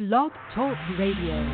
Blog 0.00 0.32
Talk 0.54 0.78
Radio. 0.98 1.44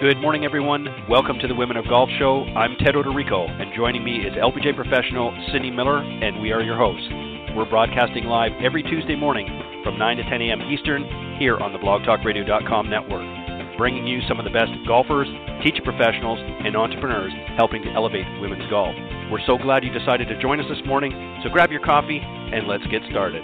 Good 0.00 0.18
morning, 0.20 0.44
everyone. 0.44 0.88
Welcome 1.08 1.38
to 1.38 1.46
the 1.46 1.54
Women 1.54 1.76
of 1.76 1.86
Golf 1.88 2.08
Show. 2.18 2.42
I'm 2.56 2.74
Ted 2.80 2.96
Oderico, 2.96 3.48
and 3.48 3.72
joining 3.76 4.02
me 4.02 4.16
is 4.16 4.32
LPGA 4.34 4.74
professional 4.74 5.30
Cindy 5.52 5.70
Miller, 5.70 5.98
and 5.98 6.42
we 6.42 6.50
are 6.50 6.60
your 6.60 6.76
hosts. 6.76 7.06
We're 7.54 7.70
broadcasting 7.70 8.24
live 8.24 8.50
every 8.60 8.82
Tuesday 8.82 9.14
morning 9.14 9.46
from 9.84 9.96
9 9.96 10.16
to 10.16 10.24
10 10.24 10.42
a.m. 10.42 10.62
Eastern 10.62 11.38
here 11.38 11.56
on 11.58 11.72
the 11.72 11.78
blogtalkradio.com 11.78 12.90
network, 12.90 13.22
bringing 13.78 14.08
you 14.08 14.20
some 14.28 14.40
of 14.40 14.44
the 14.44 14.50
best 14.50 14.72
golfers, 14.88 15.28
teacher 15.62 15.82
professionals, 15.84 16.40
and 16.42 16.76
entrepreneurs 16.76 17.32
helping 17.56 17.80
to 17.80 17.90
elevate 17.92 18.26
women's 18.40 18.68
golf. 18.68 18.94
We're 19.30 19.38
so 19.46 19.56
glad 19.56 19.84
you 19.84 19.92
decided 19.92 20.26
to 20.28 20.42
join 20.42 20.58
us 20.58 20.66
this 20.68 20.84
morning, 20.84 21.12
so 21.44 21.48
grab 21.48 21.70
your 21.70 21.80
coffee 21.80 22.18
and 22.20 22.66
let's 22.66 22.84
get 22.88 23.02
started. 23.08 23.40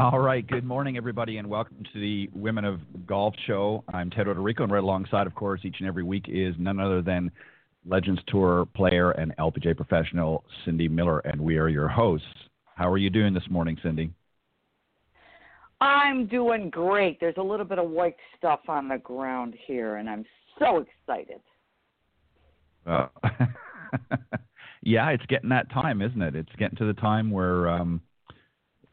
All 0.00 0.20
right. 0.20 0.46
Good 0.46 0.64
morning, 0.64 0.96
everybody, 0.96 1.38
and 1.38 1.48
welcome 1.48 1.82
to 1.92 2.00
the 2.00 2.28
Women 2.34 2.64
of 2.64 2.80
Golf 3.06 3.34
Show. 3.46 3.84
I'm 3.92 4.10
Ted 4.10 4.26
Oderico, 4.26 4.62
and 4.62 4.72
right 4.72 4.82
alongside, 4.82 5.26
of 5.26 5.34
course, 5.34 5.60
each 5.64 5.76
and 5.80 5.88
every 5.88 6.02
week 6.02 6.26
is 6.28 6.54
none 6.58 6.80
other 6.80 7.02
than 7.02 7.30
Legends 7.86 8.20
Tour 8.28 8.66
player 8.74 9.10
and 9.12 9.34
LPGA 9.38 9.76
professional 9.76 10.44
Cindy 10.64 10.88
Miller, 10.88 11.20
and 11.20 11.40
we 11.40 11.56
are 11.58 11.68
your 11.68 11.88
hosts. 11.88 12.26
How 12.74 12.90
are 12.90 12.98
you 12.98 13.10
doing 13.10 13.34
this 13.34 13.48
morning, 13.50 13.76
Cindy? 13.82 14.10
I'm 15.80 16.26
doing 16.26 16.70
great. 16.70 17.18
There's 17.18 17.36
a 17.38 17.42
little 17.42 17.66
bit 17.66 17.78
of 17.78 17.90
white 17.90 18.16
stuff 18.38 18.60
on 18.68 18.88
the 18.88 18.98
ground 18.98 19.54
here, 19.66 19.96
and 19.96 20.08
I'm 20.08 20.24
so 20.58 20.78
excited. 20.78 21.40
Uh, 22.86 23.08
yeah, 24.82 25.08
it's 25.10 25.26
getting 25.26 25.50
that 25.50 25.70
time, 25.70 26.02
isn't 26.02 26.22
it? 26.22 26.36
It's 26.36 26.52
getting 26.58 26.76
to 26.78 26.86
the 26.86 27.00
time 27.00 27.30
where. 27.30 27.68
Um, 27.68 28.00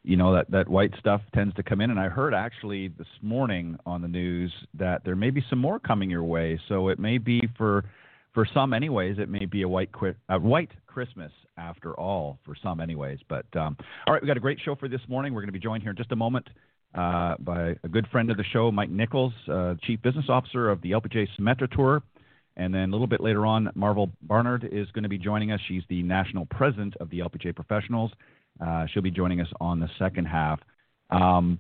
you 0.04 0.16
know 0.16 0.34
that 0.34 0.50
that 0.50 0.68
white 0.68 0.94
stuff 0.98 1.22
tends 1.36 1.54
to 1.56 1.62
come 1.62 1.82
in 1.82 1.92
and 1.92 2.00
i 2.00 2.08
heard 2.08 2.34
actually 2.34 2.88
this 2.88 3.06
morning 3.22 3.78
on 3.86 4.02
the 4.02 4.08
news 4.08 4.52
that 4.74 5.04
there 5.04 5.16
may 5.16 5.30
be 5.30 5.44
some 5.50 5.60
more 5.60 5.78
coming 5.78 6.10
your 6.10 6.24
way 6.24 6.58
so 6.70 6.88
it 6.88 7.00
may 7.00 7.18
be 7.18 7.42
for 7.58 7.84
for 8.40 8.48
some 8.54 8.74
anyways 8.74 9.20
it 9.20 9.28
may 9.28 9.44
be 9.44 9.64
a 9.64 9.68
white 9.68 9.92
qui- 9.92 10.16
a 10.30 10.40
white 10.40 10.72
christmas 10.88 11.30
after 11.58 11.94
all 12.00 12.40
for 12.46 12.56
some 12.64 12.80
anyways 12.80 13.20
but 13.28 13.46
um, 13.58 13.76
all 14.08 14.14
right 14.14 14.22
we 14.22 14.28
got 14.30 14.38
a 14.38 14.40
great 14.40 14.58
show 14.64 14.76
for 14.76 14.88
this 14.88 15.02
morning. 15.10 15.34
We're 15.34 15.42
going 15.42 15.50
to 15.50 15.54
be 15.54 15.60
joined 15.60 15.84
here 15.84 15.92
in 15.92 15.98
just 15.98 16.14
a 16.14 16.16
moment 16.16 16.48
uh, 16.96 17.36
by 17.38 17.76
a 17.84 17.90
good 17.90 18.08
friend 18.08 18.32
of 18.32 18.38
the 18.38 18.46
show 18.54 18.72
mike 18.72 18.90
nichols 18.90 19.34
uh, 19.52 19.76
chief 19.84 20.02
business 20.04 20.24
officer 20.30 20.70
of 20.70 20.82
the 20.82 20.92
lpga 20.92 21.28
symetra 21.38 21.70
tour. 21.70 22.02
And 22.56 22.74
then 22.74 22.84
a 22.84 22.92
little 22.94 23.08
bit 23.08 23.20
later 23.20 23.46
on 23.46 23.72
Marvol 23.78 24.10
Barnard 24.22 24.70
is 24.72 24.90
going 24.92 25.04
to 25.04 25.10
be 25.10 25.18
joining 25.18 25.52
us. 25.52 25.60
She's 25.68 25.84
the 25.90 26.02
national 26.02 26.46
president 26.46 26.96
of 27.02 27.10
the 27.10 27.20
lpga 27.20 27.54
professionals. 27.54 28.10
Uh, 28.66 28.86
she'll 28.88 29.04
be 29.04 29.12
joining 29.12 29.42
us 29.42 29.50
on 29.60 29.82
the 29.82 29.90
second 30.00 30.28
half. 30.28 30.62
Um, 31.10 31.60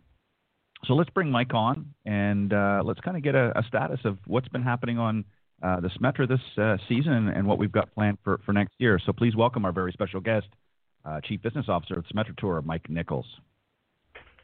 so 0.85 0.93
let's 0.93 1.09
bring 1.09 1.29
Mike 1.29 1.53
on 1.53 1.93
and 2.05 2.53
uh, 2.53 2.83
let's 2.85 3.01
kind 3.01 3.17
of 3.17 3.23
get 3.23 3.35
a, 3.35 3.51
a, 3.59 3.63
status 3.63 3.99
of 4.05 4.17
what's 4.27 4.47
been 4.47 4.63
happening 4.63 4.97
on 4.97 5.25
uh, 5.61 5.79
the 5.79 5.89
Symetra 5.89 6.27
this 6.27 6.39
uh, 6.57 6.77
season 6.87 7.13
and, 7.13 7.29
and, 7.29 7.47
what 7.47 7.57
we've 7.57 7.71
got 7.71 7.93
planned 7.93 8.17
for, 8.23 8.39
for 8.45 8.53
next 8.53 8.73
year. 8.77 8.99
So 9.05 9.11
please 9.11 9.35
welcome 9.35 9.65
our 9.65 9.71
very 9.71 9.91
special 9.91 10.21
guest, 10.21 10.47
uh, 11.05 11.19
Chief 11.21 11.41
Business 11.41 11.65
Officer 11.67 11.95
of 11.95 12.05
Symetra 12.05 12.35
Tour, 12.37 12.61
Mike 12.61 12.89
Nichols. 12.89 13.25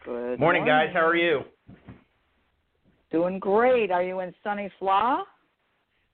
Good 0.04 0.12
morning, 0.12 0.40
morning, 0.40 0.66
guys. 0.66 0.90
How 0.94 1.06
are 1.06 1.16
you? 1.16 1.42
Doing 3.12 3.40
great. 3.40 3.92
Are 3.92 4.04
you 4.04 4.20
in 4.20 4.34
sunny 4.44 4.70
Fla? 4.78 5.24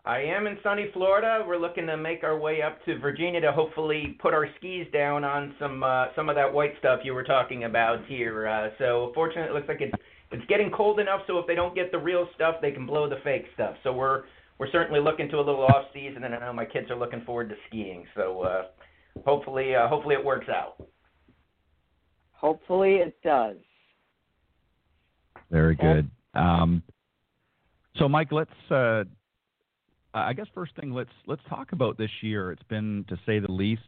I 0.03 0.19
am 0.19 0.47
in 0.47 0.57
sunny 0.63 0.88
Florida. 0.94 1.44
We're 1.47 1.57
looking 1.57 1.85
to 1.88 1.95
make 1.95 2.23
our 2.23 2.38
way 2.38 2.61
up 2.63 2.84
to 2.85 2.97
Virginia 2.97 3.40
to 3.41 3.51
hopefully 3.51 4.17
put 4.19 4.34
our 4.34 4.47
skis 4.57 4.88
down 4.91 5.23
on 5.23 5.53
some 5.59 5.84
uh, 5.84 6.06
some 6.16 6.28
of 6.28 6.35
that 6.35 6.51
white 6.51 6.73
stuff 6.79 7.01
you 7.03 7.13
were 7.13 7.23
talking 7.23 7.66
about 7.66 8.06
here. 8.07 8.47
Uh, 8.47 8.69
so 8.79 9.11
fortunately, 9.13 9.51
it 9.51 9.53
looks 9.53 9.67
like 9.67 9.81
it's 9.81 9.94
it's 10.31 10.45
getting 10.47 10.72
cold 10.72 11.00
enough 11.00 11.22
so 11.28 11.38
if 11.38 11.45
they 11.45 11.53
don't 11.53 11.75
get 11.75 11.91
the 11.91 12.00
real 12.00 12.28
stuff, 12.34 12.56
they 12.61 12.72
can 12.72 12.88
blow 12.88 13.07
the 13.07 13.17
fake 13.23 13.45
stuff. 13.53 13.75
So 13.84 13.94
we're 13.94 14.23
we're 14.61 14.69
certainly 14.72 14.99
looking 14.99 15.27
to 15.27 15.38
a 15.38 15.41
little 15.41 15.63
off 15.63 15.85
season, 15.91 16.23
and 16.23 16.35
I 16.35 16.39
know 16.39 16.53
my 16.53 16.66
kids 16.66 16.91
are 16.91 16.95
looking 16.95 17.22
forward 17.22 17.49
to 17.49 17.55
skiing. 17.67 18.05
So 18.16 18.41
uh, 18.41 18.61
hopefully 19.25 19.73
uh, 19.73 19.88
hopefully 19.88 20.13
it 20.13 20.23
works 20.23 20.45
out. 20.49 20.75
Hopefully 22.33 22.97
it 22.97 23.17
does. 23.23 23.55
Very 25.49 25.75
good. 25.75 26.11
Um, 26.35 26.83
so 27.97 28.07
Mike, 28.07 28.31
let's. 28.31 28.51
Uh, 28.69 29.05
I 30.13 30.33
guess 30.33 30.45
first 30.53 30.75
thing 30.79 30.91
let's 30.91 31.09
let's 31.25 31.41
talk 31.49 31.72
about 31.72 31.97
this 31.97 32.11
year. 32.22 32.51
It's 32.51 32.61
been, 32.69 33.03
to 33.09 33.17
say 33.25 33.39
the 33.39 33.51
least, 33.51 33.81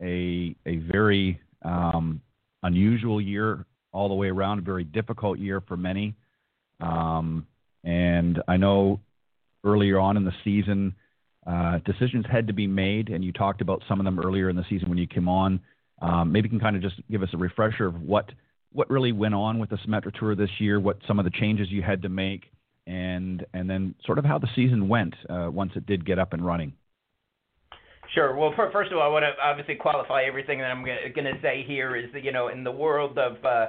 a 0.00 0.54
a 0.66 0.76
very 0.92 1.40
um, 1.62 2.20
unusual 2.62 3.20
year 3.20 3.66
all 3.90 4.08
the 4.08 4.14
way 4.14 4.28
around. 4.28 4.60
A 4.60 4.62
very 4.62 4.84
difficult 4.84 5.40
year 5.40 5.60
for 5.66 5.76
many. 5.76 6.14
Um, 6.80 7.44
and 7.82 8.40
I 8.46 8.56
know 8.56 9.00
earlier 9.64 9.98
on 9.98 10.16
in 10.16 10.24
the 10.24 10.32
season, 10.44 10.94
uh, 11.46 11.78
decisions 11.84 12.24
had 12.30 12.46
to 12.46 12.52
be 12.52 12.66
made, 12.66 13.08
and 13.08 13.24
you 13.24 13.32
talked 13.32 13.60
about 13.60 13.82
some 13.88 13.98
of 14.00 14.04
them 14.04 14.18
earlier 14.18 14.48
in 14.48 14.56
the 14.56 14.64
season 14.68 14.88
when 14.88 14.98
you 14.98 15.06
came 15.06 15.28
on. 15.28 15.60
Um, 16.00 16.32
maybe 16.32 16.46
you 16.46 16.50
can 16.50 16.60
kind 16.60 16.76
of 16.76 16.82
just 16.82 16.96
give 17.10 17.22
us 17.22 17.28
a 17.32 17.36
refresher 17.36 17.86
of 17.86 18.00
what 18.00 18.30
what 18.74 18.88
really 18.88 19.12
went 19.12 19.34
on 19.34 19.58
with 19.58 19.68
the 19.68 19.76
Symetra 19.76 20.18
Tour 20.18 20.34
this 20.34 20.48
year, 20.58 20.80
what 20.80 20.96
some 21.06 21.18
of 21.18 21.26
the 21.26 21.30
changes 21.30 21.68
you 21.70 21.82
had 21.82 22.02
to 22.02 22.08
make, 22.08 22.44
and 22.86 23.44
and 23.52 23.68
then 23.68 23.94
sort 24.04 24.18
of 24.18 24.24
how 24.24 24.38
the 24.38 24.48
season 24.54 24.88
went 24.88 25.14
uh, 25.28 25.48
once 25.52 25.72
it 25.76 25.86
did 25.86 26.04
get 26.04 26.18
up 26.18 26.32
and 26.32 26.44
running. 26.44 26.72
Sure. 28.14 28.36
Well, 28.36 28.52
for, 28.54 28.70
first 28.72 28.92
of 28.92 28.98
all, 28.98 29.04
I 29.04 29.08
want 29.08 29.24
to 29.24 29.42
obviously 29.42 29.76
qualify 29.76 30.24
everything 30.24 30.58
that 30.58 30.66
I'm 30.66 30.84
going 30.84 31.24
to 31.24 31.40
say 31.40 31.64
here 31.66 31.96
is 31.96 32.12
that 32.12 32.24
you 32.24 32.32
know 32.32 32.48
in 32.48 32.64
the 32.64 32.72
world 32.72 33.18
of 33.18 33.44
uh, 33.44 33.66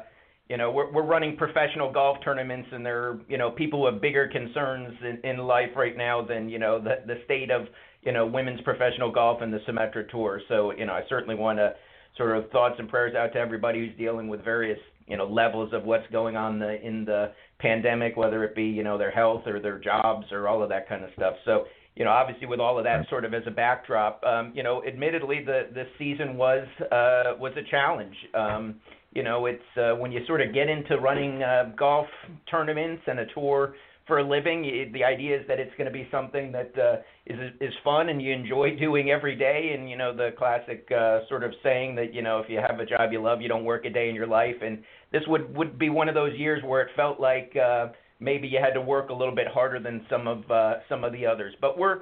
you 0.49 0.57
know 0.57 0.71
we're 0.71 0.91
we're 0.91 1.05
running 1.05 1.37
professional 1.37 1.91
golf 1.91 2.17
tournaments 2.23 2.67
and 2.71 2.85
there 2.85 3.03
are 3.03 3.19
you 3.27 3.37
know 3.37 3.51
people 3.51 3.79
who 3.79 3.91
have 3.91 4.01
bigger 4.01 4.27
concerns 4.27 4.93
in, 5.01 5.29
in 5.29 5.37
life 5.37 5.69
right 5.75 5.97
now 5.97 6.23
than 6.23 6.49
you 6.49 6.59
know 6.59 6.81
the 6.81 6.95
the 7.07 7.21
state 7.25 7.49
of 7.49 7.67
you 8.01 8.11
know 8.11 8.25
women's 8.25 8.61
professional 8.61 9.11
golf 9.11 9.41
and 9.41 9.53
the 9.53 9.59
Symetra 9.67 10.09
Tour. 10.09 10.41
So 10.49 10.71
you 10.73 10.85
know 10.85 10.93
I 10.93 11.01
certainly 11.09 11.35
want 11.35 11.59
to 11.59 11.73
sort 12.17 12.37
of 12.37 12.49
thoughts 12.51 12.75
and 12.77 12.89
prayers 12.89 13.15
out 13.15 13.33
to 13.33 13.39
everybody 13.39 13.79
who's 13.79 13.97
dealing 13.97 14.27
with 14.27 14.43
various 14.43 14.79
you 15.07 15.17
know 15.17 15.25
levels 15.25 15.73
of 15.73 15.83
what's 15.83 16.07
going 16.11 16.35
on 16.35 16.59
the, 16.59 16.81
in 16.85 17.05
the 17.05 17.31
pandemic, 17.59 18.17
whether 18.17 18.43
it 18.43 18.55
be 18.55 18.65
you 18.65 18.83
know 18.83 18.97
their 18.97 19.11
health 19.11 19.43
or 19.47 19.59
their 19.59 19.79
jobs 19.79 20.25
or 20.31 20.47
all 20.47 20.61
of 20.61 20.69
that 20.69 20.87
kind 20.89 21.03
of 21.03 21.09
stuff. 21.15 21.35
So 21.45 21.65
you 21.95 22.03
know 22.03 22.11
obviously 22.11 22.47
with 22.47 22.59
all 22.59 22.77
of 22.77 22.83
that 22.83 23.07
sort 23.09 23.25
of 23.25 23.33
as 23.33 23.43
a 23.47 23.51
backdrop, 23.51 24.21
um, 24.23 24.51
you 24.53 24.63
know 24.63 24.83
admittedly 24.85 25.43
the 25.45 25.67
the 25.73 25.85
season 25.97 26.35
was 26.37 26.67
uh, 26.91 27.39
was 27.39 27.53
a 27.57 27.69
challenge. 27.69 28.15
Um, 28.33 28.75
you 29.15 29.23
know 29.23 29.45
it's 29.45 29.77
uh, 29.77 29.95
when 29.95 30.11
you 30.11 30.25
sort 30.27 30.41
of 30.41 30.53
get 30.53 30.69
into 30.69 30.97
running 30.97 31.43
uh, 31.43 31.71
golf 31.77 32.07
tournaments 32.49 33.03
and 33.07 33.19
a 33.19 33.25
tour 33.33 33.75
for 34.07 34.19
a 34.19 34.27
living. 34.27 34.91
The 34.93 35.03
idea 35.03 35.39
is 35.39 35.47
that 35.47 35.59
it's 35.59 35.71
going 35.77 35.85
to 35.85 35.93
be 35.93 36.07
something 36.11 36.51
that 36.51 36.71
uh, 36.77 36.97
is 37.25 37.39
is 37.61 37.73
fun 37.83 38.09
and 38.09 38.21
you 38.21 38.33
enjoy 38.33 38.75
doing 38.79 39.11
every 39.11 39.35
day. 39.35 39.75
And 39.77 39.89
you 39.89 39.97
know 39.97 40.15
the 40.15 40.31
classic 40.37 40.87
uh, 40.91 41.19
sort 41.29 41.43
of 41.43 41.53
saying 41.63 41.95
that 41.95 42.13
you 42.13 42.21
know 42.21 42.39
if 42.39 42.49
you 42.49 42.59
have 42.59 42.79
a 42.79 42.85
job 42.85 43.11
you 43.11 43.21
love, 43.21 43.41
you 43.41 43.47
don't 43.47 43.65
work 43.65 43.85
a 43.85 43.89
day 43.89 44.09
in 44.09 44.15
your 44.15 44.27
life. 44.27 44.55
And 44.61 44.83
this 45.11 45.23
would 45.27 45.55
would 45.55 45.79
be 45.79 45.89
one 45.89 46.09
of 46.09 46.15
those 46.15 46.37
years 46.37 46.61
where 46.63 46.81
it 46.81 46.89
felt 46.95 47.19
like 47.19 47.53
uh, 47.55 47.87
maybe 48.19 48.47
you 48.47 48.59
had 48.63 48.73
to 48.73 48.81
work 48.81 49.09
a 49.09 49.13
little 49.13 49.35
bit 49.35 49.47
harder 49.47 49.79
than 49.79 50.05
some 50.09 50.27
of 50.27 50.49
uh, 50.51 50.75
some 50.89 51.03
of 51.03 51.13
the 51.13 51.25
others. 51.25 51.53
But 51.61 51.77
we're 51.77 51.99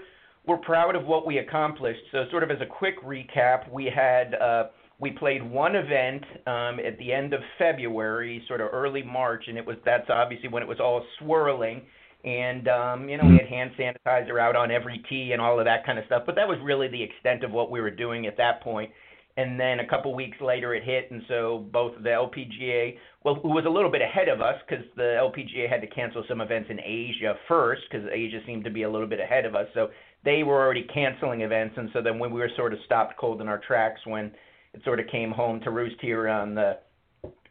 we're 0.47 0.57
proud 0.57 0.95
of 0.95 1.05
what 1.05 1.25
we 1.25 1.37
accomplished. 1.37 2.01
So 2.11 2.25
sort 2.31 2.43
of 2.43 2.49
as 2.49 2.61
a 2.61 2.65
quick 2.65 3.01
recap, 3.03 3.71
we 3.71 3.91
had. 3.93 4.35
Uh, 4.35 4.63
we 5.01 5.09
played 5.09 5.41
one 5.43 5.75
event 5.75 6.23
um, 6.45 6.79
at 6.79 6.97
the 6.99 7.11
end 7.11 7.33
of 7.33 7.41
February, 7.57 8.43
sort 8.47 8.61
of 8.61 8.69
early 8.71 9.01
March, 9.01 9.45
and 9.47 9.57
it 9.57 9.65
was 9.65 9.75
that's 9.83 10.09
obviously 10.09 10.47
when 10.47 10.61
it 10.61 10.69
was 10.69 10.79
all 10.79 11.03
swirling. 11.17 11.81
And 12.23 12.67
um, 12.67 13.09
you 13.09 13.17
know, 13.17 13.27
we 13.27 13.35
had 13.35 13.47
hand 13.47 13.71
sanitizer 13.79 14.39
out 14.39 14.55
on 14.55 14.69
every 14.69 15.03
tee 15.09 15.31
and 15.31 15.41
all 15.41 15.57
of 15.57 15.65
that 15.65 15.87
kind 15.87 15.97
of 15.97 16.05
stuff. 16.05 16.21
But 16.27 16.35
that 16.35 16.47
was 16.47 16.59
really 16.63 16.87
the 16.87 17.01
extent 17.01 17.43
of 17.43 17.51
what 17.51 17.71
we 17.71 17.81
were 17.81 17.89
doing 17.89 18.27
at 18.27 18.37
that 18.37 18.61
point. 18.61 18.91
And 19.37 19.59
then 19.59 19.79
a 19.79 19.87
couple 19.87 20.13
weeks 20.13 20.37
later, 20.39 20.75
it 20.75 20.83
hit, 20.83 21.09
and 21.09 21.23
so 21.27 21.65
both 21.71 21.93
the 22.03 22.09
LPGA, 22.09 22.97
well, 23.23 23.35
who 23.35 23.47
was 23.47 23.63
a 23.65 23.69
little 23.69 23.89
bit 23.89 24.01
ahead 24.01 24.27
of 24.27 24.41
us 24.41 24.55
because 24.67 24.85
the 24.97 25.17
LPGA 25.19 25.69
had 25.69 25.81
to 25.81 25.87
cancel 25.87 26.23
some 26.27 26.41
events 26.41 26.69
in 26.69 26.79
Asia 26.79 27.35
first 27.47 27.81
because 27.89 28.05
Asia 28.11 28.39
seemed 28.45 28.65
to 28.65 28.69
be 28.69 28.83
a 28.83 28.91
little 28.91 29.07
bit 29.07 29.21
ahead 29.21 29.45
of 29.45 29.55
us. 29.55 29.67
So 29.73 29.87
they 30.25 30.43
were 30.43 30.61
already 30.61 30.85
canceling 30.93 31.41
events, 31.41 31.75
and 31.77 31.89
so 31.93 32.01
then 32.03 32.19
when 32.19 32.31
we 32.31 32.41
were 32.41 32.51
sort 32.55 32.73
of 32.73 32.79
stopped 32.85 33.17
cold 33.17 33.41
in 33.41 33.47
our 33.47 33.61
tracks 33.65 34.01
when 34.05 34.31
it 34.73 34.81
sort 34.83 34.99
of 34.99 35.07
came 35.07 35.31
home 35.31 35.59
to 35.61 35.71
roost 35.71 35.97
here 36.01 36.27
on 36.27 36.55
the 36.55 36.77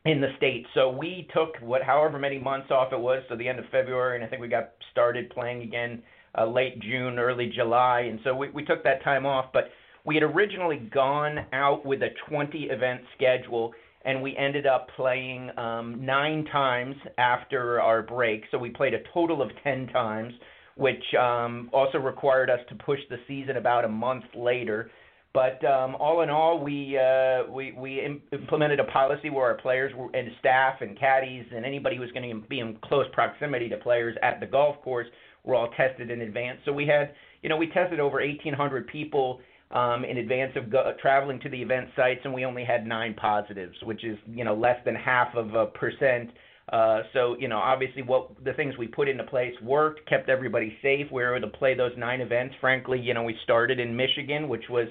in 0.07 0.21
the 0.21 0.29
states. 0.39 0.67
So 0.75 0.89
we 0.89 1.29
took 1.35 1.57
what 1.61 1.83
however 1.83 2.19
many 2.19 2.39
months 2.39 2.71
off 2.71 2.93
it 2.93 2.99
was, 2.99 3.23
so 3.29 3.37
the 3.37 3.49
end 3.49 3.59
of 3.59 3.67
February, 3.71 4.17
and 4.17 4.25
I 4.25 4.29
think 4.29 4.41
we 4.41 4.49
got 4.49 4.71
started 4.91 5.29
playing 5.31 5.63
again 5.63 6.03
uh, 6.39 6.47
late 6.47 6.81
June, 6.81 7.19
early 7.19 7.53
July, 7.55 8.01
and 8.11 8.21
so 8.25 8.35
we 8.35 8.51
we 8.51 8.65
took 8.65 8.83
that 8.85 9.03
time 9.05 9.27
off. 9.27 9.47
But 9.53 9.71
we 10.05 10.15
had 10.15 10.25
originally 10.25 10.79
gone 10.93 11.47
out 11.53 11.85
with 11.85 12.03
a 12.03 12.09
20 12.29 12.65
event 12.65 13.03
schedule, 13.17 13.73
and 14.05 14.23
we 14.23 14.37
ended 14.37 14.67
up 14.67 14.89
playing 14.97 15.51
um, 15.59 16.05
nine 16.05 16.45
times 16.47 16.97
after 17.19 17.81
our 17.81 18.03
break. 18.03 18.45
So 18.51 18.59
we 18.59 18.71
played 18.71 18.95
a 18.95 19.03
total 19.13 19.43
of 19.43 19.51
10 19.63 19.89
times, 19.89 20.33
which 20.77 21.03
um, 21.21 21.69
also 21.73 21.99
required 21.99 22.49
us 22.49 22.61
to 22.71 22.75
push 22.77 23.01
the 23.11 23.19
season 23.29 23.57
about 23.59 23.85
a 23.85 23.89
month 23.89 24.25
later. 24.35 24.91
But 25.33 25.65
um, 25.65 25.95
all 25.95 26.23
in 26.23 26.31
all, 26.31 26.59
we 26.59 26.99
uh, 26.99 27.45
we 27.51 27.71
we 27.73 28.21
implemented 28.33 28.81
a 28.81 28.85
policy 28.85 29.31
where 29.31 29.45
our 29.45 29.55
players 29.55 29.95
were, 29.95 30.09
and 30.13 30.29
staff 30.41 30.81
and 30.81 30.99
caddies 30.99 31.47
and 31.55 31.65
anybody 31.65 31.97
who 31.97 32.03
was 32.03 32.11
going 32.11 32.29
to 32.29 32.49
be 32.49 32.59
in 32.59 32.77
close 32.83 33.07
proximity 33.13 33.69
to 33.69 33.77
players 33.77 34.17
at 34.23 34.41
the 34.41 34.47
golf 34.47 34.83
course 34.83 35.07
were 35.45 35.55
all 35.55 35.71
tested 35.77 36.11
in 36.11 36.23
advance. 36.23 36.59
So 36.65 36.73
we 36.73 36.87
had, 36.87 37.15
you 37.43 37.49
know, 37.49 37.57
we 37.57 37.69
tested 37.69 38.01
over 38.01 38.19
1,800 38.19 38.89
people 38.89 39.41
um, 39.71 40.05
in 40.05 40.19
advance 40.19 40.53
of 40.57 40.71
go- 40.71 40.95
traveling 41.01 41.39
to 41.41 41.49
the 41.49 41.63
event 41.63 41.89
sites, 41.95 42.21
and 42.25 42.35
we 42.35 42.45
only 42.45 42.65
had 42.65 42.87
nine 42.87 43.15
positives, 43.15 43.77
which 43.85 44.05
is, 44.05 44.19
you 44.29 44.45
know, 44.45 44.55
less 44.55 44.85
than 44.85 44.97
half 44.97 45.35
of 45.37 45.55
a 45.55 45.67
percent. 45.67 46.31
Uh, 46.73 47.03
so, 47.13 47.37
you 47.39 47.49
know, 47.49 47.59
obviously, 47.59 48.03
what 48.03 48.31
the 48.45 48.53
things 48.53 48.77
we 48.77 48.87
put 48.87 49.09
into 49.09 49.25
place 49.25 49.55
worked, 49.63 50.09
kept 50.09 50.29
everybody 50.29 50.77
safe. 50.83 51.07
We 51.11 51.23
were 51.23 51.37
able 51.37 51.49
to 51.49 51.57
play 51.57 51.75
those 51.75 51.93
nine 51.97 52.21
events. 52.21 52.55
Frankly, 52.61 52.99
you 53.01 53.15
know, 53.15 53.23
we 53.23 53.37
started 53.45 53.81
in 53.81 53.95
Michigan, 53.97 54.49
which 54.49 54.65
was 54.69 54.87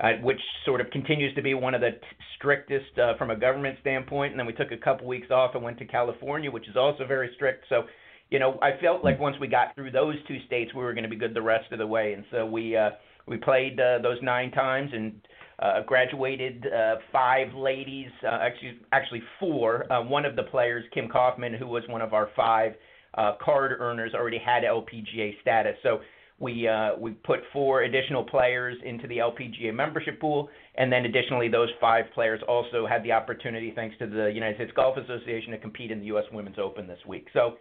uh, 0.00 0.12
which 0.22 0.40
sort 0.64 0.80
of 0.80 0.90
continues 0.90 1.34
to 1.34 1.42
be 1.42 1.54
one 1.54 1.74
of 1.74 1.80
the 1.80 1.90
t- 1.90 1.98
strictest 2.36 2.98
uh, 2.98 3.16
from 3.16 3.30
a 3.30 3.36
government 3.36 3.78
standpoint. 3.80 4.32
And 4.32 4.38
then 4.38 4.46
we 4.46 4.52
took 4.52 4.70
a 4.70 4.76
couple 4.76 5.06
weeks 5.06 5.30
off 5.30 5.54
and 5.54 5.62
went 5.62 5.78
to 5.78 5.84
California, 5.84 6.50
which 6.50 6.68
is 6.68 6.76
also 6.76 7.06
very 7.06 7.30
strict. 7.34 7.64
So, 7.68 7.82
you 8.30 8.38
know, 8.38 8.58
I 8.62 8.78
felt 8.80 9.02
like 9.02 9.18
once 9.18 9.36
we 9.40 9.48
got 9.48 9.74
through 9.74 9.90
those 9.90 10.14
two 10.28 10.38
states, 10.46 10.72
we 10.74 10.82
were 10.82 10.94
going 10.94 11.04
to 11.04 11.10
be 11.10 11.16
good 11.16 11.34
the 11.34 11.42
rest 11.42 11.72
of 11.72 11.78
the 11.78 11.86
way. 11.86 12.12
And 12.12 12.24
so 12.30 12.46
we 12.46 12.76
uh, 12.76 12.90
we 13.26 13.36
played 13.36 13.80
uh, 13.80 13.98
those 14.02 14.18
nine 14.22 14.50
times 14.52 14.90
and 14.92 15.20
uh, 15.60 15.82
graduated 15.82 16.66
uh, 16.66 16.96
five 17.12 17.52
ladies, 17.54 18.10
uh, 18.24 18.38
actually 18.40 18.78
actually 18.92 19.22
four. 19.40 19.90
Uh, 19.92 20.02
one 20.02 20.24
of 20.24 20.36
the 20.36 20.44
players, 20.44 20.84
Kim 20.94 21.08
Kaufman, 21.08 21.54
who 21.54 21.66
was 21.66 21.82
one 21.88 22.00
of 22.00 22.14
our 22.14 22.28
five 22.36 22.74
uh, 23.14 23.32
card 23.42 23.72
earners, 23.80 24.12
already 24.14 24.38
had 24.38 24.62
LPGA 24.62 25.40
status. 25.40 25.74
So 25.82 26.00
we 26.40 26.68
uh, 26.68 26.90
we 26.98 27.12
put 27.12 27.40
four 27.52 27.82
additional 27.82 28.22
players 28.22 28.76
into 28.84 29.08
the 29.08 29.18
LPGA 29.18 29.74
membership 29.74 30.20
pool, 30.20 30.48
and 30.76 30.92
then 30.92 31.04
additionally, 31.04 31.48
those 31.48 31.68
five 31.80 32.04
players 32.14 32.40
also 32.46 32.86
had 32.86 33.02
the 33.02 33.12
opportunity, 33.12 33.72
thanks 33.74 33.96
to 33.98 34.06
the 34.06 34.30
United 34.32 34.56
States 34.56 34.72
Golf 34.76 34.96
Association, 34.96 35.50
to 35.50 35.58
compete 35.58 35.90
in 35.90 35.98
the 35.98 36.06
U.S. 36.06 36.24
Women's 36.32 36.58
Open 36.58 36.86
this 36.86 37.00
week. 37.06 37.26
So 37.32 37.56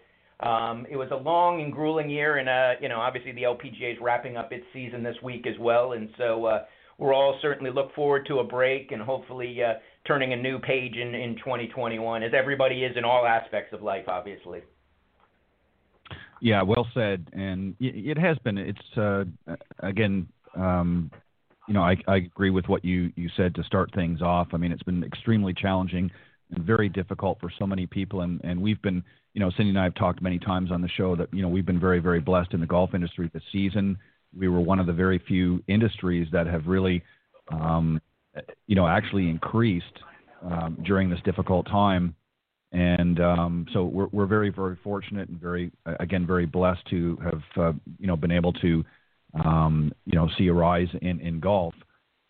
um, 0.47 0.85
it 0.89 0.95
was 0.95 1.09
a 1.11 1.15
long 1.15 1.61
and 1.61 1.73
grueling 1.73 2.09
year, 2.09 2.37
and 2.37 2.47
uh, 2.47 2.79
you 2.79 2.87
know, 2.87 2.99
obviously 2.99 3.31
the 3.31 3.43
LPGA 3.43 3.93
is 3.93 3.97
wrapping 3.99 4.37
up 4.37 4.51
its 4.51 4.65
season 4.73 5.01
this 5.01 5.17
week 5.23 5.47
as 5.47 5.57
well, 5.59 5.93
and 5.93 6.09
so 6.15 6.45
uh, 6.45 6.65
we're 6.99 7.13
all 7.13 7.39
certainly 7.41 7.71
look 7.71 7.93
forward 7.95 8.27
to 8.27 8.39
a 8.39 8.43
break 8.43 8.91
and 8.91 9.01
hopefully 9.01 9.57
uh, 9.63 9.73
turning 10.05 10.33
a 10.33 10.35
new 10.35 10.59
page 10.59 10.95
in 10.95 11.15
in 11.15 11.35
2021, 11.37 12.21
as 12.21 12.31
everybody 12.37 12.83
is 12.83 12.95
in 12.95 13.03
all 13.03 13.25
aspects 13.25 13.73
of 13.73 13.81
life, 13.81 14.05
obviously. 14.07 14.61
Yeah, 16.41 16.61
well 16.61 16.87
said. 16.93 17.29
And 17.33 17.75
it 17.79 18.17
has 18.17 18.37
been. 18.39 18.57
It's 18.57 18.97
uh, 18.97 19.25
again, 19.79 20.27
um, 20.55 21.11
you 21.67 21.73
know, 21.73 21.81
I, 21.81 21.97
I 22.07 22.17
agree 22.17 22.49
with 22.49 22.67
what 22.67 22.85
you 22.85 23.11
you 23.15 23.29
said 23.35 23.55
to 23.55 23.63
start 23.63 23.93
things 23.93 24.21
off. 24.21 24.49
I 24.53 24.57
mean, 24.57 24.71
it's 24.71 24.83
been 24.83 25.03
extremely 25.03 25.53
challenging 25.53 26.11
and 26.51 26.63
very 26.63 26.89
difficult 26.89 27.39
for 27.39 27.51
so 27.57 27.65
many 27.65 27.85
people. 27.85 28.21
And 28.21 28.39
and 28.43 28.61
we've 28.61 28.81
been, 28.81 29.03
you 29.33 29.39
know, 29.41 29.51
Cindy 29.51 29.69
and 29.69 29.79
I 29.79 29.83
have 29.83 29.95
talked 29.95 30.21
many 30.21 30.39
times 30.39 30.71
on 30.71 30.81
the 30.81 30.89
show 30.89 31.15
that 31.15 31.33
you 31.33 31.41
know 31.41 31.49
we've 31.49 31.65
been 31.65 31.79
very 31.79 31.99
very 31.99 32.19
blessed 32.19 32.53
in 32.53 32.59
the 32.59 32.67
golf 32.67 32.93
industry 32.93 33.29
this 33.33 33.43
season. 33.51 33.97
We 34.37 34.47
were 34.47 34.59
one 34.59 34.79
of 34.79 34.87
the 34.87 34.93
very 34.93 35.19
few 35.19 35.63
industries 35.67 36.27
that 36.33 36.47
have 36.47 36.67
really, 36.67 37.01
um, 37.49 38.01
you 38.67 38.75
know, 38.75 38.87
actually 38.87 39.29
increased 39.29 39.85
um, 40.43 40.77
during 40.85 41.09
this 41.09 41.19
difficult 41.23 41.65
time 41.65 42.13
and 42.71 43.19
um, 43.19 43.65
so 43.73 43.85
we're, 43.85 44.07
we're 44.11 44.25
very 44.25 44.49
very 44.49 44.77
fortunate 44.83 45.29
and 45.29 45.39
very 45.39 45.71
again 45.99 46.27
very 46.27 46.45
blessed 46.45 46.85
to 46.89 47.17
have 47.23 47.41
uh, 47.57 47.73
you 47.99 48.07
know 48.07 48.15
been 48.17 48.31
able 48.31 48.53
to 48.53 48.83
um, 49.43 49.91
you 50.05 50.15
know 50.15 50.29
see 50.37 50.47
a 50.47 50.53
rise 50.53 50.89
in 51.01 51.19
in 51.19 51.39
golf. 51.39 51.73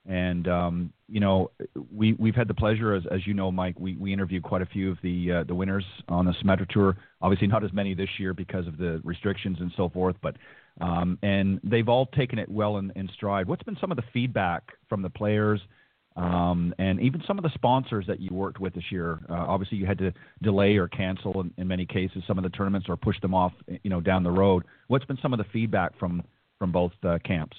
And 0.10 0.48
um, 0.48 0.94
you 1.10 1.20
know 1.20 1.52
we 1.94 2.14
we've 2.14 2.36
had 2.36 2.48
the 2.48 2.54
pleasure 2.54 2.94
as 2.94 3.04
as 3.12 3.26
you 3.26 3.34
know 3.34 3.52
Mike 3.52 3.76
we 3.80 3.98
we 3.98 4.14
interviewed 4.14 4.44
quite 4.44 4.62
a 4.62 4.66
few 4.66 4.92
of 4.92 4.98
the 5.04 5.32
uh, 5.32 5.44
the 5.44 5.56
winners 5.56 5.84
on 6.08 6.26
the 6.26 6.34
Symetra 6.34 6.70
tour. 6.70 6.96
Obviously 7.22 7.48
not 7.48 7.64
as 7.64 7.74
many 7.74 7.94
this 7.94 8.10
year 8.18 8.34
because 8.34 8.68
of 8.68 8.78
the 8.78 9.02
restrictions 9.04 9.58
and 9.60 9.72
so 9.76 9.90
forth 9.90 10.16
but 10.22 10.36
um, 10.80 11.18
and 11.24 11.60
they've 11.64 11.90
all 11.90 12.06
taken 12.06 12.38
it 12.38 12.48
well 12.50 12.78
in, 12.78 12.92
in 12.96 13.10
stride. 13.16 13.48
What's 13.48 13.64
been 13.64 13.78
some 13.82 13.92
of 13.92 13.98
the 13.98 14.04
feedback 14.14 14.64
from 14.88 15.02
the 15.02 15.10
players 15.10 15.60
um, 16.18 16.74
and 16.80 17.00
even 17.00 17.22
some 17.28 17.38
of 17.38 17.44
the 17.44 17.52
sponsors 17.54 18.06
that 18.08 18.20
you 18.20 18.30
worked 18.34 18.60
with 18.60 18.74
this 18.74 18.86
year. 18.92 19.20
Uh, 19.30 19.34
obviously, 19.34 19.78
you 19.78 19.86
had 19.86 20.00
to 20.00 20.12
delay 20.42 20.78
or 20.78 20.88
cancel 20.88 21.42
in, 21.42 21.54
in, 21.58 21.68
many 21.68 21.86
cases 21.86 22.24
some 22.28 22.40
of 22.40 22.44
the 22.44 22.50
tournaments 22.50 22.88
or 22.90 22.98
push 22.98 23.20
them 23.22 23.36
off, 23.36 23.54
you 23.84 23.90
know, 23.90 24.02
down 24.02 24.24
the 24.24 24.32
road. 24.32 24.64
What's 24.88 25.06
been 25.06 25.20
some 25.22 25.32
of 25.32 25.38
the 25.38 25.46
feedback 25.54 25.98
from 26.00 26.24
from 26.58 26.72
both 26.72 26.94
uh, 27.04 27.20
camps? 27.24 27.56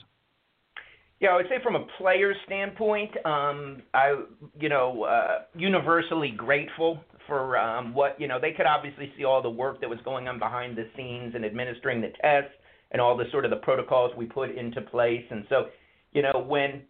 Yeah, 1.21 1.31
I 1.31 1.37
would 1.37 1.47
say 1.49 1.63
from 1.63 1.77
a 1.77 1.87
player 1.99 2.35
standpoint, 2.47 3.11
um, 3.25 3.83
I, 3.95 4.23
you 4.59 4.69
know, 4.69 5.05
uh, 5.05 5.43
universally 5.57 6.31
grateful 6.37 7.03
for 7.29 7.57
um, 7.59 7.95
what 7.95 8.21
you 8.21 8.27
know. 8.27 8.41
They 8.41 8.53
could 8.53 8.67
obviously 8.67 9.13
see 9.17 9.25
all 9.25 9.41
the 9.41 9.51
work 9.51 9.81
that 9.81 9.89
was 9.89 10.01
going 10.05 10.27
on 10.27 10.41
behind 10.41 10.77
the 10.77 10.89
scenes 10.97 11.35
and 11.37 11.45
administering 11.45 12.01
the 12.01 12.13
tests 12.21 12.55
and 12.91 13.01
all 13.01 13.17
the 13.17 13.25
sort 13.31 13.45
of 13.45 13.51
the 13.51 13.59
protocols 13.59 14.11
we 14.17 14.27
put 14.27 14.51
into 14.51 14.81
place. 14.81 15.25
And 15.31 15.45
so, 15.49 15.67
you 16.13 16.23
know, 16.23 16.45
when 16.47 16.83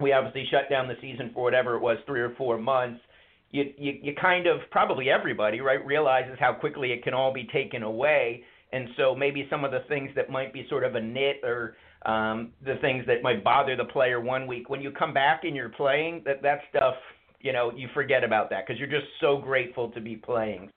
we 0.00 0.12
obviously 0.12 0.46
shut 0.50 0.68
down 0.70 0.88
the 0.88 0.96
season 1.00 1.30
for 1.32 1.42
whatever 1.42 1.76
it 1.76 1.80
was, 1.80 1.98
three 2.06 2.20
or 2.20 2.34
four 2.36 2.58
months. 2.58 3.00
You, 3.50 3.72
you, 3.78 3.92
you 4.02 4.14
kind 4.20 4.46
of 4.46 4.58
probably 4.70 5.10
everybody 5.10 5.60
right 5.60 5.84
realizes 5.84 6.36
how 6.40 6.52
quickly 6.54 6.92
it 6.92 7.04
can 7.04 7.14
all 7.14 7.32
be 7.32 7.46
taken 7.52 7.84
away, 7.84 8.42
and 8.72 8.88
so 8.96 9.14
maybe 9.14 9.46
some 9.48 9.64
of 9.64 9.70
the 9.70 9.84
things 9.88 10.10
that 10.16 10.28
might 10.28 10.52
be 10.52 10.66
sort 10.68 10.82
of 10.82 10.96
a 10.96 11.00
nit 11.00 11.36
or 11.44 11.76
um, 12.04 12.52
the 12.64 12.74
things 12.80 13.04
that 13.06 13.22
might 13.22 13.44
bother 13.44 13.76
the 13.76 13.84
player 13.84 14.20
one 14.20 14.46
week 14.46 14.68
when 14.68 14.80
you 14.80 14.90
come 14.90 15.14
back 15.14 15.44
and 15.44 15.54
you're 15.54 15.68
playing 15.70 16.22
that 16.26 16.42
that 16.42 16.60
stuff 16.70 16.94
you 17.40 17.52
know 17.52 17.70
you 17.76 17.88
forget 17.94 18.24
about 18.24 18.50
that 18.50 18.66
because 18.66 18.80
you're 18.80 18.88
just 18.88 19.06
so 19.20 19.38
grateful 19.38 19.90
to 19.90 20.00
be 20.00 20.16
playing. 20.16 20.70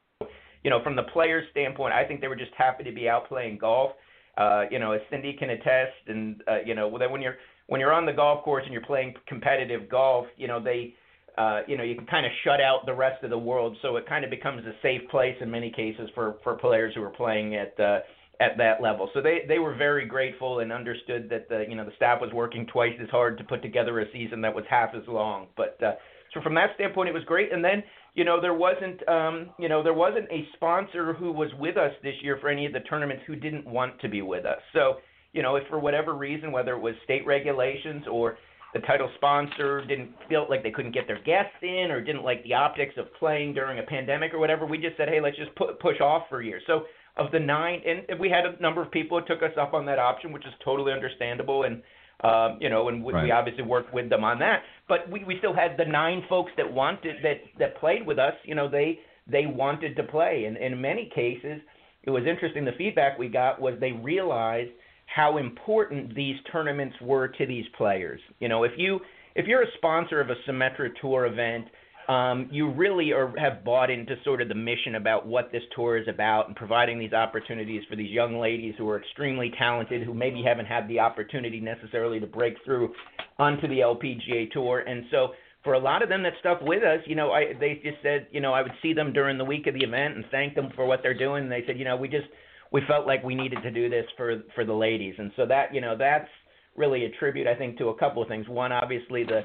You 0.63 0.69
know, 0.69 0.83
from 0.83 0.95
the 0.95 1.03
player's 1.03 1.45
standpoint, 1.51 1.93
I 1.93 2.03
think 2.03 2.19
they 2.19 2.27
were 2.27 2.35
just 2.35 2.51
happy 2.57 2.83
to 2.83 2.91
be 2.91 3.07
out 3.07 3.27
playing 3.27 3.57
golf. 3.57 3.91
Uh, 4.37 4.65
you 4.69 4.77
know, 4.77 4.91
as 4.91 5.01
Cindy 5.09 5.33
can 5.33 5.49
attest, 5.49 5.95
and 6.07 6.43
uh, 6.47 6.57
you 6.65 6.75
know, 6.75 6.95
that 6.99 7.09
when 7.09 7.21
you're 7.21 7.37
when 7.67 7.79
you're 7.79 7.93
on 7.93 8.05
the 8.05 8.13
golf 8.13 8.43
course 8.43 8.63
and 8.65 8.73
you're 8.73 8.85
playing 8.85 9.13
competitive 9.27 9.89
golf, 9.89 10.25
you 10.37 10.47
know 10.47 10.61
they, 10.61 10.93
uh, 11.37 11.61
you 11.67 11.77
know, 11.77 11.83
you 11.83 11.95
can 11.95 12.07
kind 12.07 12.25
of 12.25 12.31
shut 12.43 12.59
out 12.59 12.85
the 12.85 12.93
rest 12.93 13.23
of 13.23 13.29
the 13.29 13.37
world, 13.37 13.77
so 13.81 13.95
it 13.97 14.07
kind 14.07 14.25
of 14.25 14.31
becomes 14.31 14.65
a 14.65 14.73
safe 14.81 15.01
place 15.09 15.35
in 15.41 15.51
many 15.51 15.71
cases 15.71 16.09
for 16.15 16.37
for 16.43 16.55
players 16.55 16.93
who 16.95 17.03
are 17.03 17.09
playing 17.09 17.55
at 17.55 17.79
uh, 17.79 17.99
at 18.39 18.57
that 18.57 18.81
level. 18.81 19.09
So 19.13 19.21
they 19.21 19.39
they 19.47 19.59
were 19.59 19.75
very 19.75 20.05
grateful 20.05 20.59
and 20.59 20.71
understood 20.71 21.29
that 21.29 21.49
the 21.49 21.65
you 21.67 21.75
know 21.75 21.85
the 21.85 21.95
staff 21.95 22.21
was 22.21 22.31
working 22.33 22.65
twice 22.67 22.93
as 23.01 23.09
hard 23.09 23.37
to 23.37 23.43
put 23.43 23.61
together 23.61 23.99
a 23.99 24.11
season 24.11 24.41
that 24.41 24.53
was 24.53 24.65
half 24.69 24.89
as 24.95 25.03
long. 25.07 25.47
But 25.55 25.81
uh, 25.83 25.93
so 26.33 26.41
from 26.41 26.55
that 26.55 26.69
standpoint, 26.75 27.09
it 27.09 27.13
was 27.13 27.23
great. 27.25 27.51
And 27.51 27.63
then 27.63 27.83
you 28.13 28.25
know 28.25 28.39
there 28.39 28.53
wasn't 28.53 29.07
um, 29.07 29.49
you 29.59 29.69
know 29.69 29.83
there 29.83 29.93
wasn't 29.93 30.25
a 30.31 30.47
sponsor 30.55 31.13
who 31.13 31.31
was 31.31 31.49
with 31.59 31.77
us 31.77 31.91
this 32.03 32.15
year 32.21 32.37
for 32.39 32.49
any 32.49 32.65
of 32.65 32.73
the 32.73 32.81
tournaments 32.81 33.23
who 33.25 33.35
didn't 33.35 33.65
want 33.65 33.99
to 34.01 34.09
be 34.09 34.21
with 34.21 34.45
us. 34.45 34.61
So 34.73 34.97
you 35.37 35.43
know, 35.43 35.55
if 35.55 35.67
for 35.67 35.77
whatever 35.77 36.15
reason, 36.15 36.51
whether 36.51 36.73
it 36.73 36.79
was 36.79 36.95
state 37.03 37.23
regulations 37.23 38.05
or 38.11 38.39
the 38.73 38.79
title 38.79 39.07
sponsor 39.17 39.85
didn't 39.85 40.09
feel 40.27 40.47
like 40.49 40.63
they 40.63 40.71
couldn't 40.71 40.93
get 40.93 41.05
their 41.05 41.21
guests 41.21 41.53
in 41.61 41.91
or 41.91 42.01
didn't 42.01 42.23
like 42.23 42.43
the 42.43 42.55
optics 42.55 42.95
of 42.97 43.05
playing 43.19 43.53
during 43.53 43.77
a 43.77 43.83
pandemic 43.83 44.33
or 44.33 44.39
whatever, 44.39 44.65
we 44.65 44.79
just 44.79 44.97
said, 44.97 45.07
hey, 45.07 45.21
let's 45.21 45.37
just 45.37 45.53
put, 45.55 45.79
push 45.79 46.01
off 46.01 46.23
for 46.27 46.41
a 46.41 46.45
year. 46.45 46.59
So 46.65 46.85
of 47.17 47.31
the 47.31 47.39
nine, 47.39 47.81
and 47.85 48.19
we 48.19 48.29
had 48.31 48.45
a 48.47 48.59
number 48.59 48.81
of 48.81 48.89
people 48.89 49.19
who 49.19 49.27
took 49.27 49.43
us 49.43 49.55
up 49.61 49.75
on 49.75 49.85
that 49.85 49.99
option, 49.99 50.31
which 50.31 50.45
is 50.45 50.53
totally 50.65 50.91
understandable, 50.91 51.63
and 51.63 51.83
um, 52.23 52.57
you 52.59 52.69
know, 52.69 52.89
and 52.89 53.03
we, 53.03 53.13
right. 53.13 53.25
we 53.25 53.31
obviously 53.31 53.63
worked 53.63 53.93
with 53.93 54.09
them 54.09 54.23
on 54.23 54.39
that. 54.39 54.63
But 54.87 55.07
we, 55.11 55.23
we 55.23 55.37
still 55.37 55.53
had 55.53 55.77
the 55.77 55.85
nine 55.85 56.23
folks 56.27 56.51
that 56.57 56.71
wanted 56.71 57.17
that 57.21 57.41
that 57.59 57.77
played 57.79 58.07
with 58.07 58.17
us. 58.17 58.33
You 58.43 58.55
know, 58.55 58.67
they 58.67 58.99
they 59.31 59.45
wanted 59.45 59.95
to 59.97 60.03
play, 60.03 60.45
and 60.45 60.57
in 60.57 60.81
many 60.81 61.11
cases, 61.13 61.61
it 62.01 62.09
was 62.09 62.23
interesting. 62.27 62.65
The 62.65 62.71
feedback 62.75 63.19
we 63.19 63.27
got 63.27 63.61
was 63.61 63.75
they 63.79 63.91
realized– 63.91 64.71
how 65.07 65.37
important 65.37 66.13
these 66.15 66.35
tournaments 66.51 66.95
were 67.01 67.27
to 67.27 67.45
these 67.45 67.65
players. 67.75 68.21
You 68.39 68.49
know, 68.49 68.63
if 68.63 68.73
you 68.77 68.99
if 69.35 69.45
you're 69.47 69.63
a 69.63 69.71
sponsor 69.77 70.19
of 70.19 70.29
a 70.29 70.35
Symetra 70.47 70.89
Tour 71.01 71.25
event, 71.25 71.65
um, 72.07 72.47
you 72.51 72.71
really 72.71 73.11
are, 73.11 73.33
have 73.37 73.63
bought 73.65 73.89
into 73.89 74.15
sort 74.23 74.41
of 74.41 74.47
the 74.47 74.55
mission 74.55 74.95
about 74.95 75.27
what 75.27 75.51
this 75.51 75.61
tour 75.75 75.97
is 75.97 76.07
about 76.07 76.47
and 76.47 76.55
providing 76.55 76.97
these 76.97 77.11
opportunities 77.11 77.83
for 77.89 77.95
these 77.95 78.09
young 78.09 78.39
ladies 78.39 78.75
who 78.77 78.87
are 78.89 78.99
extremely 78.99 79.51
talented, 79.57 80.03
who 80.03 80.13
maybe 80.13 80.41
haven't 80.41 80.67
had 80.67 80.87
the 80.87 80.99
opportunity 80.99 81.59
necessarily 81.59 82.19
to 82.19 82.27
break 82.27 82.55
through 82.63 82.93
onto 83.37 83.67
the 83.67 83.79
LPGA 83.79 84.49
Tour. 84.51 84.79
And 84.79 85.03
so 85.11 85.29
for 85.63 85.73
a 85.73 85.79
lot 85.79 86.01
of 86.01 86.07
them 86.07 86.23
that 86.23 86.33
stuck 86.39 86.61
with 86.61 86.83
us, 86.83 86.99
you 87.05 87.15
know, 87.15 87.31
I 87.31 87.53
they 87.59 87.81
just 87.83 87.97
said, 88.01 88.27
you 88.31 88.39
know, 88.39 88.53
I 88.53 88.61
would 88.61 88.71
see 88.81 88.93
them 88.93 89.11
during 89.11 89.37
the 89.37 89.45
week 89.45 89.67
of 89.67 89.73
the 89.73 89.83
event 89.83 90.15
and 90.15 90.25
thank 90.31 90.55
them 90.55 90.69
for 90.75 90.85
what 90.85 91.01
they're 91.03 91.17
doing. 91.17 91.43
And 91.43 91.51
they 91.51 91.63
said, 91.67 91.77
you 91.77 91.83
know, 91.83 91.97
we 91.97 92.07
just 92.07 92.27
we 92.71 92.81
felt 92.87 93.07
like 93.07 93.23
we 93.23 93.35
needed 93.35 93.59
to 93.63 93.71
do 93.71 93.89
this 93.89 94.05
for 94.15 94.41
for 94.55 94.65
the 94.65 94.73
ladies, 94.73 95.15
and 95.17 95.31
so 95.35 95.45
that 95.45 95.73
you 95.73 95.81
know 95.81 95.95
that's 95.97 96.29
really 96.75 97.05
a 97.05 97.09
tribute 97.19 97.47
I 97.47 97.55
think 97.55 97.77
to 97.79 97.89
a 97.89 97.97
couple 97.97 98.21
of 98.21 98.27
things. 98.27 98.47
One, 98.47 98.71
obviously 98.71 99.23
the 99.23 99.41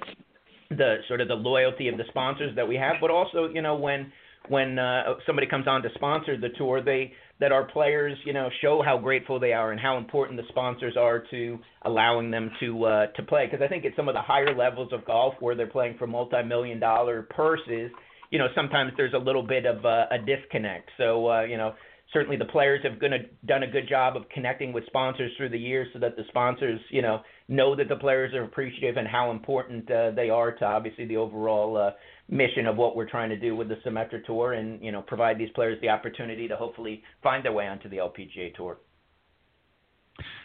the 0.71 0.97
sort 1.09 1.21
of 1.21 1.29
the 1.29 1.35
loyalty 1.35 1.89
of 1.89 1.97
the 1.97 2.05
sponsors 2.09 2.55
that 2.57 2.67
we 2.67 2.77
have, 2.77 2.97
but 3.01 3.11
also 3.11 3.49
you 3.53 3.63
know 3.63 3.77
when 3.77 4.13
when 4.49 4.79
uh, 4.79 5.15
somebody 5.25 5.47
comes 5.47 5.69
on 5.69 5.83
to 5.83 5.89
sponsor 5.95 6.37
the 6.37 6.49
tour, 6.59 6.83
they 6.83 7.13
that 7.41 7.53
our 7.53 7.65
players 7.65 8.17
you 8.25 8.33
know 8.33 8.49
show 8.61 8.83
how 8.85 8.99
grateful 8.99 9.39
they 9.39 9.53
are 9.53 9.73
and 9.73 9.81
how 9.81 9.99
important 9.99 10.37
the 10.37 10.47
sponsors 10.49 10.97
are 10.97 11.25
to 11.31 11.59
allowing 11.83 12.31
them 12.31 12.51
to 12.61 12.85
uh, 12.85 13.07
to 13.09 13.23
play. 13.23 13.47
Because 13.47 13.65
I 13.65 13.69
think 13.69 13.85
at 13.85 13.93
some 13.97 14.09
of 14.09 14.15
the 14.15 14.23
higher 14.23 14.55
levels 14.55 14.93
of 14.93 15.05
golf 15.05 15.35
where 15.41 15.55
they're 15.55 15.67
playing 15.67 15.97
for 15.99 16.07
multi-million 16.07 16.81
dollar 16.81 17.23
purses, 17.31 17.91
you 18.31 18.39
know 18.39 18.49
sometimes 18.55 18.93
there's 18.97 19.15
a 19.15 19.19
little 19.19 19.47
bit 19.47 19.67
of 19.67 19.85
uh, 19.85 20.07
a 20.11 20.19
disconnect. 20.19 20.91
So 20.99 21.31
uh, 21.31 21.43
you 21.43 21.57
know 21.57 21.75
certainly 22.13 22.37
the 22.37 22.45
players 22.45 22.81
have 22.83 23.01
gonna, 23.01 23.19
done 23.47 23.63
a 23.63 23.67
good 23.67 23.89
job 23.89 24.17
of 24.17 24.29
connecting 24.29 24.73
with 24.73 24.85
sponsors 24.87 25.33
through 25.37 25.49
the 25.49 25.59
years 25.59 25.89
so 25.93 25.99
that 25.99 26.17
the 26.17 26.25
sponsors, 26.29 26.81
you 26.91 27.03
know, 27.03 27.21
know 27.49 27.75
that 27.75 27.89
the 27.89 27.97
players 27.97 28.35
are 28.35 28.45
appreciative 28.45 28.97
and 28.97 29.09
how 29.09 29.31
important 29.31 29.91
uh, 29.91 30.11
they 30.11 30.31
are 30.31 30.53
to 30.53 30.65
obviously 30.65 31.07
the 31.07 31.17
overall 31.17 31.77
uh, 31.77 31.91
mission 32.29 32.67
of 32.67 32.77
what 32.77 32.97
we're 32.97 33.09
trying 33.09 33.31
to 33.31 33.39
do 33.39 33.57
with 33.57 33.69
the 33.69 33.77
Symetra 33.87 34.25
Tour 34.25 34.55
and, 34.55 34.83
you 34.83 34.93
know, 34.93 35.03
provide 35.03 35.39
these 35.39 35.51
players 35.55 35.79
the 35.81 35.89
opportunity 35.89 36.47
to 36.49 36.57
hopefully 36.57 37.03
find 37.23 37.45
their 37.45 37.53
way 37.53 37.67
onto 37.67 37.89
the 37.89 37.97
LPGA 37.97 38.55
Tour. 38.55 38.79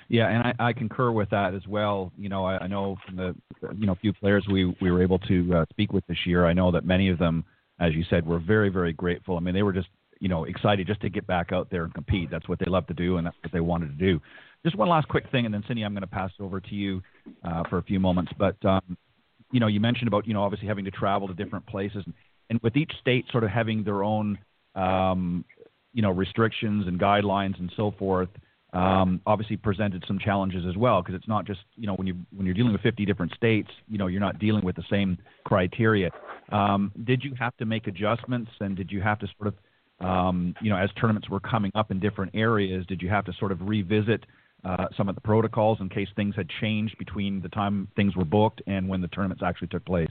Yeah, 0.09 0.29
and 0.29 0.55
I, 0.59 0.69
I 0.69 0.73
concur 0.73 1.11
with 1.11 1.29
that 1.31 1.53
as 1.53 1.67
well. 1.67 2.13
You 2.17 2.29
know, 2.29 2.45
I, 2.45 2.59
I 2.59 2.67
know 2.67 2.95
from 3.05 3.17
the 3.17 3.35
you 3.77 3.85
know 3.85 3.95
few 3.95 4.13
players 4.13 4.45
we 4.49 4.73
we 4.79 4.89
were 4.89 5.03
able 5.03 5.19
to 5.19 5.53
uh, 5.53 5.65
speak 5.69 5.91
with 5.91 6.07
this 6.07 6.17
year, 6.25 6.45
I 6.45 6.53
know 6.53 6.71
that 6.71 6.85
many 6.85 7.09
of 7.09 7.19
them, 7.19 7.43
as 7.77 7.93
you 7.93 8.05
said, 8.09 8.25
were 8.25 8.39
very 8.39 8.69
very 8.69 8.93
grateful. 8.93 9.35
I 9.35 9.41
mean, 9.41 9.53
they 9.53 9.63
were 9.63 9.73
just 9.73 9.89
you 10.19 10.29
know 10.29 10.45
excited 10.45 10.87
just 10.87 11.01
to 11.01 11.09
get 11.09 11.27
back 11.27 11.51
out 11.51 11.69
there 11.69 11.83
and 11.83 11.93
compete. 11.93 12.29
That's 12.31 12.47
what 12.47 12.59
they 12.59 12.65
love 12.67 12.87
to 12.87 12.93
do, 12.93 13.17
and 13.17 13.25
that's 13.25 13.37
what 13.41 13.51
they 13.51 13.59
wanted 13.59 13.87
to 13.87 14.05
do. 14.05 14.21
Just 14.63 14.75
one 14.75 14.89
last 14.89 15.07
quick 15.07 15.29
thing, 15.31 15.45
and 15.45 15.53
then 15.53 15.63
Cindy, 15.67 15.83
I'm 15.83 15.93
going 15.93 16.01
to 16.01 16.07
pass 16.07 16.31
it 16.37 16.43
over 16.43 16.59
to 16.59 16.75
you 16.75 17.01
uh, 17.43 17.63
for 17.69 17.77
a 17.77 17.83
few 17.83 17.99
moments. 17.99 18.31
But 18.37 18.63
um, 18.65 18.97
you 19.51 19.59
know, 19.59 19.67
you 19.67 19.79
mentioned 19.79 20.07
about 20.07 20.27
you 20.27 20.33
know 20.33 20.43
obviously 20.43 20.67
having 20.67 20.85
to 20.85 20.91
travel 20.91 21.27
to 21.27 21.33
different 21.33 21.65
places, 21.67 22.03
and, 22.05 22.13
and 22.49 22.59
with 22.63 22.75
each 22.75 22.91
state 22.99 23.25
sort 23.31 23.43
of 23.43 23.49
having 23.49 23.83
their 23.83 24.03
own 24.03 24.37
um, 24.75 25.45
you 25.93 26.01
know 26.01 26.11
restrictions 26.11 26.87
and 26.87 26.99
guidelines 26.99 27.59
and 27.59 27.71
so 27.75 27.93
forth. 27.97 28.29
Um, 28.73 29.21
obviously 29.25 29.55
presented 29.55 30.03
some 30.05 30.19
challenges 30.19 30.65
as 30.69 30.75
well 30.75 31.01
because 31.01 31.15
it's 31.15 31.27
not 31.27 31.45
just 31.45 31.61
you 31.77 31.87
know 31.87 31.95
when 31.95 32.05
you 32.05 32.15
when 32.35 32.45
you're 32.45 32.53
dealing 32.53 32.73
with 32.73 32.81
50 32.81 33.05
different 33.05 33.33
states 33.33 33.69
you 33.87 33.97
know 33.97 34.07
you're 34.07 34.19
not 34.19 34.39
dealing 34.39 34.63
with 34.63 34.75
the 34.75 34.83
same 34.89 35.17
criteria. 35.45 36.11
Um, 36.51 36.91
did 37.05 37.23
you 37.23 37.33
have 37.39 37.55
to 37.57 37.65
make 37.65 37.87
adjustments 37.87 38.51
and 38.59 38.75
did 38.75 38.91
you 38.91 39.01
have 39.01 39.19
to 39.19 39.27
sort 39.37 39.47
of 39.47 39.53
um, 39.99 40.53
you 40.61 40.69
know, 40.69 40.77
as 40.77 40.89
tournaments 40.99 41.29
were 41.29 41.39
coming 41.39 41.71
up 41.75 41.91
in 41.91 41.99
different 41.99 42.33
areas, 42.35 42.85
did 42.85 43.01
you 43.01 43.09
have 43.09 43.25
to 43.25 43.33
sort 43.39 43.51
of 43.51 43.59
revisit 43.61 44.25
uh, 44.63 44.85
some 44.95 45.09
of 45.09 45.15
the 45.15 45.21
protocols 45.21 45.79
in 45.81 45.89
case 45.89 46.07
things 46.15 46.35
had 46.35 46.47
changed 46.61 46.97
between 46.97 47.41
the 47.41 47.49
time 47.49 47.87
things 47.95 48.15
were 48.15 48.25
booked 48.25 48.61
and 48.67 48.87
when 48.87 49.01
the 49.01 49.07
tournaments 49.07 49.43
actually 49.45 49.67
took 49.67 49.85
place? 49.85 50.09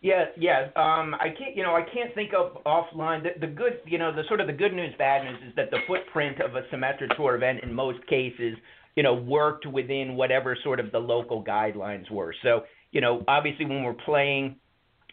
Yeah, 0.00 0.26
yeah. 0.36 0.68
Um, 0.76 1.14
I 1.14 1.28
can't, 1.36 1.56
you 1.56 1.62
know, 1.62 1.74
I 1.74 1.82
can't 1.82 2.14
think 2.14 2.30
of 2.32 2.62
offline. 2.64 3.24
The, 3.24 3.46
the 3.46 3.52
good, 3.52 3.80
you 3.84 3.98
know, 3.98 4.14
the 4.14 4.22
sort 4.28 4.40
of 4.40 4.46
the 4.46 4.52
good 4.52 4.72
news, 4.72 4.94
bad 4.96 5.24
news 5.24 5.38
is 5.48 5.56
that 5.56 5.70
the 5.70 5.78
footprint 5.88 6.40
of 6.40 6.54
a 6.54 6.62
Symetra 6.72 7.14
Tour 7.16 7.34
event 7.34 7.60
in 7.64 7.74
most 7.74 8.06
cases, 8.06 8.56
you 8.94 9.02
know, 9.02 9.14
worked 9.14 9.66
within 9.66 10.14
whatever 10.14 10.56
sort 10.62 10.78
of 10.78 10.92
the 10.92 10.98
local 10.98 11.42
guidelines 11.44 12.08
were. 12.10 12.34
So, 12.42 12.62
you 12.92 13.00
know, 13.00 13.24
obviously 13.26 13.66
when 13.66 13.82
we're 13.82 13.92
playing, 13.92 14.56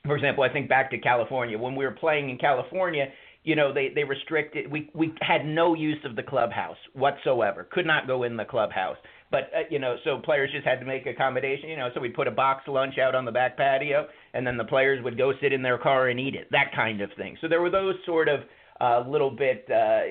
for 0.05 0.15
example, 0.15 0.43
I 0.43 0.49
think 0.49 0.69
back 0.69 0.91
to 0.91 0.99
California, 0.99 1.57
when 1.57 1.75
we 1.75 1.83
were 1.83 1.91
playing 1.91 2.29
in 2.29 2.37
California, 2.37 3.07
you 3.45 3.55
know 3.55 3.71
they 3.71 3.89
they 3.95 4.03
restricted 4.03 4.69
we 4.69 4.89
we 4.93 5.13
had 5.21 5.45
no 5.45 5.73
use 5.73 6.03
of 6.03 6.15
the 6.17 6.23
clubhouse 6.23 6.77
whatsoever 6.93 7.67
could 7.71 7.85
not 7.85 8.07
go 8.07 8.23
in 8.23 8.35
the 8.35 8.43
clubhouse. 8.43 8.97
But 9.31 9.49
uh, 9.55 9.61
you 9.69 9.79
know 9.79 9.95
so 10.03 10.19
players 10.23 10.51
just 10.51 10.65
had 10.65 10.79
to 10.79 10.85
make 10.85 11.05
accommodation 11.05 11.69
you 11.69 11.77
know 11.77 11.89
so 11.93 12.01
we'd 12.01 12.15
put 12.15 12.27
a 12.27 12.31
box 12.31 12.63
lunch 12.67 12.97
out 12.97 13.15
on 13.15 13.23
the 13.23 13.31
back 13.31 13.55
patio 13.55 14.07
and 14.33 14.45
then 14.45 14.57
the 14.57 14.65
players 14.65 15.01
would 15.03 15.17
go 15.17 15.31
sit 15.41 15.53
in 15.53 15.61
their 15.61 15.77
car 15.77 16.09
and 16.09 16.19
eat 16.19 16.35
it 16.35 16.47
that 16.51 16.71
kind 16.75 17.01
of 17.01 17.09
thing. 17.17 17.37
So 17.39 17.47
there 17.47 17.61
were 17.61 17.69
those 17.69 17.95
sort 18.05 18.27
of 18.27 18.41
uh, 18.81 19.07
little 19.07 19.31
bit 19.31 19.65
uh, 19.71 20.01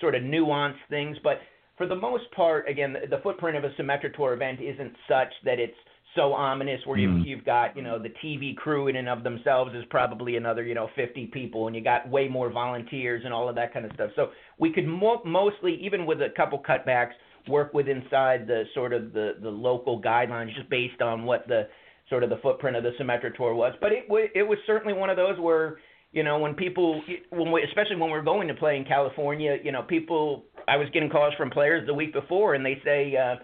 sort 0.00 0.16
of 0.16 0.22
nuanced 0.22 0.74
things. 0.88 1.16
But 1.22 1.38
for 1.76 1.86
the 1.86 1.94
most 1.94 2.24
part 2.34 2.68
again 2.68 2.94
the, 2.94 3.06
the 3.14 3.22
footprint 3.22 3.56
of 3.56 3.64
a 3.64 3.70
Symetra 3.80 4.14
Tour 4.14 4.32
event 4.32 4.60
isn't 4.60 4.94
such 5.06 5.32
that 5.44 5.58
it's 5.58 5.76
so 6.16 6.32
ominous 6.32 6.80
where 6.86 6.98
you've, 6.98 7.22
mm. 7.22 7.26
you've 7.26 7.44
got 7.44 7.76
you 7.76 7.82
know 7.82 7.98
the 7.98 8.12
TV 8.24 8.56
crew 8.56 8.88
in 8.88 8.96
and 8.96 9.08
of 9.08 9.22
themselves 9.22 9.72
is 9.74 9.84
probably 9.90 10.36
another 10.36 10.64
you 10.64 10.74
know 10.74 10.88
50 10.96 11.26
people 11.26 11.66
and 11.66 11.76
you 11.76 11.82
got 11.82 12.08
way 12.08 12.28
more 12.28 12.50
volunteers 12.50 13.22
and 13.24 13.32
all 13.32 13.48
of 13.48 13.54
that 13.54 13.72
kind 13.72 13.86
of 13.86 13.92
stuff. 13.94 14.10
So 14.16 14.30
we 14.58 14.72
could 14.72 14.86
mo- 14.86 15.22
mostly 15.24 15.78
even 15.82 16.06
with 16.06 16.20
a 16.20 16.28
couple 16.36 16.60
cutbacks 16.62 17.12
work 17.48 17.72
with 17.72 17.88
inside 17.88 18.46
the 18.46 18.64
sort 18.74 18.92
of 18.92 19.12
the 19.12 19.34
the 19.40 19.48
local 19.48 20.00
guidelines 20.00 20.54
just 20.54 20.68
based 20.68 21.00
on 21.00 21.24
what 21.24 21.46
the 21.46 21.68
sort 22.08 22.24
of 22.24 22.30
the 22.30 22.38
footprint 22.38 22.76
of 22.76 22.82
the 22.82 22.90
Symetra 23.00 23.34
tour 23.36 23.54
was. 23.54 23.72
But 23.80 23.92
it 23.92 24.08
w- 24.08 24.28
it 24.34 24.42
was 24.42 24.58
certainly 24.66 24.92
one 24.92 25.10
of 25.10 25.16
those 25.16 25.38
where 25.38 25.78
you 26.12 26.24
know 26.24 26.38
when 26.38 26.54
people 26.54 27.00
when 27.30 27.52
we, 27.52 27.62
especially 27.62 27.96
when 27.96 28.10
we're 28.10 28.22
going 28.22 28.48
to 28.48 28.54
play 28.54 28.76
in 28.76 28.84
California, 28.84 29.58
you 29.62 29.70
know 29.70 29.82
people 29.82 30.44
I 30.66 30.76
was 30.76 30.88
getting 30.92 31.08
calls 31.08 31.34
from 31.34 31.50
players 31.50 31.86
the 31.86 31.94
week 31.94 32.12
before 32.12 32.54
and 32.54 32.66
they 32.66 32.80
say 32.84 33.14
uh 33.16 33.36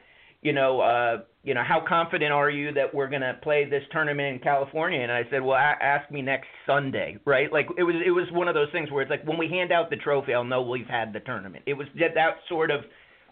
you 0.47 0.53
know, 0.53 0.81
uh, 0.81 1.23
you 1.43 1.55
know, 1.55 1.65
how 1.67 1.85
confident 1.87 2.31
are 2.31 2.49
you 2.51 2.73
that 2.73 2.95
we're 2.95 3.09
going 3.09 3.23
to 3.23 3.35
play 3.43 3.69
this 3.69 3.83
tournament 3.91 4.37
in 4.37 4.39
California? 4.39 5.01
And 5.01 5.11
I 5.11 5.23
said, 5.29 5.43
well, 5.43 5.57
a- 5.57 5.83
ask 5.83 6.09
me 6.09 6.23
next 6.23 6.47
Sunday, 6.65 7.19
right? 7.25 7.53
Like 7.53 7.67
it 7.77 7.83
was, 7.83 7.97
it 8.07 8.13
was 8.13 8.27
one 8.31 8.47
of 8.47 8.55
those 8.55 8.69
things 8.71 8.89
where 8.93 9.03
it's 9.03 9.11
like 9.11 9.27
when 9.27 9.39
we 9.39 9.49
hand 9.49 9.73
out 9.73 9.91
the 9.91 9.97
trophy, 9.97 10.35
I'll 10.35 10.45
know 10.45 10.63
we've 10.63 10.87
had 10.87 11.13
the 11.13 11.19
tournament. 11.19 11.65
It 11.67 11.75
was 11.75 11.89
that, 11.99 12.15
that 12.15 12.37
sort 12.49 12.71
of, 12.71 12.83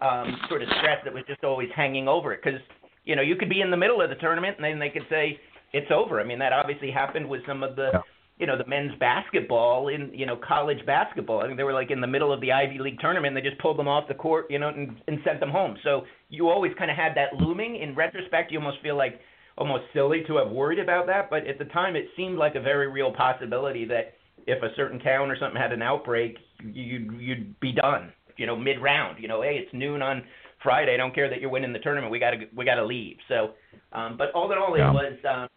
um, 0.02 0.36
sort 0.48 0.62
of 0.62 0.68
stress 0.80 0.98
that 1.04 1.14
was 1.14 1.22
just 1.28 1.44
always 1.44 1.68
hanging 1.76 2.08
over 2.08 2.32
it 2.32 2.40
because, 2.42 2.58
you 3.04 3.14
know, 3.14 3.22
you 3.22 3.36
could 3.36 3.48
be 3.48 3.60
in 3.60 3.70
the 3.70 3.76
middle 3.76 4.02
of 4.02 4.10
the 4.10 4.16
tournament 4.16 4.56
and 4.56 4.64
then 4.64 4.80
they 4.80 4.90
could 4.90 5.06
say 5.08 5.38
it's 5.72 5.92
over. 5.94 6.20
I 6.20 6.24
mean, 6.24 6.40
that 6.40 6.52
obviously 6.52 6.90
happened 6.90 7.28
with 7.28 7.46
some 7.46 7.62
of 7.62 7.76
the. 7.76 7.90
Yeah 7.92 8.00
you 8.38 8.46
know 8.46 8.58
the 8.58 8.66
men's 8.66 8.92
basketball 8.98 9.88
in 9.88 10.10
you 10.12 10.26
know 10.26 10.36
college 10.36 10.84
basketball. 10.86 11.40
I 11.40 11.46
think 11.46 11.56
they 11.56 11.62
were 11.62 11.72
like 11.72 11.90
in 11.90 12.00
the 12.00 12.06
middle 12.06 12.32
of 12.32 12.40
the 12.40 12.52
Ivy 12.52 12.78
League 12.78 12.98
tournament. 13.00 13.34
They 13.34 13.40
just 13.40 13.60
pulled 13.60 13.78
them 13.78 13.88
off 13.88 14.08
the 14.08 14.14
court, 14.14 14.46
you 14.50 14.58
know, 14.58 14.68
and, 14.68 14.96
and 15.06 15.18
sent 15.24 15.40
them 15.40 15.50
home. 15.50 15.76
So 15.84 16.02
you 16.30 16.48
always 16.48 16.72
kind 16.78 16.90
of 16.90 16.96
had 16.96 17.12
that 17.16 17.34
looming. 17.40 17.76
In 17.76 17.94
retrospect, 17.94 18.50
you 18.50 18.58
almost 18.58 18.82
feel 18.82 18.96
like 18.96 19.20
almost 19.56 19.84
silly 19.92 20.24
to 20.26 20.36
have 20.36 20.50
worried 20.50 20.80
about 20.80 21.06
that, 21.06 21.30
but 21.30 21.46
at 21.46 21.58
the 21.58 21.64
time 21.66 21.94
it 21.94 22.06
seemed 22.16 22.36
like 22.36 22.56
a 22.56 22.60
very 22.60 22.90
real 22.90 23.12
possibility 23.12 23.84
that 23.84 24.14
if 24.48 24.60
a 24.64 24.74
certain 24.74 24.98
town 24.98 25.30
or 25.30 25.38
something 25.38 25.60
had 25.60 25.72
an 25.72 25.80
outbreak, 25.80 26.36
you'd 26.72 27.12
you'd 27.20 27.60
be 27.60 27.72
done. 27.72 28.12
You 28.36 28.46
know, 28.46 28.56
mid 28.56 28.82
round. 28.82 29.22
You 29.22 29.28
know, 29.28 29.42
hey, 29.42 29.60
it's 29.64 29.72
noon 29.72 30.02
on 30.02 30.24
Friday. 30.60 30.94
I 30.94 30.96
don't 30.96 31.14
care 31.14 31.30
that 31.30 31.40
you're 31.40 31.50
winning 31.50 31.72
the 31.72 31.78
tournament. 31.78 32.10
We 32.10 32.18
got 32.18 32.30
to 32.30 32.38
we 32.56 32.64
got 32.64 32.74
to 32.76 32.84
leave. 32.84 33.16
So, 33.28 33.50
um, 33.92 34.16
but 34.18 34.32
all 34.32 34.50
in 34.50 34.58
all, 34.58 34.76
yeah. 34.76 34.90
it 34.90 34.92
was. 34.92 35.18
Um, 35.28 35.48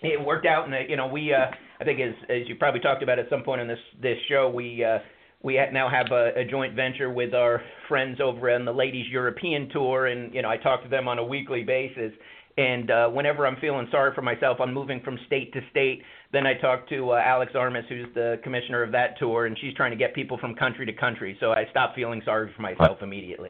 it 0.00 0.24
worked 0.24 0.46
out, 0.46 0.68
and 0.68 0.88
you 0.88 0.96
know 0.96 1.08
we 1.08 1.32
uh, 1.32 1.50
I 1.80 1.84
think 1.84 2.00
as 2.00 2.14
as 2.28 2.48
you 2.48 2.56
probably 2.56 2.80
talked 2.80 3.02
about 3.02 3.18
at 3.18 3.28
some 3.30 3.42
point 3.42 3.60
in 3.60 3.68
this 3.68 3.78
this 4.00 4.18
show 4.28 4.48
we 4.48 4.84
uh, 4.84 4.98
we 5.42 5.60
now 5.72 5.88
have 5.88 6.10
a, 6.10 6.40
a 6.40 6.44
joint 6.44 6.74
venture 6.74 7.10
with 7.10 7.34
our 7.34 7.62
friends 7.88 8.20
over 8.20 8.50
on 8.50 8.64
the 8.64 8.72
Ladies 8.72 9.06
European 9.10 9.68
Tour, 9.70 10.06
and 10.06 10.34
you 10.34 10.42
know 10.42 10.50
I 10.50 10.56
talk 10.56 10.82
to 10.82 10.88
them 10.88 11.08
on 11.08 11.18
a 11.18 11.24
weekly 11.24 11.62
basis. 11.62 12.12
And 12.56 12.90
uh, 12.90 13.08
whenever 13.08 13.46
I'm 13.46 13.56
feeling 13.60 13.86
sorry 13.92 14.12
for 14.16 14.22
myself, 14.22 14.58
I'm 14.60 14.74
moving 14.74 15.00
from 15.04 15.16
state 15.28 15.52
to 15.52 15.60
state. 15.70 16.02
Then 16.32 16.44
I 16.44 16.54
talk 16.54 16.88
to 16.88 17.10
uh, 17.12 17.22
Alex 17.24 17.52
Armas, 17.54 17.84
who's 17.88 18.08
the 18.16 18.40
commissioner 18.42 18.82
of 18.82 18.90
that 18.90 19.16
tour, 19.16 19.46
and 19.46 19.56
she's 19.60 19.72
trying 19.74 19.92
to 19.92 19.96
get 19.96 20.12
people 20.12 20.38
from 20.38 20.56
country 20.56 20.84
to 20.84 20.92
country. 20.92 21.36
So 21.38 21.52
I 21.52 21.66
stop 21.70 21.94
feeling 21.94 22.20
sorry 22.24 22.52
for 22.56 22.60
myself 22.60 22.98
immediately. 23.00 23.48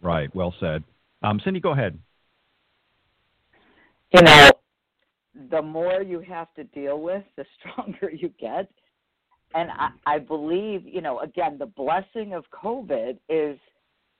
Right. 0.00 0.32
Well 0.32 0.54
said. 0.60 0.84
Um, 1.24 1.40
Cindy, 1.42 1.58
go 1.58 1.72
ahead. 1.72 1.98
You 4.12 4.22
know, 4.22 4.50
the 5.50 5.62
more 5.62 6.02
you 6.02 6.20
have 6.20 6.52
to 6.54 6.64
deal 6.64 7.00
with, 7.00 7.24
the 7.36 7.44
stronger 7.58 8.10
you 8.10 8.30
get. 8.40 8.70
And 9.54 9.70
I, 9.70 9.90
I 10.06 10.18
believe, 10.18 10.82
you 10.84 11.00
know, 11.00 11.20
again, 11.20 11.56
the 11.58 11.66
blessing 11.66 12.34
of 12.34 12.44
COVID 12.50 13.18
is 13.28 13.58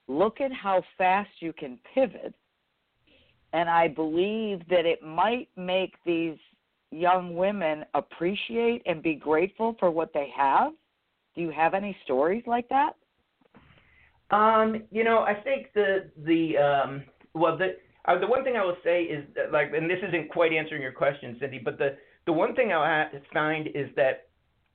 look 0.08 0.40
at 0.40 0.52
how 0.52 0.82
fast 0.96 1.30
you 1.40 1.52
can 1.52 1.78
pivot. 1.94 2.34
And 3.52 3.68
I 3.68 3.88
believe 3.88 4.60
that 4.68 4.86
it 4.86 5.02
might 5.02 5.48
make 5.56 5.94
these 6.04 6.36
young 6.90 7.34
women 7.34 7.84
appreciate 7.94 8.82
and 8.86 9.02
be 9.02 9.14
grateful 9.14 9.76
for 9.78 9.90
what 9.90 10.12
they 10.12 10.30
have. 10.36 10.72
Do 11.34 11.42
you 11.42 11.50
have 11.50 11.74
any 11.74 11.96
stories 12.04 12.44
like 12.46 12.68
that? 12.68 12.92
Um, 14.30 14.82
you 14.90 15.04
know, 15.04 15.20
I 15.20 15.34
think 15.34 15.72
the 15.74 16.10
the 16.24 16.56
um 16.56 17.02
well 17.34 17.56
the 17.56 17.76
uh, 18.06 18.18
the 18.18 18.26
one 18.26 18.44
thing 18.44 18.56
I 18.56 18.64
will 18.64 18.76
say 18.84 19.02
is 19.02 19.24
that, 19.34 19.52
like, 19.52 19.72
and 19.74 19.90
this 19.90 19.98
isn't 20.06 20.30
quite 20.30 20.52
answering 20.52 20.82
your 20.82 20.92
question, 20.92 21.36
Cindy, 21.40 21.60
but 21.62 21.78
the 21.78 21.96
the 22.26 22.32
one 22.32 22.54
thing 22.54 22.72
I 22.72 23.06
find 23.32 23.68
is 23.68 23.88
that, 23.94 24.28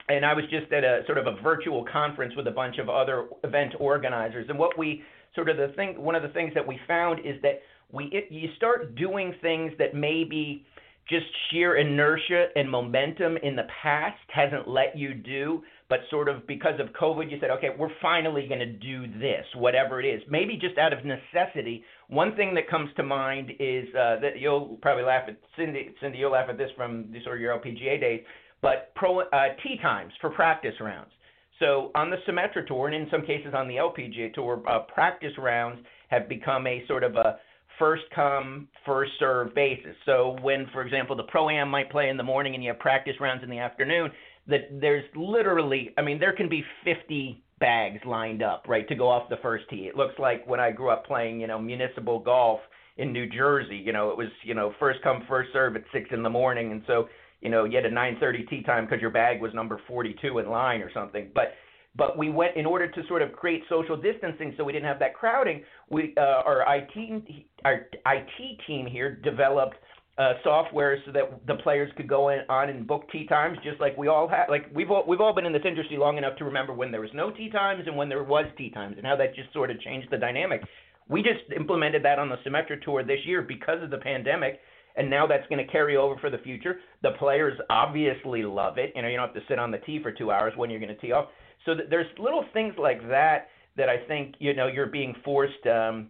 and 0.07 0.25
I 0.25 0.33
was 0.33 0.45
just 0.49 0.71
at 0.71 0.83
a 0.83 1.01
sort 1.05 1.17
of 1.17 1.27
a 1.27 1.41
virtual 1.41 1.85
conference 1.91 2.33
with 2.35 2.47
a 2.47 2.51
bunch 2.51 2.77
of 2.77 2.89
other 2.89 3.27
event 3.43 3.73
organizers, 3.79 4.47
and 4.49 4.57
what 4.57 4.77
we 4.77 5.03
sort 5.35 5.49
of 5.49 5.57
the 5.57 5.69
thing, 5.75 6.01
one 6.01 6.15
of 6.15 6.23
the 6.23 6.29
things 6.29 6.53
that 6.53 6.65
we 6.65 6.79
found 6.87 7.19
is 7.19 7.41
that 7.41 7.61
we 7.91 8.05
it, 8.05 8.27
you 8.29 8.49
start 8.55 8.95
doing 8.95 9.33
things 9.41 9.71
that 9.77 9.93
maybe 9.93 10.65
just 11.09 11.25
sheer 11.49 11.77
inertia 11.77 12.47
and 12.55 12.69
momentum 12.69 13.37
in 13.43 13.55
the 13.55 13.67
past 13.81 14.17
hasn't 14.33 14.67
let 14.67 14.97
you 14.97 15.13
do, 15.13 15.61
but 15.89 15.99
sort 16.09 16.29
of 16.29 16.47
because 16.47 16.79
of 16.79 16.87
COVID, 16.93 17.29
you 17.29 17.37
said, 17.41 17.49
okay, 17.51 17.67
we're 17.77 17.89
finally 18.01 18.47
going 18.47 18.59
to 18.59 18.71
do 18.71 19.07
this, 19.19 19.45
whatever 19.55 19.99
it 19.99 20.05
is. 20.05 20.21
Maybe 20.29 20.55
just 20.55 20.77
out 20.77 20.93
of 20.93 20.99
necessity. 21.03 21.83
One 22.07 22.35
thing 22.35 22.53
that 22.55 22.69
comes 22.69 22.89
to 22.95 23.03
mind 23.03 23.51
is 23.59 23.87
uh, 23.89 24.19
that 24.21 24.39
you'll 24.39 24.77
probably 24.81 25.03
laugh 25.03 25.23
at 25.27 25.37
Cindy. 25.57 25.93
Cindy, 26.01 26.19
you'll 26.19 26.31
laugh 26.31 26.49
at 26.49 26.57
this 26.57 26.69
from 26.77 27.13
sort 27.23 27.35
of 27.35 27.41
your 27.41 27.57
LPGA 27.59 27.99
days, 27.99 28.21
but 28.61 28.93
pro 28.95 29.19
uh, 29.19 29.47
tee 29.63 29.77
times 29.81 30.13
for 30.21 30.29
practice 30.29 30.75
rounds. 30.79 31.11
So 31.59 31.91
on 31.93 32.09
the 32.09 32.17
Symetra 32.27 32.65
Tour, 32.65 32.87
and 32.87 32.95
in 32.95 33.07
some 33.11 33.21
cases 33.21 33.53
on 33.55 33.67
the 33.67 33.75
LPGA 33.75 34.33
Tour, 34.33 34.63
uh, 34.67 34.79
practice 34.93 35.33
rounds 35.37 35.79
have 36.07 36.27
become 36.27 36.65
a 36.67 36.83
sort 36.87 37.03
of 37.03 37.15
a 37.15 37.37
first 37.81 38.03
come, 38.13 38.67
first 38.85 39.11
serve 39.17 39.55
basis. 39.55 39.95
So 40.05 40.37
when, 40.43 40.67
for 40.71 40.83
example, 40.83 41.15
the 41.15 41.23
pro 41.23 41.49
am 41.49 41.67
might 41.67 41.89
play 41.89 42.09
in 42.09 42.15
the 42.15 42.23
morning 42.23 42.53
and 42.53 42.63
you 42.63 42.69
have 42.69 42.79
practice 42.79 43.15
rounds 43.19 43.43
in 43.43 43.49
the 43.49 43.57
afternoon, 43.57 44.11
that 44.47 44.69
there's 44.79 45.03
literally, 45.15 45.89
I 45.97 46.03
mean, 46.03 46.19
there 46.19 46.33
can 46.33 46.47
be 46.47 46.63
50 46.85 47.43
bags 47.59 47.99
lined 48.05 48.43
up, 48.43 48.65
right, 48.67 48.87
to 48.87 48.93
go 48.93 49.07
off 49.07 49.29
the 49.29 49.37
first 49.41 49.65
tee. 49.71 49.87
It 49.87 49.95
looks 49.95 50.13
like 50.19 50.45
when 50.45 50.59
I 50.59 50.69
grew 50.69 50.91
up 50.91 51.07
playing, 51.07 51.41
you 51.41 51.47
know, 51.47 51.57
municipal 51.57 52.19
golf 52.19 52.59
in 52.97 53.11
New 53.11 53.27
Jersey, 53.27 53.77
you 53.77 53.93
know, 53.93 54.11
it 54.11 54.17
was, 54.17 54.27
you 54.43 54.53
know, 54.53 54.75
first 54.79 54.99
come, 55.01 55.23
first 55.27 55.49
serve 55.51 55.75
at 55.75 55.83
six 55.91 56.07
in 56.11 56.21
the 56.21 56.29
morning, 56.29 56.71
and 56.71 56.83
so, 56.85 57.07
you 57.41 57.49
know, 57.49 57.63
you 57.63 57.75
had 57.75 57.85
a 57.85 57.91
9:30 57.91 58.47
tee 58.47 58.61
time 58.61 58.85
because 58.85 59.01
your 59.01 59.09
bag 59.09 59.41
was 59.41 59.53
number 59.55 59.81
42 59.87 60.37
in 60.37 60.49
line 60.49 60.81
or 60.81 60.91
something, 60.93 61.31
but 61.33 61.53
but 61.95 62.17
we 62.17 62.29
went 62.29 62.55
in 62.55 62.65
order 62.65 62.89
to 62.89 63.07
sort 63.07 63.21
of 63.21 63.33
create 63.33 63.63
social 63.67 63.97
distancing, 63.97 64.53
so 64.55 64.63
we 64.63 64.71
didn't 64.71 64.85
have 64.85 64.99
that 64.99 65.13
crowding. 65.13 65.63
We 65.91 66.13
uh, 66.17 66.21
our 66.45 66.63
IT 66.75 67.23
our 67.65 67.87
IT 67.93 68.59
team 68.65 68.87
here 68.87 69.15
developed 69.15 69.75
uh, 70.17 70.33
software 70.43 70.97
so 71.05 71.11
that 71.11 71.45
the 71.47 71.55
players 71.55 71.91
could 71.95 72.07
go 72.07 72.29
in, 72.29 72.39
on 72.49 72.69
and 72.69 72.85
book 72.85 73.03
tee 73.11 73.25
times, 73.27 73.57
just 73.63 73.79
like 73.79 73.97
we 73.97 74.07
all 74.07 74.27
have. 74.27 74.49
Like 74.49 74.65
we've 74.73 74.91
all, 74.91 75.03
we've 75.07 75.21
all 75.21 75.33
been 75.33 75.45
in 75.45 75.53
this 75.53 75.63
industry 75.65 75.97
long 75.97 76.17
enough 76.17 76.37
to 76.37 76.45
remember 76.45 76.73
when 76.73 76.91
there 76.91 77.01
was 77.01 77.09
no 77.13 77.31
tee 77.31 77.49
times 77.49 77.83
and 77.87 77.95
when 77.95 78.09
there 78.09 78.23
was 78.23 78.45
tee 78.57 78.69
times, 78.69 78.95
and 78.97 79.05
how 79.05 79.15
that 79.15 79.35
just 79.35 79.51
sort 79.53 79.71
of 79.71 79.79
changed 79.81 80.09
the 80.11 80.17
dynamic. 80.17 80.61
We 81.09 81.23
just 81.23 81.51
implemented 81.55 82.03
that 82.05 82.19
on 82.19 82.29
the 82.29 82.37
Symetra 82.45 82.81
tour 82.83 83.03
this 83.03 83.19
year 83.25 83.41
because 83.41 83.81
of 83.81 83.89
the 83.89 83.97
pandemic, 83.97 84.59
and 84.95 85.09
now 85.09 85.25
that's 85.27 85.47
going 85.49 85.65
to 85.65 85.71
carry 85.71 85.97
over 85.97 86.15
for 86.17 86.29
the 86.29 86.37
future. 86.37 86.79
The 87.01 87.11
players 87.17 87.57
obviously 87.69 88.43
love 88.43 88.77
it. 88.77 88.93
You 88.95 89.01
know, 89.01 89.07
you 89.07 89.17
don't 89.17 89.27
have 89.27 89.35
to 89.35 89.47
sit 89.47 89.59
on 89.59 89.71
the 89.71 89.79
tee 89.79 89.99
for 90.01 90.11
two 90.11 90.31
hours 90.31 90.53
when 90.55 90.69
you're 90.69 90.79
going 90.79 90.95
to 90.95 91.01
tee 91.01 91.11
off. 91.11 91.29
So 91.65 91.73
there's 91.89 92.07
little 92.17 92.45
things 92.53 92.73
like 92.77 93.01
that 93.09 93.47
that 93.81 93.89
I 93.89 93.97
think 94.07 94.35
you 94.37 94.53
know 94.53 94.67
you're 94.67 94.85
being 94.85 95.15
forced. 95.25 95.65
Um, 95.65 96.09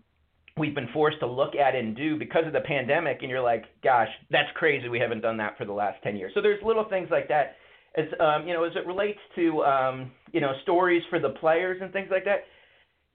we've 0.58 0.76
been 0.76 0.90
forced 0.92 1.22
to 1.22 1.26
look 1.26 1.56
at 1.56 1.74
and 1.74 1.96
do 1.96 2.20
because 2.20 2.46
of 2.46 2.52
the 2.52 2.60
pandemic, 2.60 3.20
and 3.22 3.30
you're 3.30 3.42
like, 3.42 3.64
gosh, 3.82 4.10
that's 4.30 4.50
crazy. 4.56 4.90
We 4.90 5.00
haven't 5.00 5.22
done 5.22 5.38
that 5.38 5.58
for 5.58 5.64
the 5.64 5.72
last 5.72 6.04
ten 6.04 6.18
years. 6.18 6.34
So 6.36 6.42
there's 6.42 6.62
little 6.64 6.84
things 6.90 7.08
like 7.10 7.30
that. 7.30 7.56
As 7.98 8.06
um, 8.20 8.46
you 8.46 8.54
know, 8.54 8.66
as 8.66 8.74
it 8.76 8.86
relates 8.86 9.20
to 9.36 9.64
um, 9.64 10.12
you 10.34 10.42
know 10.42 10.52
stories 10.64 11.02
for 11.10 11.20
the 11.20 11.30
players 11.30 11.80
and 11.82 11.94
things 11.94 12.10
like 12.12 12.26
that. 12.26 12.40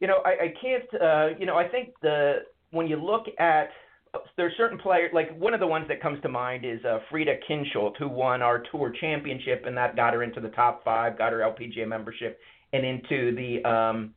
You 0.00 0.08
know, 0.08 0.22
I, 0.24 0.30
I 0.30 0.54
can't. 0.60 1.02
Uh, 1.02 1.38
you 1.38 1.44
know, 1.44 1.56
I 1.56 1.68
think 1.68 1.90
the 2.00 2.44
when 2.70 2.86
you 2.86 2.96
look 2.96 3.26
at 3.38 3.68
there's 4.38 4.54
certain 4.56 4.78
players 4.78 5.10
like 5.12 5.36
one 5.38 5.52
of 5.52 5.60
the 5.60 5.66
ones 5.66 5.84
that 5.88 6.00
comes 6.00 6.18
to 6.22 6.30
mind 6.30 6.64
is 6.64 6.82
uh, 6.86 7.00
Frida 7.10 7.34
Kinhult, 7.48 7.98
who 7.98 8.08
won 8.08 8.40
our 8.40 8.62
tour 8.72 8.90
championship, 8.98 9.64
and 9.66 9.76
that 9.76 9.96
got 9.96 10.14
her 10.14 10.22
into 10.22 10.40
the 10.40 10.48
top 10.48 10.82
five, 10.82 11.18
got 11.18 11.32
her 11.32 11.40
LPGA 11.40 11.86
membership, 11.86 12.38
and 12.72 12.86
into 12.86 13.36
the 13.36 13.68
um, 13.68 14.14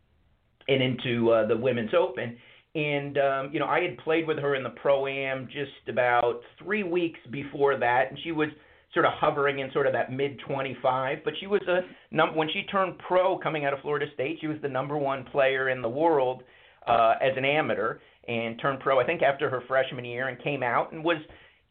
and 0.69 0.81
into 0.81 1.31
uh, 1.31 1.47
the 1.47 1.57
Women's 1.57 1.91
Open. 1.97 2.37
And 2.75 3.17
um, 3.17 3.49
you 3.51 3.59
know, 3.59 3.65
I 3.65 3.81
had 3.81 3.97
played 3.99 4.27
with 4.27 4.37
her 4.37 4.55
in 4.55 4.63
the 4.63 4.69
pro 4.69 5.07
am 5.07 5.47
just 5.47 5.89
about 5.89 6.41
three 6.63 6.83
weeks 6.83 7.19
before 7.31 7.77
that, 7.79 8.09
and 8.09 8.19
she 8.23 8.31
was 8.31 8.49
sort 8.93 9.05
of 9.05 9.11
hovering 9.15 9.59
in 9.59 9.71
sort 9.71 9.87
of 9.87 9.93
that 9.93 10.11
mid 10.11 10.39
25. 10.47 11.19
But 11.23 11.33
she 11.39 11.47
was 11.47 11.61
a 11.67 11.81
num- 12.11 12.35
when 12.35 12.47
she 12.53 12.63
turned 12.71 12.97
pro 13.07 13.37
coming 13.37 13.65
out 13.65 13.73
of 13.73 13.79
Florida 13.79 14.05
State, 14.13 14.37
she 14.39 14.47
was 14.47 14.57
the 14.61 14.69
number 14.69 14.97
one 14.97 15.25
player 15.25 15.69
in 15.69 15.81
the 15.81 15.89
world 15.89 16.43
uh, 16.87 17.15
as 17.21 17.35
an 17.37 17.45
amateur 17.45 17.97
and 18.27 18.59
turned 18.61 18.79
pro, 18.79 18.99
I 18.99 19.05
think, 19.05 19.23
after 19.23 19.49
her 19.49 19.63
freshman 19.67 20.05
year 20.05 20.27
and 20.27 20.41
came 20.41 20.61
out 20.61 20.91
and 20.91 21.03
was, 21.03 21.17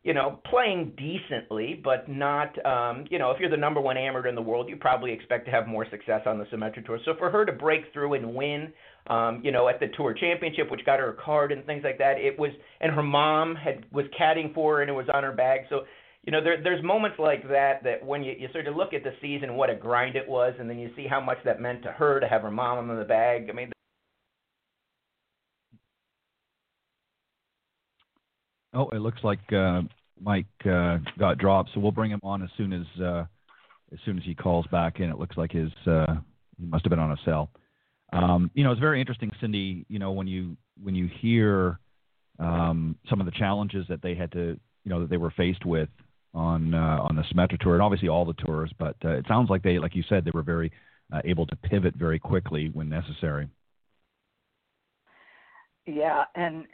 you 0.05 0.14
know, 0.14 0.38
playing 0.49 0.93
decently, 0.97 1.81
but 1.83 2.09
not, 2.09 2.55
um, 2.64 3.05
you 3.11 3.19
know, 3.19 3.31
if 3.33 3.40
you're 3.40 3.50
the 3.50 3.57
number 3.57 3.81
one 3.81 3.97
amateur 3.97 4.28
in 4.28 4.35
the 4.35 4.43
world, 4.43 4.69
you 4.69 4.76
probably 4.76 5.12
expect 5.12 5.45
to 5.47 5.50
have 5.50 5.67
more 5.67 5.87
success 5.90 6.23
on 6.25 6.38
the 6.38 6.45
Symetra 6.47 6.85
Tour. 6.87 6.99
So 7.05 7.14
for 7.19 7.31
her 7.31 7.45
to 7.45 7.52
break 7.52 7.93
through 7.93 8.14
and 8.14 8.35
win, 8.35 8.73
um, 9.09 9.40
you 9.43 9.50
know, 9.50 9.69
at 9.69 9.80
the 9.80 9.89
Tour 9.97 10.15
Championship, 10.15 10.71
which 10.71 10.84
got 10.87 11.00
her 11.00 11.11
a 11.11 11.17
card 11.23 11.50
and 11.50 11.65
things 11.67 11.82
like 11.82 11.99
that, 11.99 12.19
it 12.19 12.39
was, 12.39 12.50
and 12.80 12.93
her 12.93 13.02
mom 13.02 13.56
had 13.56 13.87
was 13.91 14.06
caddying 14.19 14.54
for 14.54 14.76
her 14.76 14.82
and 14.82 14.91
it 14.91 14.95
was 14.95 15.06
on 15.13 15.25
her 15.25 15.32
bag. 15.32 15.63
So, 15.69 15.80
you 16.25 16.32
know, 16.32 16.43
there, 16.45 16.63
there's 16.63 16.82
moments 16.84 17.19
like 17.19 17.49
that 17.49 17.82
that 17.84 18.04
when 18.04 18.23
you, 18.23 18.34
you 18.39 18.49
sort 18.52 18.67
of 18.67 18.76
look 18.76 18.93
at 18.95 19.02
the 19.02 19.13
season, 19.21 19.56
what 19.56 19.69
a 19.69 19.75
grind 19.75 20.15
it 20.15 20.28
was, 20.28 20.54
and 20.61 20.71
then 20.71 20.78
you 20.78 20.91
see 20.95 21.06
how 21.08 21.21
much 21.21 21.39
that 21.45 21.61
meant 21.61 21.82
to 21.82 21.91
her 21.91 22.21
to 22.21 22.28
have 22.28 22.43
her 22.43 22.50
mom 22.50 22.91
on 22.91 22.97
the 22.97 23.04
bag. 23.04 23.49
I 23.50 23.52
mean, 23.52 23.73
Oh, 28.75 28.89
it 28.91 28.99
looks 28.99 29.23
like 29.23 29.52
uh, 29.52 29.83
Mike 30.21 30.47
uh, 30.65 30.99
got 31.19 31.39
dropped, 31.39 31.71
so 31.73 31.81
we'll 31.81 31.93
bring 31.93 32.11
him 32.11 32.21
on 32.23 32.43
as 32.43 32.50
soon 32.57 32.73
as 32.73 33.02
uh, 33.02 33.25
as 33.93 33.99
soon 34.04 34.19
as 34.19 34.25
he 34.25 34.35
calls 34.35 34.67
back 34.69 35.00
in. 35.00 35.11
It 35.11 35.19
looks 35.19 35.37
like 35.37 35.52
his 35.52 35.71
uh, 35.87 36.17
he 36.59 36.67
must 36.67 36.85
have 36.85 36.91
been 36.91 36.99
on 36.99 37.13
a 37.13 37.17
cell. 37.25 37.50
Um, 38.13 38.50
you 38.54 38.65
know, 38.65 38.73
it's 38.73 38.81
very 38.81 39.00
interesting, 39.00 39.31
Cindy. 39.41 39.87
You 39.89 39.99
know, 39.99 40.13
when 40.13 40.26
you 40.26 40.57
when 40.83 40.95
you 40.95 41.09
hear 41.21 41.78
um, 42.39 42.97
some 43.09 43.21
of 43.21 43.26
the 43.26 43.33
challenges 43.33 43.87
that 43.89 44.02
they 44.02 44.15
had 44.15 44.33
to, 44.33 44.59
you 44.85 44.91
know, 44.91 45.00
that 45.00 45.11
they 45.11 45.17
were 45.17 45.31
faced 45.31 45.65
with 45.65 45.89
on 46.35 46.75
uh, 46.75 46.99
on 47.00 47.17
the 47.17 47.23
Symetra 47.23 47.59
tour, 47.61 47.75
and 47.75 47.83
obviously 47.83 48.09
all 48.09 48.25
the 48.25 48.35
tours, 48.35 48.71
but 48.78 48.97
uh, 49.04 49.11
it 49.11 49.25
sounds 49.28 49.50
like 49.50 49.63
they, 49.63 49.78
like 49.78 49.95
you 49.95 50.04
said, 50.09 50.25
they 50.25 50.31
were 50.33 50.43
very 50.43 50.71
uh, 51.13 51.21
able 51.25 51.47
to 51.47 51.57
pivot 51.57 51.95
very 51.97 52.19
quickly 52.19 52.71
when 52.73 52.89
necessary. 52.89 53.49
Yeah, 55.87 56.25
and 56.35 56.67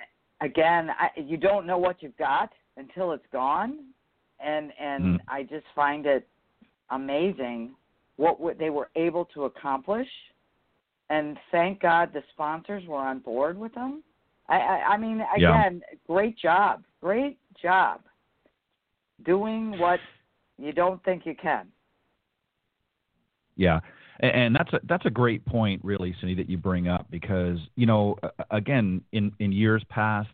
again, 0.44 0.90
I, 0.90 1.08
you 1.18 1.36
don't 1.36 1.66
know 1.66 1.78
what 1.78 2.02
you've 2.02 2.16
got 2.16 2.50
until 2.76 3.12
it's 3.12 3.26
gone, 3.32 3.78
and 4.44 4.72
and 4.80 5.04
mm. 5.04 5.18
I 5.28 5.42
just 5.42 5.64
find 5.74 6.06
it 6.06 6.28
amazing 6.90 7.74
what, 8.16 8.40
what 8.40 8.58
they 8.58 8.70
were 8.70 8.90
able 8.94 9.24
to 9.34 9.44
accomplish, 9.44 10.08
and 11.10 11.36
thank 11.50 11.80
God 11.80 12.10
the 12.12 12.22
sponsors 12.32 12.84
were 12.86 12.98
on 12.98 13.18
board 13.20 13.58
with 13.58 13.74
them. 13.74 14.02
I, 14.48 14.58
I, 14.58 14.76
I 14.90 14.96
mean, 14.98 15.22
again, 15.36 15.82
yeah. 15.90 15.98
great 16.06 16.38
job, 16.38 16.84
great 17.00 17.38
job, 17.60 18.00
doing 19.24 19.78
what 19.78 20.00
you 20.58 20.72
don't 20.72 21.02
think 21.04 21.24
you 21.24 21.34
can. 21.34 21.68
Yeah, 23.56 23.80
and 24.20 24.54
that's 24.54 24.72
a 24.72 24.80
that's 24.84 25.06
a 25.06 25.10
great 25.10 25.44
point, 25.44 25.84
really, 25.84 26.14
Cindy, 26.20 26.34
that 26.36 26.48
you 26.48 26.56
bring 26.56 26.88
up 26.88 27.10
because 27.10 27.58
you 27.76 27.86
know, 27.86 28.16
again, 28.50 29.02
in 29.12 29.32
in 29.40 29.52
years 29.52 29.82
past, 29.88 30.30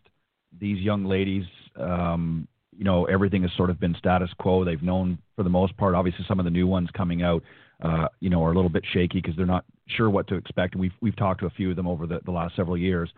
these 0.59 0.79
young 0.79 1.05
ladies, 1.05 1.45
um, 1.79 2.47
you 2.77 2.83
know, 2.83 3.05
everything 3.05 3.41
has 3.41 3.51
sort 3.57 3.69
of 3.69 3.79
been 3.79 3.95
status 3.97 4.29
quo. 4.39 4.63
They've 4.63 4.81
known 4.81 5.17
for 5.35 5.43
the 5.43 5.49
most 5.49 5.75
part. 5.77 5.95
Obviously, 5.95 6.25
some 6.27 6.39
of 6.39 6.45
the 6.45 6.51
new 6.51 6.67
ones 6.67 6.89
coming 6.95 7.23
out, 7.23 7.43
uh, 7.81 8.07
you 8.19 8.29
know, 8.29 8.43
are 8.43 8.51
a 8.51 8.55
little 8.55 8.69
bit 8.69 8.83
shaky 8.93 9.19
because 9.19 9.35
they're 9.35 9.45
not 9.45 9.65
sure 9.87 10.09
what 10.09 10.27
to 10.27 10.35
expect. 10.35 10.73
And 10.73 10.81
we've 10.81 10.93
we've 11.01 11.15
talked 11.15 11.39
to 11.41 11.47
a 11.47 11.51
few 11.51 11.71
of 11.71 11.75
them 11.75 11.87
over 11.87 12.05
the, 12.05 12.19
the 12.25 12.31
last 12.31 12.55
several 12.55 12.77
years. 12.77 13.09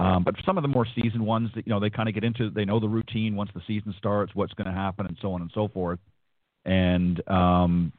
Um, 0.00 0.22
but 0.22 0.34
some 0.46 0.56
of 0.56 0.62
the 0.62 0.68
more 0.68 0.86
seasoned 0.94 1.24
ones, 1.24 1.50
that 1.54 1.66
you 1.66 1.72
know, 1.72 1.80
they 1.80 1.90
kind 1.90 2.08
of 2.08 2.14
get 2.14 2.22
into, 2.22 2.50
they 2.50 2.64
know 2.64 2.78
the 2.78 2.88
routine 2.88 3.34
once 3.34 3.50
the 3.52 3.62
season 3.66 3.92
starts, 3.98 4.32
what's 4.34 4.54
going 4.54 4.68
to 4.68 4.72
happen, 4.72 5.06
and 5.06 5.16
so 5.20 5.32
on 5.32 5.42
and 5.42 5.50
so 5.52 5.68
forth. 5.68 5.98
And 6.64 7.20
um, 7.28 7.92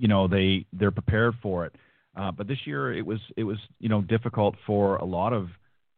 you 0.00 0.08
know 0.08 0.26
they 0.26 0.64
they're 0.72 0.90
prepared 0.90 1.34
for 1.42 1.66
it. 1.66 1.74
Uh, 2.16 2.32
but 2.32 2.48
this 2.48 2.58
year 2.64 2.92
it 2.92 3.04
was 3.04 3.20
it 3.36 3.44
was 3.44 3.58
you 3.78 3.88
know 3.88 4.00
difficult 4.00 4.56
for 4.66 4.96
a 4.96 5.04
lot 5.04 5.32
of 5.32 5.48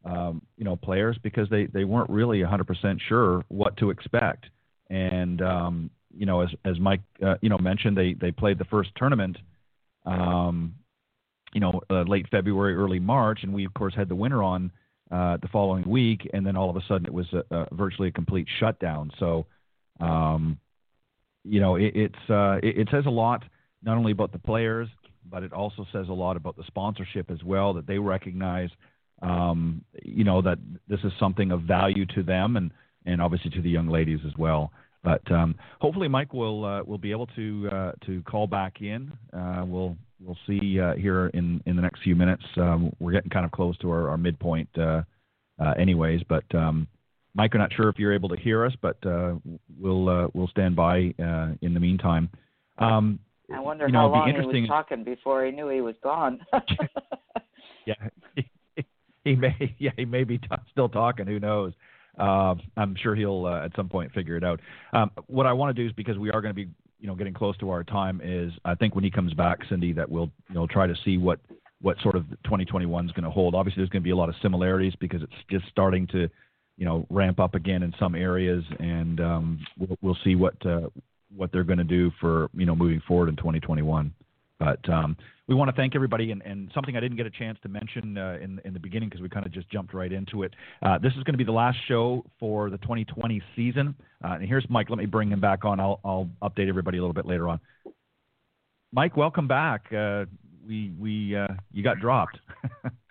um, 0.04 0.42
you 0.58 0.64
know 0.64 0.76
players 0.76 1.16
because 1.22 1.48
they 1.48 1.66
they 1.66 1.84
weren't 1.84 2.10
really 2.10 2.40
100% 2.40 3.00
sure 3.08 3.44
what 3.48 3.76
to 3.76 3.90
expect. 3.90 4.46
And 4.90 5.40
um, 5.40 5.90
you 6.14 6.26
know 6.26 6.40
as 6.42 6.50
as 6.64 6.78
Mike 6.80 7.00
uh, 7.24 7.36
you 7.40 7.48
know 7.48 7.58
mentioned 7.58 7.96
they 7.96 8.14
they 8.14 8.32
played 8.32 8.58
the 8.58 8.66
first 8.66 8.90
tournament. 8.96 9.38
Um, 10.04 10.74
you 11.54 11.60
know, 11.60 11.80
uh, 11.90 12.02
late 12.02 12.26
February, 12.30 12.74
early 12.74 12.98
March, 12.98 13.40
and 13.42 13.52
we 13.52 13.64
of 13.66 13.74
course 13.74 13.94
had 13.94 14.08
the 14.08 14.14
winter 14.14 14.42
on 14.42 14.72
uh, 15.10 15.36
the 15.42 15.48
following 15.48 15.88
week, 15.88 16.28
and 16.32 16.46
then 16.46 16.56
all 16.56 16.70
of 16.70 16.76
a 16.76 16.82
sudden 16.88 17.06
it 17.06 17.12
was 17.12 17.26
a, 17.34 17.44
a 17.54 17.74
virtually 17.74 18.08
a 18.08 18.10
complete 18.10 18.48
shutdown. 18.58 19.12
So, 19.20 19.44
um, 20.00 20.58
you 21.44 21.60
know, 21.60 21.76
it, 21.76 21.92
it's 21.94 22.30
uh, 22.30 22.58
it, 22.62 22.78
it 22.78 22.88
says 22.90 23.04
a 23.06 23.10
lot 23.10 23.44
not 23.82 23.96
only 23.96 24.12
about 24.12 24.32
the 24.32 24.38
players, 24.38 24.88
but 25.30 25.42
it 25.42 25.52
also 25.52 25.86
says 25.92 26.08
a 26.08 26.12
lot 26.12 26.36
about 26.36 26.56
the 26.56 26.64
sponsorship 26.66 27.30
as 27.30 27.42
well 27.44 27.72
that 27.74 27.86
they 27.86 27.98
recognize, 27.98 28.70
um, 29.22 29.84
you 30.02 30.24
know, 30.24 30.42
that 30.42 30.58
this 30.88 31.00
is 31.04 31.12
something 31.18 31.52
of 31.52 31.62
value 31.62 32.06
to 32.06 32.22
them 32.22 32.56
and 32.56 32.70
and 33.04 33.20
obviously 33.20 33.50
to 33.50 33.62
the 33.62 33.70
young 33.70 33.88
ladies 33.88 34.20
as 34.26 34.32
well. 34.38 34.72
But 35.04 35.28
um, 35.32 35.56
hopefully, 35.80 36.08
Mike 36.08 36.32
will 36.32 36.64
uh, 36.64 36.82
will 36.84 36.98
be 36.98 37.10
able 37.10 37.26
to 37.28 37.68
uh, 37.72 37.92
to 38.06 38.22
call 38.22 38.46
back 38.46 38.80
in. 38.80 39.12
Uh, 39.32 39.64
we'll 39.66 39.96
we'll 40.20 40.38
see 40.46 40.78
uh, 40.78 40.94
here 40.94 41.26
in 41.28 41.60
in 41.66 41.74
the 41.74 41.82
next 41.82 42.02
few 42.02 42.14
minutes. 42.14 42.44
Um, 42.56 42.92
we're 43.00 43.12
getting 43.12 43.30
kind 43.30 43.44
of 43.44 43.50
close 43.50 43.76
to 43.78 43.90
our, 43.90 44.10
our 44.10 44.16
midpoint, 44.16 44.68
uh, 44.78 45.02
uh, 45.60 45.72
anyways. 45.76 46.20
But 46.28 46.44
um, 46.54 46.86
Mike, 47.34 47.50
I'm 47.54 47.60
not 47.60 47.72
sure 47.72 47.88
if 47.88 47.98
you're 47.98 48.14
able 48.14 48.28
to 48.28 48.36
hear 48.36 48.64
us, 48.64 48.74
but 48.80 48.98
we'll 49.04 50.30
we'll 50.34 50.48
stand 50.48 50.76
by 50.76 50.98
in 50.98 51.74
the 51.74 51.80
meantime. 51.80 52.30
I 53.52 53.60
wonder 53.60 53.86
you 53.86 53.92
know, 53.92 54.00
how 54.00 54.08
long 54.08 54.34
he 54.34 54.46
was 54.46 54.68
talking 54.68 55.04
before 55.04 55.44
he 55.44 55.52
knew 55.52 55.68
he 55.68 55.80
was 55.80 55.94
gone. 56.02 56.40
yeah, 57.86 57.94
he 59.24 59.34
may 59.34 59.74
yeah 59.78 59.90
he 59.96 60.04
may 60.04 60.24
be 60.24 60.38
t- 60.38 60.46
still 60.70 60.88
talking. 60.88 61.26
Who 61.26 61.40
knows? 61.40 61.72
Uh, 62.18 62.54
I'm 62.76 62.94
sure 63.02 63.14
he'll 63.14 63.46
uh, 63.46 63.64
at 63.64 63.74
some 63.74 63.88
point 63.88 64.12
figure 64.12 64.36
it 64.36 64.44
out. 64.44 64.60
Um, 64.92 65.10
what 65.28 65.46
I 65.46 65.52
want 65.52 65.74
to 65.74 65.82
do 65.82 65.86
is 65.86 65.92
because 65.94 66.18
we 66.18 66.30
are 66.30 66.40
going 66.40 66.54
to 66.54 66.64
be 66.64 66.68
you 67.00 67.06
know 67.06 67.14
getting 67.14 67.34
close 67.34 67.56
to 67.58 67.70
our 67.70 67.84
time 67.84 68.20
is 68.22 68.52
I 68.64 68.74
think 68.74 68.94
when 68.94 69.04
he 69.04 69.10
comes 69.10 69.34
back, 69.34 69.58
Cindy, 69.68 69.92
that 69.94 70.10
we'll 70.10 70.30
you 70.48 70.54
know 70.54 70.66
try 70.66 70.86
to 70.86 70.94
see 71.04 71.18
what 71.18 71.40
what 71.80 71.96
sort 72.00 72.14
of 72.14 72.28
2021 72.44 73.06
is 73.06 73.12
going 73.12 73.24
to 73.24 73.30
hold. 73.30 73.54
Obviously, 73.54 73.80
there's 73.80 73.90
going 73.90 74.02
to 74.02 74.04
be 74.04 74.12
a 74.12 74.16
lot 74.16 74.28
of 74.28 74.36
similarities 74.40 74.94
because 75.00 75.22
it's 75.22 75.32
just 75.50 75.64
starting 75.68 76.06
to 76.08 76.28
you 76.76 76.84
know 76.84 77.06
ramp 77.10 77.40
up 77.40 77.54
again 77.54 77.82
in 77.82 77.92
some 77.98 78.14
areas, 78.14 78.64
and 78.78 79.20
um, 79.20 79.66
we'll, 79.78 79.98
we'll 80.00 80.18
see 80.24 80.34
what 80.34 80.54
uh, 80.66 80.88
what 81.34 81.52
they're 81.52 81.64
going 81.64 81.78
to 81.78 81.84
do 81.84 82.10
for 82.20 82.48
you 82.54 82.66
know 82.66 82.76
moving 82.76 83.02
forward 83.06 83.28
in 83.28 83.36
2021. 83.36 84.12
But 84.58 84.88
um, 84.88 85.16
we 85.48 85.56
want 85.56 85.70
to 85.70 85.76
thank 85.76 85.96
everybody, 85.96 86.30
and, 86.30 86.40
and, 86.42 86.70
something 86.72 86.96
I 86.96 87.00
didn't 87.00 87.16
get 87.16 87.26
a 87.26 87.30
chance 87.30 87.58
to 87.62 87.68
mention 87.68 88.16
uh, 88.16 88.38
in 88.40 88.60
in 88.64 88.72
the 88.72 88.78
beginning 88.78 89.08
because 89.08 89.20
we 89.20 89.28
kind 89.28 89.44
of 89.44 89.52
just 89.52 89.68
jumped 89.70 89.92
right 89.92 90.12
into 90.12 90.44
it. 90.44 90.54
Uh, 90.82 90.98
this 90.98 91.12
is 91.14 91.24
going 91.24 91.34
to 91.34 91.38
be 91.38 91.44
the 91.44 91.52
last 91.52 91.78
show 91.88 92.24
for 92.38 92.70
the 92.70 92.78
2020 92.78 93.42
season. 93.56 93.94
Uh, 94.24 94.34
and 94.34 94.44
here's 94.44 94.64
Mike. 94.68 94.88
Let 94.88 94.98
me 94.98 95.06
bring 95.06 95.30
him 95.30 95.40
back 95.40 95.64
on. 95.64 95.80
I'll 95.80 96.00
I'll 96.04 96.30
update 96.42 96.68
everybody 96.68 96.98
a 96.98 97.00
little 97.00 97.14
bit 97.14 97.26
later 97.26 97.48
on. 97.48 97.60
Mike, 98.92 99.16
welcome 99.16 99.48
back. 99.48 99.92
Uh, 99.92 100.26
we 100.66 100.92
we 100.98 101.36
uh, 101.36 101.48
you 101.72 101.82
got 101.82 101.98
dropped. 101.98 102.38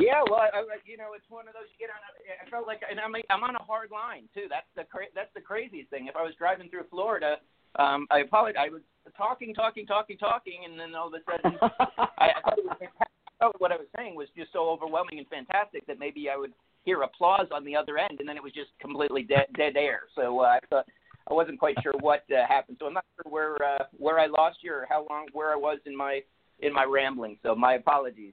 Yeah, 0.00 0.24
well, 0.24 0.40
I, 0.40 0.48
I, 0.56 0.80
you 0.88 0.96
know, 0.96 1.12
it's 1.12 1.28
one 1.28 1.48
of 1.48 1.52
those 1.52 1.68
you 1.76 1.84
get 1.84 1.92
on. 1.92 2.00
A, 2.00 2.10
I 2.40 2.48
felt 2.48 2.66
like, 2.66 2.80
and 2.88 2.96
I'm 2.96 3.12
I'm 3.28 3.44
on 3.44 3.56
a 3.56 3.62
hard 3.62 3.90
line 3.92 4.24
too. 4.32 4.48
That's 4.48 4.68
the 4.72 4.84
cra- 4.84 5.12
that's 5.14 5.32
the 5.34 5.44
craziest 5.44 5.90
thing. 5.90 6.06
If 6.08 6.16
I 6.16 6.22
was 6.22 6.32
driving 6.38 6.70
through 6.70 6.88
Florida, 6.88 7.36
um, 7.76 8.06
I 8.10 8.20
apologize. 8.20 8.56
I 8.56 8.72
was 8.72 8.80
talking, 9.16 9.52
talking, 9.52 9.84
talking, 9.84 10.16
talking, 10.16 10.64
and 10.64 10.80
then 10.80 10.94
all 10.94 11.08
of 11.08 11.14
a 11.14 11.20
sudden, 11.28 11.58
I, 12.16 12.32
I 12.36 12.40
thought 12.40 12.58
it 12.58 12.64
was 12.64 12.76
fantastic. 12.80 13.20
I 13.28 13.44
thought 13.44 13.60
what 13.60 13.72
I 13.72 13.76
was 13.76 13.90
saying 13.96 14.14
was 14.16 14.28
just 14.36 14.52
so 14.52 14.70
overwhelming 14.70 15.18
and 15.18 15.28
fantastic 15.28 15.86
that 15.86 15.98
maybe 15.98 16.30
I 16.30 16.36
would 16.36 16.52
hear 16.84 17.02
applause 17.02 17.46
on 17.52 17.64
the 17.64 17.76
other 17.76 17.98
end, 17.98 18.20
and 18.20 18.28
then 18.28 18.36
it 18.36 18.42
was 18.42 18.52
just 18.52 18.70
completely 18.80 19.24
dead 19.24 19.52
dead 19.56 19.76
air. 19.76 20.08
So 20.16 20.40
uh, 20.40 20.56
I 20.56 20.58
thought 20.70 20.86
I 21.28 21.34
wasn't 21.34 21.58
quite 21.58 21.76
sure 21.82 21.92
what 22.00 22.24
uh, 22.32 22.46
happened. 22.48 22.78
So 22.80 22.86
I'm 22.86 22.94
not 22.94 23.04
sure 23.16 23.30
where 23.30 23.56
uh, 23.62 23.84
where 23.98 24.18
I 24.18 24.26
lost 24.26 24.58
you 24.62 24.72
or 24.72 24.86
how 24.88 25.06
long 25.10 25.26
where 25.32 25.52
I 25.52 25.56
was 25.56 25.78
in 25.84 25.96
my 25.96 26.20
in 26.60 26.72
my 26.72 26.84
rambling. 26.84 27.36
So 27.42 27.54
my 27.54 27.74
apologies. 27.74 28.32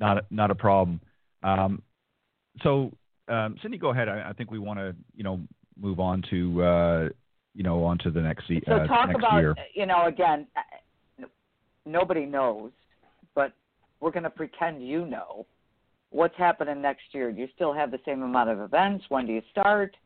Not 0.00 0.18
a, 0.18 0.22
not 0.30 0.50
a 0.50 0.54
problem. 0.54 1.00
Um, 1.42 1.82
so, 2.62 2.90
um, 3.28 3.56
Cindy, 3.62 3.78
go 3.78 3.90
ahead. 3.90 4.08
I, 4.08 4.30
I 4.30 4.32
think 4.32 4.50
we 4.50 4.58
want 4.58 4.78
to, 4.78 4.94
you 5.14 5.24
know, 5.24 5.40
move 5.80 6.00
on 6.00 6.22
to, 6.30 6.62
uh, 6.62 7.08
you 7.54 7.62
know, 7.62 7.84
on 7.84 7.98
to 7.98 8.10
the 8.10 8.20
next, 8.20 8.48
se- 8.48 8.62
so 8.66 8.74
uh, 8.74 8.86
talk 8.86 9.08
next 9.08 9.18
about, 9.18 9.38
year. 9.40 9.54
you 9.74 9.86
know, 9.86 10.06
again, 10.06 10.46
uh, 10.56 11.24
nobody 11.86 12.26
knows, 12.26 12.72
but 13.34 13.52
we're 14.00 14.10
going 14.10 14.24
to 14.24 14.30
pretend 14.30 14.86
you 14.86 15.06
know 15.06 15.46
what's 16.10 16.36
happening 16.36 16.80
next 16.82 17.02
year. 17.12 17.32
Do 17.32 17.40
you 17.40 17.48
still 17.54 17.72
have 17.72 17.90
the 17.90 18.00
same 18.04 18.22
amount 18.22 18.50
of 18.50 18.60
events? 18.60 19.04
When 19.08 19.26
do 19.26 19.32
you 19.32 19.42
start? 19.50 19.96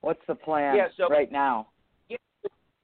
What's 0.00 0.20
the 0.28 0.34
plan 0.34 0.76
Yeah, 0.76 0.88
so- 0.96 1.08
right 1.08 1.30
now? 1.30 1.68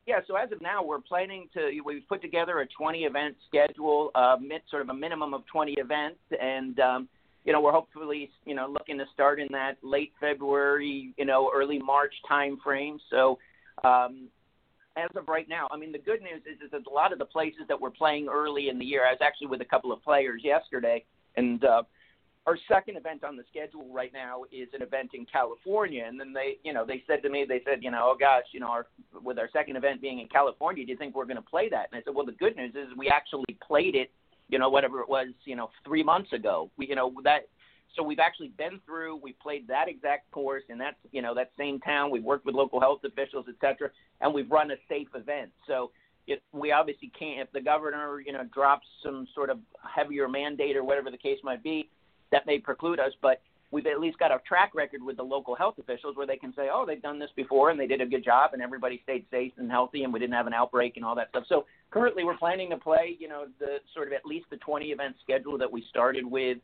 Yeah, 0.07 0.21
so 0.27 0.37
as 0.37 0.53
of 0.53 0.61
now, 0.61 0.85
we're 0.85 1.01
planning 1.01 1.49
to. 1.55 1.81
We've 1.85 2.07
put 2.09 2.21
together 2.21 2.61
a 2.61 2.67
20 2.67 3.05
event 3.05 3.37
schedule, 3.49 4.11
uh, 4.15 4.37
sort 4.71 4.83
of 4.83 4.91
a 4.91 4.95
minimum 4.95 5.33
of 5.33 5.47
20 5.47 5.73
events, 5.73 6.21
and 6.39 6.79
um, 6.79 7.09
you 7.45 7.53
know 7.55 7.61
we're 7.63 7.73
hopefully 7.73 8.31
you 8.45 8.55
know 8.55 8.69
looking 8.69 8.99
to 8.99 9.07
start 9.15 9.41
in 9.41 9.49
that 9.53 9.79
late 9.83 10.13
February, 10.21 11.15
you 11.17 11.25
know, 11.25 11.51
early 11.55 11.79
March 11.79 12.13
time 12.29 12.59
frame. 12.63 12.99
So 13.11 13.39
um, 13.83 14.29
as 14.99 15.09
of 15.17 15.27
right 15.27 15.49
now, 15.49 15.69
I 15.71 15.79
mean 15.79 15.91
the 15.91 15.99
good 15.99 16.21
news 16.21 16.43
is, 16.45 16.61
is 16.63 16.71
that 16.73 16.87
a 16.87 16.95
lot 16.95 17.15
of 17.15 17.19
the 17.19 17.25
places 17.25 17.63
that 17.69 17.81
we're 17.81 17.91
playing 17.91 18.29
early 18.29 18.69
in 18.69 18.79
the 18.79 18.85
year. 18.85 19.07
I 19.07 19.13
was 19.13 19.21
actually 19.23 19.47
with 19.47 19.63
a 19.63 19.67
couple 19.67 19.91
of 19.91 20.03
players 20.03 20.43
yesterday, 20.45 21.03
and 21.37 21.65
uh, 21.65 21.83
our 22.47 22.59
second 22.69 22.97
event 22.97 23.25
on 23.25 23.37
the 23.37 23.45
schedule 23.49 23.89
right 23.93 24.13
now 24.13 24.45
is 24.53 24.69
an 24.75 24.83
event 24.83 25.11
in 25.15 25.25
California. 25.25 26.05
And 26.07 26.21
then 26.21 26.33
they, 26.33 26.59
you 26.63 26.73
know, 26.75 26.85
they 26.85 27.03
said 27.07 27.23
to 27.23 27.31
me, 27.31 27.47
they 27.49 27.63
said, 27.65 27.79
you 27.83 27.91
know, 27.91 28.11
oh 28.13 28.17
gosh, 28.19 28.45
you 28.53 28.61
know, 28.61 28.69
our, 28.69 28.87
with 29.23 29.39
our 29.39 29.49
second 29.53 29.77
event 29.77 30.03
being 30.03 30.21
in 30.21 30.29
California, 30.29 30.85
do 30.85 30.93
you 30.93 30.99
think 30.99 31.15
we're 31.15 31.25
going 31.25 31.37
to 31.37 31.43
play 31.43 31.69
that? 31.71 31.89
And 31.91 31.99
I 31.99 32.05
said, 32.05 32.15
well, 32.15 32.27
the 32.27 32.33
good 32.33 32.57
news 32.57 32.75
is 32.75 32.89
we 32.97 33.09
actually 33.09 33.57
played 33.67 33.95
it, 33.95 34.11
you 34.49 34.59
know, 34.59 34.69
whatever 34.69 35.01
it 35.01 35.09
was, 35.09 35.29
you 35.45 35.57
know, 35.57 35.71
three 35.87 36.03
months 36.03 36.33
ago. 36.33 36.71
We, 36.77 36.89
you 36.89 36.97
know, 36.97 37.13
that. 37.25 37.49
So 37.97 38.03
we've 38.03 38.19
actually 38.19 38.49
been 38.49 38.81
through. 38.85 39.21
We 39.23 39.35
played 39.35 39.69
that 39.69 39.87
exact 39.89 40.29
course 40.33 40.65
in 40.69 40.79
that, 40.79 40.97
you 41.13 41.23
know, 41.23 41.33
that 41.37 41.53
same 41.57 41.79
town. 41.79 42.11
We've 42.11 42.25
worked 42.25 42.45
with 42.45 42.57
local 42.57 42.81
health 42.81 43.03
officials, 43.05 43.47
et 43.49 43.55
cetera, 43.61 43.91
and 44.21 44.35
we've 44.35 44.51
run 44.51 44.73
a 44.73 44.75
safe 44.89 45.07
event. 45.15 45.53
So 45.69 45.93
it, 46.27 46.43
we 46.53 46.73
obviously 46.73 47.13
can't. 47.17 47.47
If 47.47 47.53
the 47.53 47.61
governor, 47.61 48.21
you 48.21 48.33
know, 48.33 48.43
drops 48.53 48.87
some 49.01 49.29
sort 49.33 49.49
of 49.49 49.61
heavier 49.95 50.29
mandate 50.29 50.77
or 50.77 50.83
whatever 50.83 51.09
the 51.11 51.17
case 51.17 51.39
might 51.45 51.63
be, 51.63 51.89
that 52.35 52.47
may 52.47 52.59
preclude 52.59 52.99
us, 52.99 53.13
but 53.23 53.41
we've 53.71 53.87
at 53.87 54.01
least 54.01 54.19
got 54.19 54.33
a 54.33 54.41
track 54.47 54.75
record 54.75 55.03
with 55.03 55.17
the 55.17 55.23
local 55.23 55.55
health 55.55 55.79
officials 55.79 56.17
where 56.17 56.27
they 56.27 56.37
can 56.37 56.53
say, 56.55 56.69
oh, 56.73 56.85
they've 56.85 57.01
done 57.01 57.19
this 57.19 57.31
before 57.37 57.71
and 57.71 57.79
they 57.79 57.87
did 57.87 58.01
a 58.01 58.07
good 58.07 58.25
job 58.25 58.51
and 58.53 58.61
everybody 58.61 59.01
stayed 59.05 59.25
safe 59.31 59.53
and 59.57 59.71
healthy 59.71 60.03
and 60.03 60.13
we 60.13 60.19
didn't 60.19 60.35
have 60.35 60.49
an 60.49 60.53
outbreak 60.53 60.97
and 60.97 61.05
all 61.05 61.15
that 61.15 61.29
stuff. 61.31 61.45
So 61.49 61.65
currently 61.93 62.25
we're 62.25 62.37
planning 62.37 62.71
to 62.71 62.77
play, 62.77 63.17
you 63.21 63.29
know, 63.29 63.47
the 63.61 63.79
sort 63.95 64.09
of 64.09 64.15
at 64.15 64.27
least 64.27 64.47
the 64.51 64.57
20 64.59 64.87
event 64.87 65.15
schedule 65.23 65.57
that 65.59 65.71
we 65.71 65.85
started 65.91 66.27
with, 66.27 66.59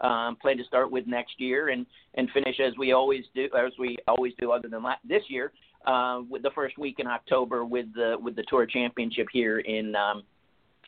um, 0.00 0.36
plan 0.36 0.58
to 0.58 0.64
start 0.64 0.92
with 0.92 1.08
next 1.08 1.40
year 1.40 1.70
and, 1.70 1.86
and 2.14 2.30
finish 2.30 2.60
as 2.60 2.72
we 2.78 2.92
always 2.92 3.24
do, 3.34 3.48
as 3.56 3.72
we 3.80 3.96
always 4.06 4.32
do 4.38 4.52
other 4.52 4.68
than 4.68 4.82
la- 4.82 4.94
this 5.08 5.22
year, 5.28 5.52
uh, 5.86 6.20
with 6.30 6.42
the 6.42 6.50
first 6.54 6.78
week 6.78 6.96
in 6.98 7.08
October 7.08 7.64
with 7.64 7.86
the, 7.94 8.16
with 8.20 8.36
the 8.36 8.44
tour 8.48 8.64
championship 8.64 9.26
here 9.32 9.58
in, 9.58 9.96
um, 9.96 10.22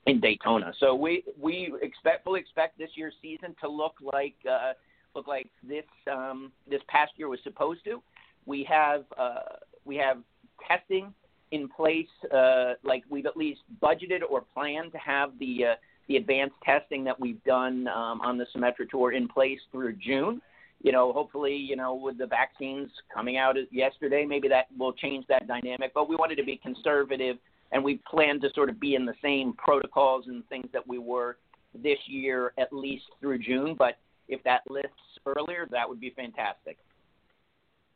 in 0.06 0.20
Daytona. 0.20 0.72
So 0.80 0.94
we 0.94 1.24
we 1.40 1.72
expect 1.82 2.24
fully 2.24 2.40
expect 2.40 2.78
this 2.78 2.90
year's 2.94 3.14
season 3.20 3.54
to 3.60 3.68
look 3.68 3.94
like 4.02 4.34
uh, 4.48 4.72
look 5.14 5.26
like 5.26 5.50
this 5.66 5.84
um, 6.10 6.52
this 6.68 6.80
past 6.88 7.12
year 7.16 7.28
was 7.28 7.40
supposed 7.44 7.84
to. 7.84 8.02
We 8.46 8.64
have 8.64 9.04
uh, 9.18 9.56
we 9.84 9.96
have 9.96 10.18
testing 10.66 11.12
in 11.50 11.68
place, 11.68 12.06
uh, 12.34 12.74
like 12.84 13.02
we've 13.08 13.26
at 13.26 13.36
least 13.36 13.60
budgeted 13.82 14.20
or 14.28 14.42
planned 14.54 14.92
to 14.92 14.98
have 14.98 15.32
the 15.38 15.66
uh, 15.72 15.74
the 16.08 16.16
advanced 16.16 16.56
testing 16.64 17.04
that 17.04 17.18
we've 17.18 17.42
done 17.44 17.86
um, 17.88 18.20
on 18.22 18.38
the 18.38 18.46
Symetra 18.54 18.88
Tour 18.90 19.12
in 19.12 19.28
place 19.28 19.60
through 19.70 19.94
June. 19.96 20.40
You 20.82 20.92
know, 20.92 21.12
hopefully, 21.12 21.56
you 21.56 21.74
know, 21.74 21.94
with 21.94 22.18
the 22.18 22.26
vaccines 22.26 22.88
coming 23.12 23.36
out 23.36 23.56
yesterday, 23.72 24.24
maybe 24.24 24.48
that 24.48 24.66
will 24.78 24.92
change 24.92 25.26
that 25.28 25.48
dynamic. 25.48 25.92
But 25.92 26.08
we 26.08 26.14
wanted 26.14 26.36
to 26.36 26.44
be 26.44 26.56
conservative 26.56 27.36
and 27.72 27.82
we 27.82 28.00
plan 28.10 28.40
to 28.40 28.48
sort 28.54 28.68
of 28.68 28.80
be 28.80 28.94
in 28.94 29.04
the 29.04 29.14
same 29.22 29.52
protocols 29.54 30.24
and 30.28 30.46
things 30.48 30.68
that 30.72 30.86
we 30.86 30.98
were 30.98 31.38
this 31.74 31.98
year 32.06 32.52
at 32.58 32.72
least 32.72 33.04
through 33.20 33.38
June. 33.38 33.74
But 33.78 33.98
if 34.28 34.42
that 34.44 34.62
lifts 34.68 34.92
earlier, 35.26 35.66
that 35.70 35.88
would 35.88 36.00
be 36.00 36.10
fantastic. 36.10 36.78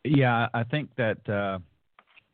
Yeah, 0.04 0.48
I 0.52 0.64
think 0.64 0.90
that 0.96 1.28
uh, 1.28 1.58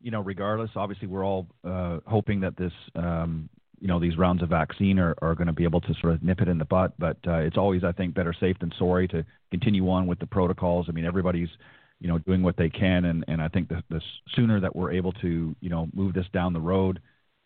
you 0.01 0.11
know, 0.11 0.21
regardless, 0.21 0.71
obviously, 0.75 1.07
we're 1.07 1.25
all 1.25 1.47
uh, 1.63 1.99
hoping 2.05 2.39
that 2.41 2.55
this, 2.57 2.71
um, 2.95 3.49
you 3.79 3.87
know, 3.87 3.99
these 3.99 4.17
rounds 4.17 4.41
of 4.41 4.49
vaccine 4.49 4.97
are, 4.99 5.15
are 5.21 5.35
going 5.35 5.47
to 5.47 5.53
be 5.53 5.63
able 5.63 5.81
to 5.81 5.93
sort 6.01 6.13
of 6.13 6.23
nip 6.23 6.41
it 6.41 6.47
in 6.47 6.57
the 6.57 6.65
butt. 6.65 6.93
But 6.97 7.17
uh, 7.27 7.37
it's 7.37 7.57
always, 7.57 7.83
I 7.83 7.91
think, 7.91 8.13
better 8.13 8.33
safe 8.37 8.57
than 8.59 8.71
sorry 8.77 9.07
to 9.09 9.25
continue 9.51 9.89
on 9.89 10.07
with 10.07 10.19
the 10.19 10.25
protocols. 10.25 10.87
I 10.89 10.91
mean, 10.93 11.05
everybody's 11.05 11.49
you 11.99 12.07
know 12.07 12.17
doing 12.19 12.41
what 12.41 12.55
they 12.57 12.69
can, 12.69 13.05
and 13.05 13.25
and 13.27 13.41
I 13.41 13.49
think 13.49 13.69
the, 13.69 13.83
the 13.89 14.01
sooner 14.35 14.59
that 14.59 14.75
we're 14.75 14.91
able 14.91 15.11
to 15.13 15.55
you 15.59 15.69
know 15.69 15.89
move 15.93 16.13
this 16.13 16.27
down 16.33 16.53
the 16.53 16.61
road 16.61 17.01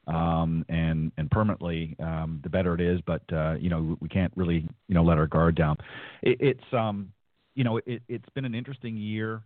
um, 0.08 0.66
and 0.70 1.12
and 1.18 1.30
permanently, 1.32 1.96
um, 2.00 2.40
the 2.44 2.50
better 2.50 2.74
it 2.76 2.82
is. 2.82 3.00
But 3.06 3.22
uh, 3.32 3.56
you 3.60 3.70
know, 3.70 3.98
we 4.00 4.10
can't 4.10 4.34
really 4.36 4.68
you 4.88 4.96
know 4.96 5.04
let 5.04 5.18
our 5.18 5.28
guard 5.28 5.56
down. 5.56 5.78
It, 6.22 6.38
it's 6.40 6.74
um, 6.74 7.12
you 7.56 7.64
know, 7.64 7.78
it, 7.86 8.02
it's 8.08 8.30
been 8.34 8.46
an 8.46 8.56
interesting 8.56 8.98
year, 8.98 9.42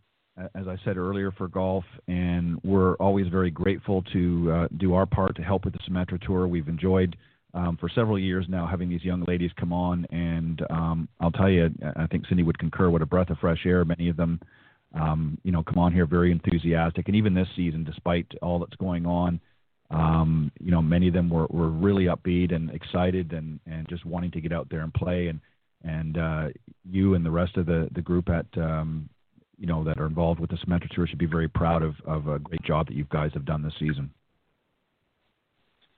as 0.56 0.68
I 0.68 0.78
said 0.86 0.98
earlier, 0.98 1.32
for 1.32 1.48
golf, 1.48 1.84
and 2.08 2.60
we're 2.64 2.96
always 2.96 3.28
very 3.28 3.52
grateful 3.52 4.04
to 4.14 4.52
uh, 4.52 4.68
do 4.78 4.94
our 4.94 5.06
part 5.06 5.36
to 5.36 5.42
help 5.42 5.66
with 5.66 5.74
the 5.74 5.80
Symetra 5.80 6.22
Tour. 6.26 6.48
We've 6.48 6.68
enjoyed. 6.68 7.16
Um, 7.54 7.78
for 7.80 7.90
several 7.90 8.20
years 8.20 8.46
now, 8.50 8.68
having 8.68 8.88
these 8.88 9.04
young 9.04 9.24
ladies 9.26 9.50
come 9.58 9.74
on, 9.74 10.06
and 10.12 10.62
um, 10.70 11.08
I'll 11.20 11.32
tell 11.32 11.50
you, 11.50 11.70
I 11.96 12.06
think 12.06 12.28
Cindy 12.28 12.44
would 12.44 12.60
concur. 12.60 12.90
What 12.90 13.02
a 13.02 13.06
breath 13.06 13.30
of 13.32 13.40
fresh 13.40 13.66
air! 13.66 13.84
Many 13.84 14.10
of 14.10 14.18
them, 14.18 14.40
um, 14.94 15.40
you 15.44 15.52
know, 15.52 15.64
come 15.64 15.80
on 15.80 15.92
here 15.92 16.06
very 16.06 16.32
enthusiastic, 16.32 17.08
and 17.08 17.16
even 17.16 17.34
this 17.34 17.48
season, 17.56 17.84
despite 17.84 18.28
all 18.44 18.60
that's 18.60 18.76
going 18.76 19.08
on, 19.08 19.40
um, 19.90 20.52
you 20.60 20.72
know, 20.72 20.82
many 20.82 21.08
of 21.08 21.14
them 21.14 21.30
were, 21.30 21.48
were 21.50 21.70
really 21.70 22.06
upbeat 22.06 22.54
and 22.54 22.70
excited 22.72 23.34
and, 23.34 23.60
and 23.66 23.88
just 23.88 24.06
wanting 24.06 24.32
to 24.32 24.42
get 24.42 24.52
out 24.52 24.68
there 24.70 24.82
and 24.82 24.94
play. 24.94 25.28
And 25.28 25.40
and 25.84 26.18
uh, 26.18 26.48
you 26.90 27.14
and 27.14 27.26
the 27.26 27.32
rest 27.32 27.58
of 27.58 27.66
the, 27.66 27.90
the 27.94 28.02
group 28.02 28.30
at 28.30 28.46
um, 28.58 29.10
you 29.58 29.68
know 29.68 29.84
that 29.84 30.00
are 30.00 30.06
involved 30.06 30.40
with 30.40 30.50
the 30.50 30.58
Symetra 30.58 30.90
Tour 30.90 31.08
should 31.08 31.20
be 31.20 31.26
very 31.26 31.48
proud 31.48 31.84
of, 31.84 31.96
of 32.06 32.28
a 32.28 32.40
great 32.40 32.64
job 32.64 32.88
that 32.88 32.96
you 32.96 33.06
guys 33.10 33.32
have 33.34 33.46
done 33.46 33.64
this 33.64 33.74
season. 33.80 34.10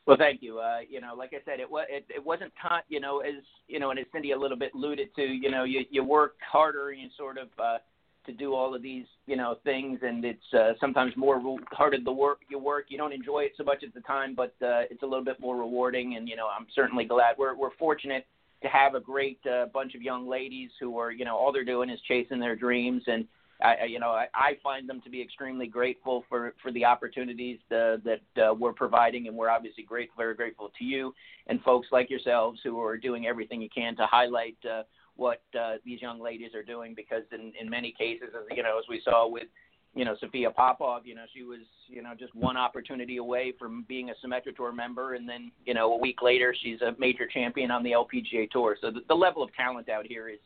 Well, 0.05 0.17
thank 0.17 0.41
you. 0.41 0.59
Uh, 0.59 0.79
you 0.89 1.01
know, 1.01 1.13
like 1.15 1.33
I 1.33 1.43
said, 1.45 1.59
it 1.59 1.69
was 1.69 1.85
it, 1.89 2.05
it 2.09 2.23
wasn't 2.23 2.51
taught. 2.61 2.83
You 2.89 2.99
know, 2.99 3.19
as 3.19 3.43
you 3.67 3.79
know, 3.79 3.91
and 3.91 3.99
as 3.99 4.05
Cindy 4.11 4.31
a 4.31 4.37
little 4.37 4.57
bit 4.57 4.73
alluded 4.73 5.13
to, 5.15 5.21
you 5.21 5.51
know, 5.51 5.63
you 5.63 5.81
you 5.89 6.03
work 6.03 6.35
harder 6.51 6.89
and 6.89 6.99
you 6.99 7.09
sort 7.17 7.37
of 7.37 7.47
uh, 7.59 7.77
to 8.25 8.31
do 8.33 8.53
all 8.53 8.75
of 8.75 8.81
these 8.81 9.05
you 9.25 9.35
know 9.35 9.57
things, 9.63 9.99
and 10.01 10.23
it's 10.25 10.53
uh, 10.53 10.73
sometimes 10.79 11.13
more 11.15 11.41
harder 11.71 11.97
the 12.03 12.11
work 12.11 12.39
you 12.49 12.59
work. 12.59 12.85
You 12.89 12.97
don't 12.97 13.13
enjoy 13.13 13.41
it 13.41 13.53
so 13.57 13.63
much 13.63 13.83
at 13.83 13.93
the 13.93 14.01
time, 14.01 14.35
but 14.35 14.53
uh, 14.61 14.83
it's 14.89 15.03
a 15.03 15.05
little 15.05 15.25
bit 15.25 15.39
more 15.39 15.57
rewarding. 15.57 16.15
And 16.15 16.27
you 16.27 16.35
know, 16.35 16.47
I'm 16.47 16.67
certainly 16.73 17.05
glad 17.05 17.35
we're 17.37 17.55
we're 17.55 17.75
fortunate 17.77 18.25
to 18.61 18.67
have 18.67 18.95
a 18.95 18.99
great 18.99 19.39
uh, 19.45 19.67
bunch 19.73 19.95
of 19.95 20.01
young 20.01 20.27
ladies 20.27 20.69
who 20.79 20.97
are 20.97 21.11
you 21.11 21.25
know 21.25 21.37
all 21.37 21.51
they're 21.51 21.65
doing 21.65 21.89
is 21.89 21.99
chasing 22.07 22.39
their 22.39 22.55
dreams 22.55 23.03
and 23.07 23.27
I, 23.61 23.85
you 23.85 23.99
know, 23.99 24.11
I, 24.11 24.27
I 24.33 24.57
find 24.63 24.87
them 24.87 25.01
to 25.01 25.09
be 25.09 25.21
extremely 25.21 25.67
grateful 25.67 26.23
for 26.29 26.53
for 26.61 26.71
the 26.71 26.85
opportunities 26.85 27.59
uh, 27.71 27.97
that 28.05 28.21
uh, 28.41 28.53
we're 28.53 28.71
providing, 28.71 29.27
and 29.27 29.35
we're 29.35 29.49
obviously 29.49 29.83
grateful, 29.83 30.15
very 30.17 30.33
grateful 30.33 30.71
to 30.79 30.85
you 30.85 31.13
and 31.47 31.61
folks 31.63 31.87
like 31.91 32.09
yourselves 32.09 32.59
who 32.63 32.79
are 32.79 32.95
doing 32.95 33.27
everything 33.27 33.61
you 33.61 33.69
can 33.69 33.95
to 33.97 34.05
highlight 34.05 34.55
uh, 34.69 34.83
what 35.19 35.41
uh, 35.59 35.75
these 35.85 36.01
young 36.01 36.19
ladies 36.19 36.55
are 36.55 36.63
doing. 36.63 36.93
Because 36.95 37.23
in 37.31 37.51
in 37.59 37.69
many 37.69 37.93
cases, 37.97 38.29
as 38.35 38.45
you 38.55 38.63
know, 38.63 38.79
as 38.79 38.85
we 38.89 39.01
saw 39.03 39.27
with 39.27 39.47
you 39.95 40.05
know 40.05 40.15
Sophia 40.19 40.49
Popov, 40.49 41.05
you 41.05 41.15
know 41.15 41.25
she 41.33 41.43
was 41.43 41.59
you 41.87 42.01
know 42.01 42.13
just 42.17 42.33
one 42.35 42.57
opportunity 42.57 43.17
away 43.17 43.53
from 43.59 43.85
being 43.87 44.09
a 44.09 44.13
Symetra 44.25 44.55
Tour 44.55 44.71
member, 44.71 45.15
and 45.15 45.27
then 45.27 45.51
you 45.65 45.73
know 45.73 45.93
a 45.93 45.97
week 45.97 46.21
later 46.21 46.55
she's 46.59 46.81
a 46.81 46.95
major 46.97 47.27
champion 47.27 47.71
on 47.71 47.83
the 47.83 47.91
LPGA 47.91 48.49
Tour. 48.49 48.77
So 48.81 48.91
the, 48.91 49.01
the 49.07 49.15
level 49.15 49.43
of 49.43 49.53
talent 49.53 49.89
out 49.89 50.05
here 50.07 50.29
is 50.29 50.39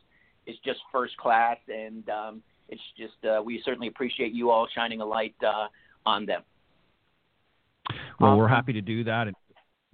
is 0.46 0.56
just 0.64 0.80
first 0.92 1.16
class, 1.16 1.58
and 1.68 2.08
um, 2.10 2.42
it's 2.68 2.82
just 2.98 3.24
uh, 3.24 3.42
we 3.42 3.62
certainly 3.64 3.88
appreciate 3.88 4.32
you 4.32 4.50
all 4.50 4.66
shining 4.74 5.00
a 5.00 5.06
light 5.06 5.34
uh, 5.46 5.68
on 6.06 6.26
them. 6.26 6.42
Well, 8.18 8.30
awesome. 8.30 8.38
we're 8.38 8.48
happy 8.48 8.72
to 8.72 8.80
do 8.80 9.04
that, 9.04 9.26
and 9.26 9.36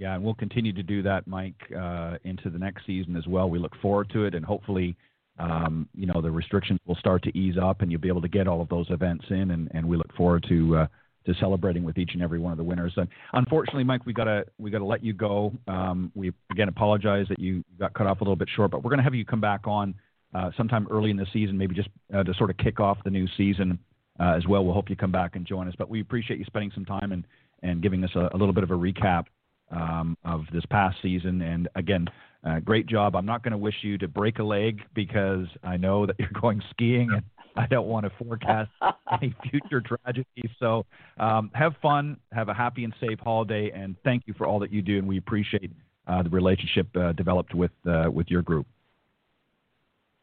yeah, 0.01 0.15
and 0.15 0.25
we'll 0.25 0.35
continue 0.35 0.73
to 0.73 0.83
do 0.83 1.03
that, 1.03 1.27
Mike, 1.27 1.61
uh, 1.79 2.17
into 2.25 2.49
the 2.49 2.59
next 2.59 2.87
season 2.87 3.17
as 3.17 3.27
well. 3.27 3.51
We 3.51 3.59
look 3.59 3.77
forward 3.83 4.09
to 4.15 4.25
it, 4.25 4.35
and 4.35 4.43
hopefully, 4.43 4.97
um, 5.39 5.91
you 5.95 6.07
know, 6.07 6.23
the 6.23 6.31
restrictions 6.31 6.81
will 6.87 6.95
start 6.95 7.23
to 7.25 7.39
ease 7.39 7.57
up, 7.63 7.83
and 7.83 7.93
you'll 7.93 8.01
be 8.01 8.09
able 8.09 8.23
to 8.23 8.29
get 8.29 8.49
all 8.49 8.63
of 8.63 8.71
those 8.71 8.87
events 8.89 9.27
in, 9.29 9.51
and, 9.51 9.71
and 9.75 9.87
we 9.87 9.97
look 9.97 10.13
forward 10.17 10.45
to. 10.49 10.77
Uh, 10.79 10.87
to 11.27 11.35
celebrating 11.35 11.85
with 11.85 11.99
each 11.99 12.13
and 12.15 12.23
every 12.23 12.39
one 12.39 12.51
of 12.51 12.57
the 12.57 12.65
winners. 12.65 12.95
And 12.97 13.07
unfortunately, 13.35 13.85
Mike, 13.85 14.07
we 14.07 14.15
gotta 14.15 14.47
we 14.57 14.71
gotta 14.71 14.87
let 14.87 15.05
you 15.05 15.13
go. 15.13 15.53
Um, 15.69 16.11
we 16.15 16.33
again 16.51 16.71
apologize 16.71 17.27
that 17.29 17.39
you 17.39 17.63
got 17.79 17.93
cut 17.93 18.07
off 18.07 18.23
a 18.23 18.25
little 18.25 18.37
bit 18.37 18.49
short, 18.57 18.71
but 18.71 18.83
we're 18.83 18.89
gonna 18.89 19.03
have 19.03 19.15
you 19.15 19.27
come 19.27 19.39
back 19.39 19.67
on 19.67 19.95
uh, 20.35 20.51
sometime 20.57 20.89
early 20.91 21.11
in 21.11 21.19
the 21.19 21.27
season, 21.31 21.59
maybe 21.59 21.75
just 21.75 21.91
uh, 22.15 22.23
to 22.23 22.33
sort 22.39 22.49
of 22.49 22.57
kick 22.57 22.81
off 22.81 22.97
the 23.05 23.11
new 23.11 23.29
season 23.37 23.79
uh, 24.19 24.33
as 24.35 24.47
well. 24.47 24.65
We'll 24.65 24.73
hope 24.73 24.89
you 24.89 24.97
come 24.97 25.13
back 25.13 25.37
and 25.37 25.47
join 25.47 25.69
us. 25.69 25.75
But 25.77 25.91
we 25.91 26.01
appreciate 26.01 26.39
you 26.39 26.47
spending 26.47 26.71
some 26.75 26.87
time 26.87 27.13
and, 27.13 27.27
and 27.63 27.83
giving 27.83 28.03
us 28.03 28.11
a, 28.15 28.31
a 28.33 28.37
little 28.39 28.55
bit 28.55 28.65
of 28.65 28.71
a 28.71 28.75
recap 28.75 29.27
um, 29.71 30.17
of 30.25 30.45
this 30.53 30.65
past 30.67 30.97
season. 31.03 31.43
And 31.43 31.69
again, 31.75 32.09
uh, 32.45 32.61
great 32.61 32.87
job. 32.87 33.17
I'm 33.17 33.27
not 33.27 33.43
going 33.43 33.53
to 33.53 33.59
wish 33.59 33.75
you 33.83 33.99
to 33.99 34.09
break 34.09 34.39
a 34.39 34.43
leg 34.43 34.81
because 34.95 35.47
I 35.63 35.77
know 35.77 36.07
that 36.07 36.17
you're 36.19 36.31
going 36.41 36.63
skiing 36.71 37.11
and 37.13 37.23
I 37.57 37.67
don't 37.67 37.87
want 37.87 38.07
to 38.07 38.25
forecast 38.25 38.71
any 39.13 39.35
future 39.51 39.81
tragedies. 39.81 40.51
So 40.59 40.87
um, 41.19 41.51
have 41.55 41.75
fun, 41.83 42.17
have 42.33 42.49
a 42.49 42.55
happy 42.55 42.85
and 42.85 42.95
safe 43.01 43.19
holiday, 43.19 43.71
and 43.75 43.97
thank 44.05 44.23
you 44.27 44.35
for 44.35 44.47
all 44.47 44.59
that 44.61 44.73
you 44.73 44.83
do. 44.83 44.99
And 44.99 45.07
we 45.07 45.19
appreciate 45.19 45.71
uh, 46.07 46.23
the 46.23 46.31
relationship 46.31 46.89
uh, 46.97 47.13
developed 47.13 47.55
with 47.55 47.73
uh, 47.87 48.11
with 48.11 48.29
your 48.29 48.43
group. 48.43 48.67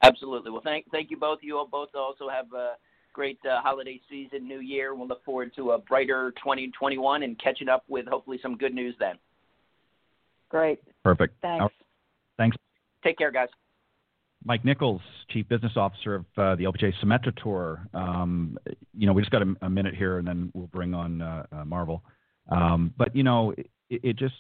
Absolutely. 0.04 0.52
Well, 0.52 0.62
thank 0.64 0.90
thank 0.92 1.12
you 1.12 1.18
both. 1.18 1.40
You 1.42 1.58
all 1.58 1.68
both 1.68 1.90
also 1.96 2.30
have 2.30 2.52
a 2.54 2.74
great 3.14 3.40
uh, 3.46 3.62
holiday 3.62 4.00
season, 4.10 4.48
New 4.48 4.60
Year. 4.60 4.94
We'll 4.94 5.08
look 5.08 5.24
forward 5.24 5.52
to 5.56 5.72
a 5.72 5.78
brighter 5.78 6.32
2021 6.38 7.24
and 7.24 7.40
catching 7.40 7.68
up 7.68 7.84
with 7.88 8.06
hopefully 8.08 8.40
some 8.42 8.58
good 8.58 8.74
news 8.74 8.96
then. 9.00 9.16
Great. 10.50 10.80
Perfect. 11.04 11.36
Thanks. 11.42 11.74
Thanks. 12.38 12.58
Take 13.04 13.18
care, 13.18 13.32
guys. 13.32 13.50
Mike 14.44 14.64
Nichols, 14.64 15.02
Chief 15.30 15.48
Business 15.50 15.74
Officer 15.76 16.16
of 16.16 16.26
uh, 16.38 16.56
the 16.56 16.64
LPGA 16.64 16.94
Symetra 17.04 17.36
Tour. 17.42 17.88
Um, 17.94 18.58
you 18.96 19.08
know, 19.08 19.14
we 19.14 19.22
just 19.22 19.32
got 19.32 19.42
a, 19.42 19.56
a, 19.62 19.70
minute 19.70 19.96
here, 19.96 20.20
and 20.20 20.28
then 20.28 20.52
we'll 20.54 20.68
bring 20.68 20.94
on 20.94 21.22
uh, 21.22 21.46
uh, 21.52 21.64
Marvol. 21.64 22.02
Um, 22.50 22.94
but 22.98 23.16
you 23.16 23.24
know, 23.24 23.54
it, 23.58 23.70
it, 23.90 24.16
just 24.16 24.36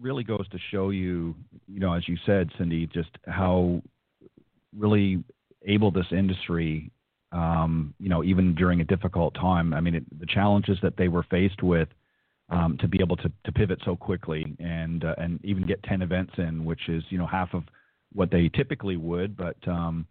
really 0.00 0.22
goes 0.22 0.48
to 0.50 0.58
show 0.70 0.90
you, 0.90 1.34
you 1.66 1.80
know, 1.80 1.92
as 1.92 2.06
you 2.06 2.16
said, 2.24 2.50
Cindy, 2.56 2.86
just 2.86 3.10
how 3.26 3.82
really 4.76 5.24
able 5.66 5.90
this 5.90 6.06
industry, 6.12 6.92
um, 7.32 7.94
you 7.98 8.08
know, 8.08 8.22
even 8.22 8.54
during 8.54 8.80
a 8.80 8.84
difficult 8.84 9.34
time. 9.34 9.74
I 9.74 9.80
mean, 9.80 9.96
it, 9.96 10.20
the 10.20 10.26
challenges 10.26 10.78
that 10.82 10.96
they 10.96 11.08
were 11.08 11.24
faced 11.24 11.62
with 11.62 11.88
um, 12.50 12.76
to 12.78 12.88
be 12.88 12.98
able 13.00 13.16
to, 13.16 13.30
to 13.44 13.52
pivot 13.52 13.80
so 13.84 13.96
quickly 13.96 14.56
and 14.58 15.04
uh, 15.04 15.14
and 15.18 15.40
even 15.44 15.66
get 15.66 15.82
10 15.84 16.02
events 16.02 16.32
in, 16.38 16.64
which 16.64 16.88
is 16.88 17.02
you 17.10 17.18
know 17.18 17.26
half 17.26 17.52
of 17.54 17.64
what 18.12 18.30
they 18.30 18.48
typically 18.48 18.96
would, 18.96 19.36
but 19.36 19.56
um, 19.66 20.06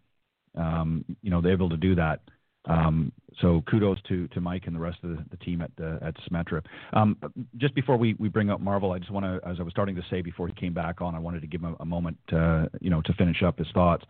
um, 0.56 1.04
you 1.22 1.30
know 1.30 1.42
they're 1.42 1.54
able 1.54 1.70
to 1.70 1.78
do 1.78 1.96
that. 1.96 2.22
Um, 2.66 3.14
so 3.42 3.64
kudos 3.70 3.98
to, 4.10 4.28
to 4.30 4.42
Mike 4.42 4.64
and 4.66 4.76
the 4.76 4.80
rest 4.80 4.98
of 5.04 5.12
the, 5.12 5.26
the 5.32 5.38
team 5.38 5.62
at 5.62 5.72
uh, 5.82 6.06
at 6.06 6.16
Symetra. 6.30 6.62
Um, 6.94 7.18
just 7.58 7.74
before 7.76 7.98
we, 7.98 8.16
we 8.20 8.30
bring 8.30 8.50
up 8.50 8.62
Marvol, 8.62 8.94
I 8.94 9.00
just 9.00 9.12
want 9.12 9.26
to, 9.26 9.48
as 9.48 9.58
I 9.60 9.64
was 9.64 9.72
starting 9.72 9.96
to 9.96 10.04
say 10.10 10.22
before 10.22 10.48
he 10.48 10.54
came 10.54 10.74
back 10.74 11.02
on, 11.02 11.16
I 11.16 11.20
wanted 11.20 11.42
to 11.42 11.48
give 11.48 11.62
him 11.62 11.76
a, 11.80 11.84
a 11.84 11.86
moment, 11.86 12.18
uh, 12.34 12.66
you 12.82 12.90
know, 12.90 13.02
to 13.04 13.14
finish 13.14 13.42
up 13.42 13.58
his 13.58 13.68
thoughts. 13.74 14.04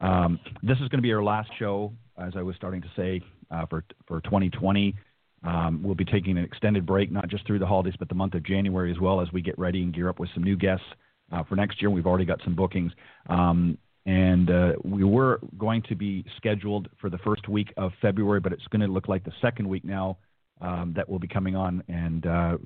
Um, 0.00 0.38
this 0.62 0.76
is 0.78 0.88
going 0.88 0.98
to 0.98 1.02
be 1.02 1.12
our 1.12 1.22
last 1.22 1.50
show, 1.58 1.92
as 2.18 2.34
I 2.36 2.42
was 2.42 2.56
starting 2.56 2.82
to 2.82 2.90
say, 2.96 3.22
uh, 3.50 3.66
for 3.66 3.84
for 4.06 4.20
2020. 4.22 4.94
Um, 5.44 5.82
we'll 5.82 5.94
be 5.94 6.04
taking 6.04 6.38
an 6.38 6.44
extended 6.44 6.86
break, 6.86 7.12
not 7.12 7.28
just 7.28 7.46
through 7.46 7.58
the 7.58 7.66
holidays, 7.66 7.94
but 7.98 8.08
the 8.08 8.14
month 8.14 8.34
of 8.34 8.42
January 8.44 8.90
as 8.90 8.98
well, 8.98 9.20
as 9.20 9.30
we 9.32 9.42
get 9.42 9.58
ready 9.58 9.82
and 9.82 9.94
gear 9.94 10.08
up 10.08 10.18
with 10.18 10.30
some 10.34 10.42
new 10.42 10.56
guests 10.56 10.86
uh, 11.32 11.42
for 11.44 11.56
next 11.56 11.82
year. 11.82 11.90
We've 11.90 12.06
already 12.06 12.24
got 12.24 12.40
some 12.44 12.54
bookings, 12.54 12.92
um, 13.28 13.76
and 14.06 14.50
uh, 14.50 14.72
we 14.84 15.04
were 15.04 15.40
going 15.58 15.82
to 15.88 15.94
be 15.94 16.24
scheduled 16.36 16.88
for 17.00 17.10
the 17.10 17.18
first 17.18 17.48
week 17.48 17.72
of 17.76 17.92
February, 18.00 18.40
but 18.40 18.52
it's 18.52 18.66
going 18.68 18.80
to 18.80 18.92
look 18.92 19.08
like 19.08 19.24
the 19.24 19.32
second 19.42 19.68
week 19.68 19.84
now 19.84 20.18
um, 20.60 20.92
that 20.96 21.08
will 21.08 21.18
be 21.18 21.28
coming 21.28 21.56
on. 21.56 21.82
And 21.88 22.26
uh, 22.26 22.58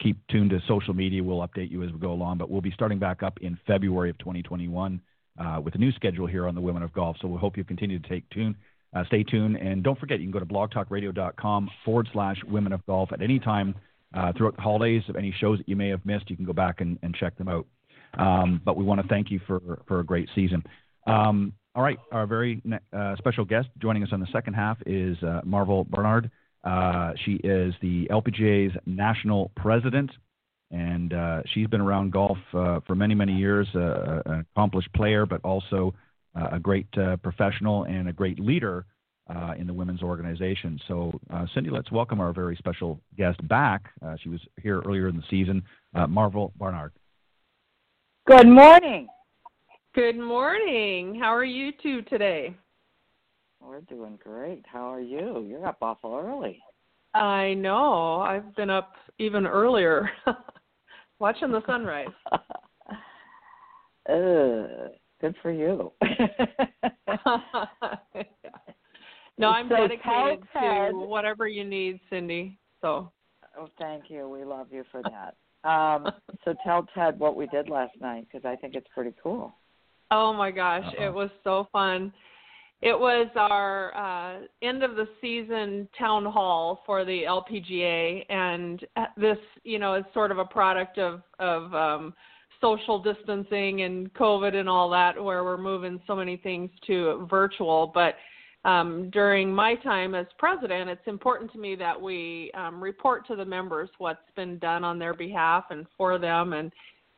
keep 0.00 0.18
tuned 0.28 0.50
to 0.50 0.60
social 0.66 0.94
media. 0.94 1.22
We'll 1.22 1.46
update 1.46 1.70
you 1.70 1.82
as 1.82 1.92
we 1.92 1.98
go 1.98 2.12
along, 2.12 2.38
but 2.38 2.50
we'll 2.50 2.60
be 2.60 2.72
starting 2.72 2.98
back 2.98 3.22
up 3.22 3.38
in 3.40 3.58
February 3.66 4.10
of 4.10 4.18
2021 4.18 5.00
uh, 5.38 5.60
with 5.62 5.74
a 5.74 5.78
new 5.78 5.92
schedule 5.92 6.26
here 6.26 6.46
on 6.46 6.54
the 6.54 6.60
Women 6.60 6.82
of 6.82 6.92
Golf. 6.92 7.16
So 7.20 7.28
we 7.28 7.38
hope 7.38 7.56
you 7.56 7.64
continue 7.64 7.98
to 7.98 8.08
take 8.08 8.28
tune, 8.30 8.56
uh, 8.94 9.04
stay 9.06 9.22
tuned, 9.22 9.56
and 9.56 9.82
don't 9.82 9.98
forget 9.98 10.20
you 10.20 10.26
can 10.26 10.32
go 10.32 10.38
to 10.38 10.46
blogtalkradio.com 10.46 11.70
forward 11.84 12.08
slash 12.12 12.36
Women 12.46 12.72
of 12.72 12.84
Golf 12.86 13.12
at 13.12 13.20
any 13.20 13.38
time 13.38 13.74
uh, 14.14 14.32
throughout 14.36 14.56
the 14.56 14.62
holidays. 14.62 15.02
Of 15.08 15.16
any 15.16 15.34
shows 15.40 15.58
that 15.58 15.68
you 15.68 15.76
may 15.76 15.88
have 15.88 16.04
missed, 16.06 16.30
you 16.30 16.36
can 16.36 16.44
go 16.44 16.52
back 16.52 16.80
and, 16.80 16.98
and 17.02 17.14
check 17.14 17.36
them 17.36 17.48
out. 17.48 17.66
Um, 18.18 18.60
but 18.64 18.76
we 18.76 18.84
want 18.84 19.00
to 19.02 19.08
thank 19.08 19.30
you 19.30 19.40
for 19.46 19.82
for 19.88 20.00
a 20.00 20.04
great 20.04 20.28
season. 20.34 20.62
Um, 21.06 21.52
all 21.74 21.82
right, 21.82 21.98
our 22.12 22.26
very 22.26 22.62
uh, 22.92 23.16
special 23.16 23.44
guest 23.44 23.68
joining 23.78 24.04
us 24.04 24.10
on 24.12 24.20
the 24.20 24.28
second 24.32 24.54
half 24.54 24.78
is 24.86 25.16
uh, 25.22 25.40
Marvol 25.44 25.88
Barnard. 25.90 26.30
Uh, 26.62 27.12
she 27.24 27.32
is 27.42 27.74
the 27.82 28.06
LPGA's 28.10 28.74
national 28.86 29.50
president 29.56 30.10
and 30.70 31.12
uh, 31.12 31.42
she's 31.52 31.66
been 31.66 31.80
around 31.80 32.10
golf 32.10 32.38
for 32.50 32.94
many, 32.94 33.14
many 33.14 33.34
years. 33.34 33.68
An 33.74 34.46
accomplished 34.56 34.92
player, 34.92 35.26
but 35.26 35.40
also 35.44 35.94
a 36.34 36.58
great 36.58 36.86
uh, 36.98 37.16
professional 37.18 37.84
and 37.84 38.08
a 38.08 38.12
great 38.12 38.38
leader 38.38 38.86
uh, 39.34 39.54
in 39.56 39.66
the 39.66 39.72
women's 39.72 40.02
organization. 40.02 40.78
So, 40.88 41.18
Cindy, 41.54 41.70
let's 41.70 41.90
welcome 41.90 42.20
our 42.20 42.32
very 42.32 42.56
special 42.56 43.00
guest 43.16 43.46
back. 43.48 43.90
she 44.22 44.28
was 44.28 44.40
here 44.60 44.82
earlier 44.86 45.08
in 45.08 45.16
the 45.16 45.22
season, 45.30 45.62
Marvol 45.96 46.52
Barnard. 46.56 46.92
Good 48.26 48.48
morning. 48.48 49.08
Good 49.94 50.18
morning. 50.18 51.18
How 51.20 51.34
are 51.34 51.44
you 51.44 51.72
two 51.82 52.02
today? 52.02 52.56
We're 53.60 53.80
doing 53.82 54.18
great. 54.22 54.64
How 54.66 54.92
are 54.92 55.00
you? 55.00 55.46
You're 55.48 55.66
up 55.66 55.78
awful 55.80 56.14
early. 56.14 56.60
I 57.14 57.54
know. 57.54 58.20
I've 58.20 58.54
been 58.56 58.70
up 58.70 58.92
even 59.18 59.46
earlier. 59.46 60.10
watching 61.18 61.52
the 61.52 61.62
sunrise. 61.66 62.08
uh, 64.08 64.88
good 65.20 65.34
for 65.42 65.50
you. 65.50 65.92
no, 69.38 69.48
I'm 69.48 69.68
so 69.68 69.76
dedicated 69.76 70.44
to 70.54 70.90
whatever 70.94 71.46
you 71.48 71.64
need, 71.64 72.00
Cindy. 72.10 72.58
So. 72.80 73.10
Oh, 73.58 73.68
thank 73.78 74.04
you. 74.08 74.28
We 74.28 74.44
love 74.44 74.68
you 74.70 74.84
for 74.90 75.00
that. 75.02 75.36
Um, 75.68 76.10
so 76.44 76.54
tell 76.64 76.86
Ted 76.94 77.18
what 77.18 77.36
we 77.36 77.46
did 77.46 77.68
last 77.68 77.94
night 78.00 78.26
because 78.30 78.44
I 78.44 78.56
think 78.56 78.74
it's 78.74 78.88
pretty 78.94 79.14
cool. 79.22 79.54
Oh 80.10 80.32
my 80.32 80.50
gosh, 80.50 80.84
Uh-oh. 80.86 81.06
it 81.06 81.12
was 81.12 81.30
so 81.42 81.68
fun. 81.72 82.12
It 82.82 82.98
was 82.98 83.28
our 83.36 83.96
uh, 83.96 84.40
end 84.60 84.82
of 84.82 84.94
the 84.96 85.08
season 85.20 85.88
town 85.98 86.26
hall 86.26 86.82
for 86.84 87.04
the 87.04 87.22
LPGA, 87.22 88.26
and 88.28 88.84
this, 89.16 89.38
you 89.62 89.78
know, 89.78 89.94
is 89.94 90.04
sort 90.12 90.30
of 90.30 90.38
a 90.38 90.44
product 90.44 90.98
of 90.98 91.22
of 91.38 91.74
um, 91.74 92.14
social 92.66 92.98
distancing 93.10 93.74
and 93.82 94.12
COVID 94.14 94.54
and 94.60 94.68
all 94.74 94.88
that, 94.98 95.12
where 95.28 95.42
we're 95.44 95.58
moving 95.72 96.00
so 96.06 96.14
many 96.16 96.36
things 96.48 96.70
to 96.86 97.26
virtual. 97.28 97.80
But 98.00 98.12
um, 98.72 99.10
during 99.10 99.46
my 99.64 99.72
time 99.90 100.14
as 100.14 100.26
president, 100.44 100.88
it's 100.94 101.06
important 101.06 101.52
to 101.52 101.58
me 101.58 101.76
that 101.76 101.96
we 102.08 102.50
um, 102.62 102.82
report 102.90 103.26
to 103.28 103.36
the 103.36 103.48
members 103.56 103.90
what's 103.98 104.30
been 104.34 104.58
done 104.58 104.82
on 104.90 104.98
their 104.98 105.14
behalf 105.14 105.64
and 105.74 105.84
for 105.96 106.18
them, 106.18 106.54
and 106.58 106.72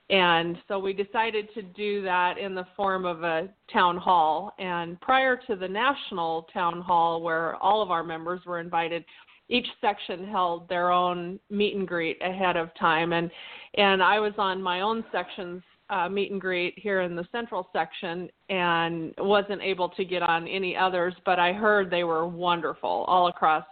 And 0.09 0.57
so 0.69 0.75
we 0.87 0.93
decided 0.93 1.47
to 1.55 1.63
do 1.63 1.93
that 2.13 2.35
in 2.39 2.55
the 2.55 2.67
form 2.77 3.05
of 3.05 3.19
a 3.25 3.49
town 3.73 3.97
hall. 3.97 4.53
And 4.59 4.89
prior 5.01 5.35
to 5.49 5.57
the 5.57 5.71
national 5.85 6.33
town 6.53 6.81
hall, 6.81 7.13
where 7.27 7.57
all 7.57 7.81
of 7.83 7.91
our 7.91 8.05
members 8.05 8.41
were 8.47 8.61
invited, 8.61 9.05
each 9.49 9.67
section 9.81 10.27
held 10.27 10.69
their 10.69 10.91
own 10.91 11.39
meet 11.51 11.77
and 11.77 11.87
greet 11.87 12.21
ahead 12.23 12.57
of 12.57 12.75
time. 12.79 13.13
And 13.13 13.31
and 13.77 14.03
I 14.03 14.19
was 14.19 14.33
on 14.39 14.63
my 14.63 14.81
own 14.81 15.05
section's 15.13 15.63
uh, 15.91 16.09
meet 16.09 16.33
and 16.33 16.41
greet 16.41 16.75
here 16.79 17.03
in 17.03 17.15
the 17.15 17.27
central 17.31 17.69
section 17.73 18.29
and 18.49 19.15
wasn't 19.19 19.63
able 19.63 19.89
to 19.91 20.05
get 20.05 20.23
on 20.23 20.49
any 20.49 20.77
others, 20.77 21.15
but 21.25 21.39
I 21.39 21.53
heard 21.53 21.91
they 21.91 22.05
were 22.05 22.27
wonderful 22.27 23.05
all 23.07 23.29
across 23.29 23.65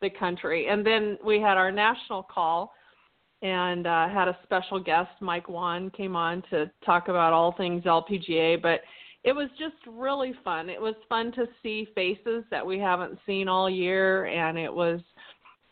the 0.00 0.10
country. 0.10 0.68
And 0.68 0.84
then 0.84 1.18
we 1.24 1.40
had 1.40 1.56
our 1.56 1.70
national 1.70 2.24
call 2.24 2.72
and 3.42 3.86
uh, 3.86 4.08
had 4.08 4.28
a 4.28 4.38
special 4.42 4.80
guest, 4.80 5.10
Mike 5.20 5.48
Whan, 5.48 5.90
came 5.90 6.16
on 6.16 6.42
to 6.50 6.70
talk 6.84 7.08
about 7.08 7.32
all 7.32 7.52
things 7.56 7.84
LPGA. 7.84 8.60
But 8.60 8.80
it 9.24 9.32
was 9.32 9.48
just 9.58 9.76
really 9.86 10.34
fun. 10.44 10.68
It 10.68 10.80
was 10.80 10.94
fun 11.08 11.32
to 11.32 11.46
see 11.62 11.88
faces 11.94 12.44
that 12.50 12.66
we 12.66 12.78
haven't 12.78 13.18
seen 13.24 13.48
all 13.48 13.70
year, 13.70 14.26
and 14.26 14.58
it 14.58 14.72
was 14.72 15.00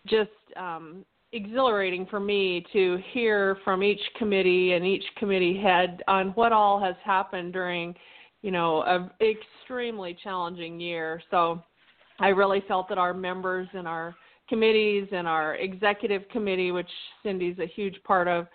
just 0.06 0.30
um, 0.56 1.04
exhilarating 1.32 2.06
for 2.06 2.20
me 2.20 2.64
to 2.72 2.98
hear 3.12 3.58
from 3.64 3.82
each 3.82 4.00
committee 4.16 4.72
and 4.72 4.84
each 4.84 5.04
committee 5.16 5.60
head 5.60 6.02
on 6.08 6.28
what 6.30 6.52
all 6.52 6.80
has 6.80 6.96
happened 7.04 7.52
during, 7.52 7.94
you 8.42 8.50
know, 8.50 8.82
an 8.82 9.10
extremely 9.20 10.16
challenging 10.22 10.80
year. 10.80 11.22
So 11.30 11.62
I 12.18 12.28
really 12.28 12.62
felt 12.66 12.88
that 12.88 12.98
our 12.98 13.14
members 13.14 13.68
and 13.72 13.86
our 13.86 14.14
committees 14.48 15.08
and 15.12 15.28
our 15.28 15.54
executive 15.56 16.28
committee, 16.30 16.72
which 16.72 16.90
Cindy's 17.22 17.58
a 17.58 17.66
huge 17.66 18.02
part 18.02 18.26
of, 18.26 18.46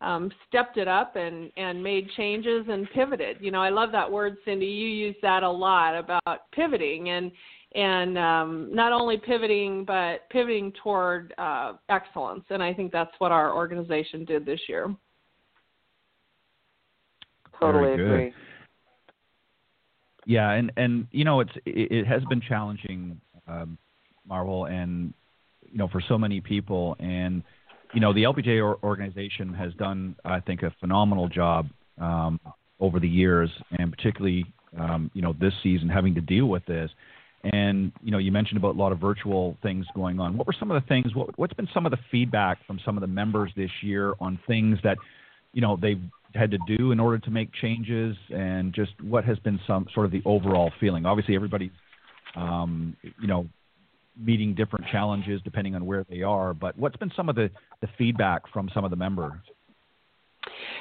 um, 0.00 0.30
stepped 0.46 0.76
it 0.76 0.86
up 0.86 1.16
and 1.16 1.50
and 1.56 1.82
made 1.82 2.08
changes 2.16 2.66
and 2.68 2.88
pivoted. 2.94 3.38
You 3.40 3.50
know, 3.50 3.60
I 3.60 3.70
love 3.70 3.90
that 3.92 4.10
word, 4.10 4.36
Cindy. 4.44 4.66
You 4.66 4.86
use 4.86 5.16
that 5.22 5.42
a 5.42 5.50
lot 5.50 5.96
about 5.96 6.50
pivoting 6.52 7.08
and 7.10 7.32
and 7.74 8.16
um, 8.18 8.68
not 8.72 8.92
only 8.92 9.18
pivoting 9.18 9.84
but 9.84 10.28
pivoting 10.30 10.72
toward 10.82 11.34
uh, 11.38 11.74
excellence. 11.88 12.44
And 12.50 12.62
I 12.62 12.72
think 12.72 12.92
that's 12.92 13.12
what 13.18 13.32
our 13.32 13.54
organization 13.54 14.24
did 14.24 14.46
this 14.46 14.60
year. 14.68 14.94
Totally 17.60 17.92
agree. 17.92 18.32
Yeah, 20.26 20.50
and 20.50 20.70
and 20.76 21.06
you 21.10 21.24
know 21.24 21.40
it's 21.40 21.52
it, 21.64 21.90
it 21.90 22.06
has 22.06 22.22
been 22.26 22.40
challenging, 22.40 23.20
um, 23.48 23.78
Marvol, 24.30 24.70
and 24.70 25.14
you 25.70 25.78
know, 25.78 25.88
for 25.88 26.02
so 26.08 26.18
many 26.18 26.40
people. 26.40 26.96
And 26.98 27.42
you 27.94 28.00
know, 28.00 28.12
the 28.12 28.24
LPGA 28.24 28.82
organization 28.82 29.54
has 29.54 29.72
done, 29.74 30.14
I 30.24 30.40
think, 30.40 30.62
a 30.62 30.72
phenomenal 30.80 31.28
job 31.28 31.68
um, 31.98 32.38
over 32.80 33.00
the 33.00 33.08
years, 33.08 33.50
and 33.78 33.90
particularly, 33.90 34.44
um, 34.78 35.10
you 35.14 35.22
know, 35.22 35.34
this 35.40 35.54
season 35.62 35.88
having 35.88 36.14
to 36.14 36.20
deal 36.20 36.46
with 36.46 36.64
this. 36.66 36.90
And 37.44 37.92
you 38.02 38.10
know, 38.10 38.18
you 38.18 38.32
mentioned 38.32 38.58
about 38.58 38.74
a 38.74 38.78
lot 38.78 38.90
of 38.90 38.98
virtual 38.98 39.56
things 39.62 39.86
going 39.94 40.18
on. 40.18 40.36
What 40.36 40.46
were 40.46 40.54
some 40.58 40.70
of 40.70 40.82
the 40.82 40.86
things? 40.88 41.14
What, 41.14 41.38
what's 41.38 41.54
been 41.54 41.68
some 41.72 41.86
of 41.86 41.92
the 41.92 41.98
feedback 42.10 42.58
from 42.66 42.80
some 42.84 42.96
of 42.96 43.00
the 43.00 43.06
members 43.06 43.52
this 43.56 43.70
year 43.80 44.14
on 44.20 44.38
things 44.46 44.78
that, 44.82 44.98
you 45.52 45.60
know, 45.60 45.78
they've 45.80 46.02
had 46.34 46.50
to 46.50 46.58
do 46.76 46.92
in 46.92 47.00
order 47.00 47.18
to 47.18 47.30
make 47.30 47.52
changes, 47.54 48.16
and 48.30 48.74
just 48.74 48.92
what 49.02 49.24
has 49.24 49.38
been 49.38 49.58
some 49.66 49.86
sort 49.94 50.04
of 50.04 50.12
the 50.12 50.22
overall 50.24 50.72
feeling? 50.80 51.06
Obviously, 51.06 51.34
everybody's, 51.36 51.70
um, 52.36 52.96
you 53.20 53.28
know, 53.28 53.46
meeting 54.20 54.54
different 54.54 54.84
challenges 54.90 55.40
depending 55.44 55.74
on 55.76 55.86
where 55.86 56.04
they 56.10 56.22
are. 56.22 56.52
But 56.52 56.76
what's 56.76 56.96
been 56.96 57.12
some 57.16 57.28
of 57.28 57.36
the, 57.36 57.50
the 57.80 57.88
feedback 57.96 58.52
from 58.52 58.68
some 58.74 58.84
of 58.84 58.90
the 58.90 58.96
members? 58.96 59.40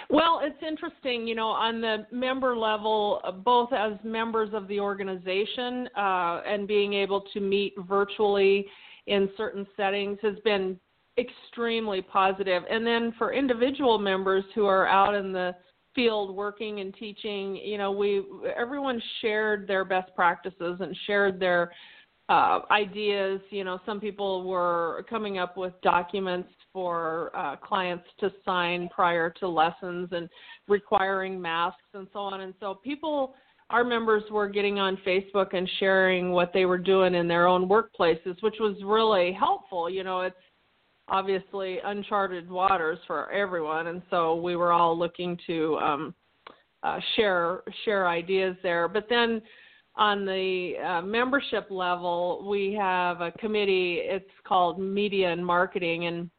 Well, 0.09 0.39
it's 0.41 0.61
interesting, 0.65 1.27
you 1.27 1.35
know, 1.35 1.47
on 1.47 1.81
the 1.81 2.07
member 2.11 2.55
level, 2.55 3.21
both 3.43 3.73
as 3.73 3.93
members 4.03 4.49
of 4.53 4.67
the 4.69 4.79
organization 4.79 5.89
uh, 5.97 6.41
and 6.47 6.65
being 6.67 6.93
able 6.93 7.21
to 7.33 7.41
meet 7.41 7.73
virtually 7.87 8.65
in 9.07 9.29
certain 9.35 9.67
settings 9.75 10.17
has 10.21 10.35
been 10.45 10.79
extremely 11.17 12.01
positive. 12.01 12.63
And 12.69 12.85
then 12.85 13.13
for 13.17 13.33
individual 13.33 13.97
members 13.97 14.45
who 14.55 14.65
are 14.65 14.87
out 14.87 15.13
in 15.13 15.33
the 15.33 15.55
field 15.93 16.35
working 16.35 16.79
and 16.79 16.95
teaching, 16.95 17.57
you 17.57 17.77
know, 17.77 17.91
we 17.91 18.23
everyone 18.55 19.01
shared 19.21 19.67
their 19.67 19.83
best 19.83 20.15
practices 20.15 20.77
and 20.79 20.95
shared 21.05 21.37
their 21.39 21.71
uh, 22.29 22.59
ideas. 22.71 23.41
You 23.49 23.63
know, 23.63 23.79
some 23.85 23.99
people 23.99 24.47
were 24.47 25.05
coming 25.09 25.37
up 25.37 25.57
with 25.57 25.73
documents 25.81 26.49
for 26.77 27.35
uh, 27.35 27.55
clients 27.55 28.05
to 28.19 28.31
sign 28.45 28.87
prior 28.93 29.31
to 29.31 29.47
lessons 29.47 30.09
and 30.11 30.29
requiring 30.67 31.41
masks 31.41 31.81
and 31.95 32.05
so 32.13 32.19
on. 32.19 32.41
And 32.41 32.53
so 32.59 32.75
people, 32.83 33.33
our 33.71 33.83
members 33.83 34.21
were 34.29 34.47
getting 34.47 34.77
on 34.77 34.95
Facebook 34.97 35.55
and 35.55 35.67
sharing 35.79 36.29
what 36.29 36.51
they 36.53 36.65
were 36.65 36.77
doing 36.77 37.15
in 37.15 37.27
their 37.27 37.47
own 37.47 37.67
workplaces, 37.67 38.35
which 38.41 38.57
was 38.59 38.75
really 38.83 39.33
helpful. 39.33 39.89
You 39.89 40.03
know, 40.03 40.21
it's 40.21 40.35
obviously 41.07 41.79
uncharted 41.83 42.47
waters 42.47 42.99
for 43.07 43.31
everyone, 43.31 43.87
and 43.87 44.03
so 44.11 44.35
we 44.35 44.55
were 44.55 44.71
all 44.71 44.95
looking 44.95 45.35
to 45.47 45.77
um, 45.77 46.15
uh, 46.83 46.99
share 47.15 47.63
share 47.85 48.07
ideas 48.07 48.55
there. 48.61 48.87
But 48.87 49.07
then 49.09 49.41
on 49.95 50.25
the 50.25 50.73
uh, 50.87 51.01
membership 51.01 51.71
level, 51.71 52.47
we 52.47 52.77
have 52.79 53.21
a 53.21 53.31
committee. 53.31 53.95
It's 54.03 54.29
called 54.47 54.79
Media 54.79 55.31
and 55.31 55.43
Marketing, 55.43 56.05
and 56.05 56.29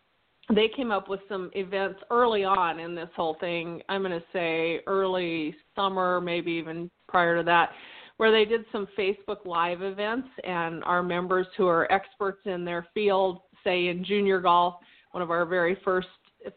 they 0.55 0.69
came 0.69 0.91
up 0.91 1.09
with 1.09 1.21
some 1.29 1.51
events 1.55 2.01
early 2.11 2.45
on 2.45 2.81
in 2.81 2.95
this 2.95 3.11
whole 3.15 3.37
thing. 3.39 3.83
I'm 3.89 4.03
going 4.03 4.19
to 4.19 4.25
say 4.33 4.81
early 4.87 5.55
summer, 5.77 6.21
maybe 6.21 6.53
even 6.53 6.91
prior 7.07 7.37
to 7.37 7.43
that, 7.45 7.71
where 8.17 8.33
they 8.33 8.45
did 8.45 8.65
some 8.73 8.89
Facebook 8.99 9.45
Live 9.45 9.83
events, 9.83 10.29
and 10.45 10.83
our 10.85 11.03
members 11.03 11.47
who 11.57 11.67
are 11.67 11.91
experts 11.93 12.41
in 12.47 12.65
their 12.65 12.87
field, 12.95 13.41
say 13.63 13.89
in 13.89 14.05
junior 14.05 14.41
golf, 14.41 14.75
one 15.13 15.23
of 15.23 15.31
our 15.31 15.45
very 15.45 15.77
first 15.85 16.09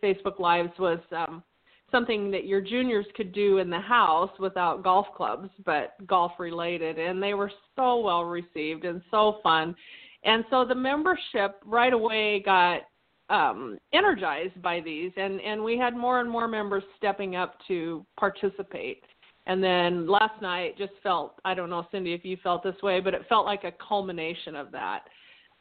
Facebook 0.03 0.39
Lives 0.39 0.71
was 0.79 0.99
um, 1.11 1.43
something 1.91 2.31
that 2.31 2.45
your 2.45 2.61
juniors 2.61 3.05
could 3.15 3.33
do 3.33 3.57
in 3.57 3.69
the 3.69 3.79
house 3.79 4.31
without 4.39 4.83
golf 4.83 5.07
clubs, 5.15 5.49
but 5.65 5.95
golf 6.07 6.31
related. 6.39 6.97
And 6.97 7.21
they 7.21 7.33
were 7.33 7.51
so 7.75 7.99
well 7.99 8.23
received 8.23 8.85
and 8.85 9.01
so 9.11 9.39
fun. 9.43 9.75
And 10.23 10.45
so 10.49 10.65
the 10.65 10.75
membership 10.75 11.59
right 11.65 11.93
away 11.93 12.41
got 12.43 12.81
um, 13.31 13.77
energized 13.93 14.61
by 14.61 14.81
these, 14.81 15.11
and, 15.15 15.39
and 15.41 15.63
we 15.63 15.77
had 15.77 15.95
more 15.95 16.19
and 16.19 16.29
more 16.29 16.47
members 16.47 16.83
stepping 16.97 17.35
up 17.35 17.55
to 17.69 18.05
participate. 18.19 19.03
And 19.47 19.63
then 19.63 20.05
last 20.07 20.39
night 20.41 20.77
just 20.77 20.91
felt, 21.01 21.39
I 21.45 21.53
don't 21.53 21.69
know, 21.69 21.87
Cindy, 21.91 22.13
if 22.13 22.25
you 22.25 22.37
felt 22.43 22.61
this 22.61 22.75
way, 22.83 22.99
but 22.99 23.13
it 23.13 23.23
felt 23.29 23.45
like 23.45 23.63
a 23.63 23.71
culmination 23.71 24.55
of 24.55 24.71
that. 24.71 25.03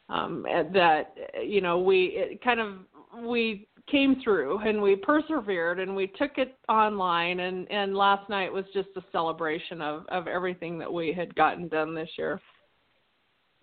Um, 0.09 0.45
that, 0.73 1.15
you 1.41 1.61
know, 1.61 1.79
we 1.79 2.11
it 2.15 2.43
kind 2.43 2.59
of, 2.59 2.79
we 3.23 3.69
came 3.89 4.21
through 4.23 4.59
and 4.59 4.81
we 4.81 4.95
persevered 4.95 5.79
and 5.79 5.95
we 5.95 6.07
took 6.07 6.37
it 6.37 6.57
online 6.69 7.39
and 7.39 7.69
and 7.71 7.95
last 7.95 8.29
night 8.29 8.51
was 8.51 8.65
just 8.73 8.89
a 8.95 9.01
celebration 9.11 9.81
of 9.81 10.05
of 10.09 10.27
everything 10.27 10.77
that 10.77 10.91
we 10.91 11.11
had 11.11 11.33
gotten 11.35 11.67
done 11.67 11.95
this 11.95 12.09
year 12.17 12.39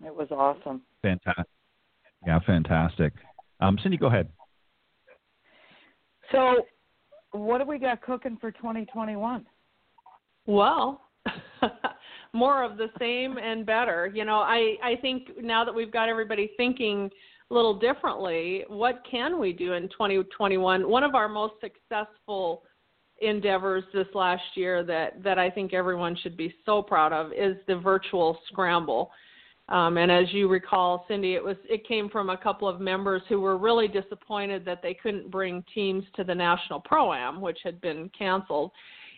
it 0.05 0.13
was 0.13 0.27
awesome 0.29 0.81
fantastic 1.01 1.45
yeah 2.27 2.39
fantastic 2.45 3.13
um, 3.59 3.77
cindy 3.81 3.97
go 3.97 4.07
ahead 4.07 4.27
so 6.31 6.65
what 7.31 7.59
do 7.59 7.65
we 7.65 7.77
got 7.77 8.01
cooking 8.01 8.37
for 8.39 8.51
2021 8.51 9.45
well 10.45 11.01
more 12.33 12.63
of 12.63 12.77
the 12.77 12.87
same 12.99 13.37
and 13.37 13.65
better 13.65 14.11
you 14.13 14.25
know 14.25 14.37
i 14.39 14.75
i 14.83 14.95
think 15.01 15.29
now 15.41 15.63
that 15.63 15.73
we've 15.73 15.91
got 15.91 16.09
everybody 16.09 16.51
thinking 16.57 17.09
a 17.49 17.53
little 17.53 17.77
differently, 17.77 18.63
what 18.67 19.01
can 19.09 19.39
we 19.39 19.53
do 19.53 19.73
in 19.73 19.83
2021? 19.89 20.87
One 20.87 21.03
of 21.03 21.15
our 21.15 21.27
most 21.27 21.55
successful 21.61 22.63
endeavors 23.21 23.83
this 23.93 24.07
last 24.13 24.43
year 24.55 24.83
that 24.83 25.21
that 25.23 25.37
I 25.37 25.49
think 25.49 25.73
everyone 25.73 26.15
should 26.21 26.37
be 26.37 26.53
so 26.65 26.81
proud 26.81 27.11
of 27.11 27.33
is 27.33 27.57
the 27.67 27.75
virtual 27.75 28.39
scramble. 28.47 29.11
Um, 29.69 29.97
and 29.97 30.11
as 30.11 30.25
you 30.31 30.47
recall, 30.47 31.05
Cindy, 31.07 31.35
it 31.35 31.43
was 31.43 31.55
it 31.69 31.87
came 31.87 32.09
from 32.09 32.29
a 32.29 32.37
couple 32.37 32.67
of 32.67 32.81
members 32.81 33.21
who 33.29 33.39
were 33.39 33.57
really 33.57 33.87
disappointed 33.87 34.65
that 34.65 34.81
they 34.81 34.95
couldn't 34.95 35.29
bring 35.29 35.63
teams 35.73 36.03
to 36.15 36.23
the 36.23 36.33
national 36.33 36.79
pro 36.81 37.13
am, 37.13 37.39
which 37.39 37.59
had 37.63 37.79
been 37.79 38.09
canceled. 38.17 38.71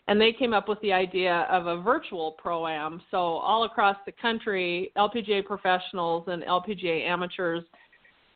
And 0.07 0.19
they 0.19 0.33
came 0.33 0.53
up 0.53 0.67
with 0.67 0.81
the 0.81 0.91
idea 0.91 1.47
of 1.49 1.67
a 1.67 1.81
virtual 1.81 2.33
pro 2.33 2.67
am. 2.67 3.01
So 3.11 3.17
all 3.17 3.63
across 3.63 3.95
the 4.05 4.11
country, 4.11 4.91
LPGA 4.97 5.45
professionals 5.45 6.25
and 6.27 6.43
LPGA 6.43 7.05
amateurs 7.07 7.63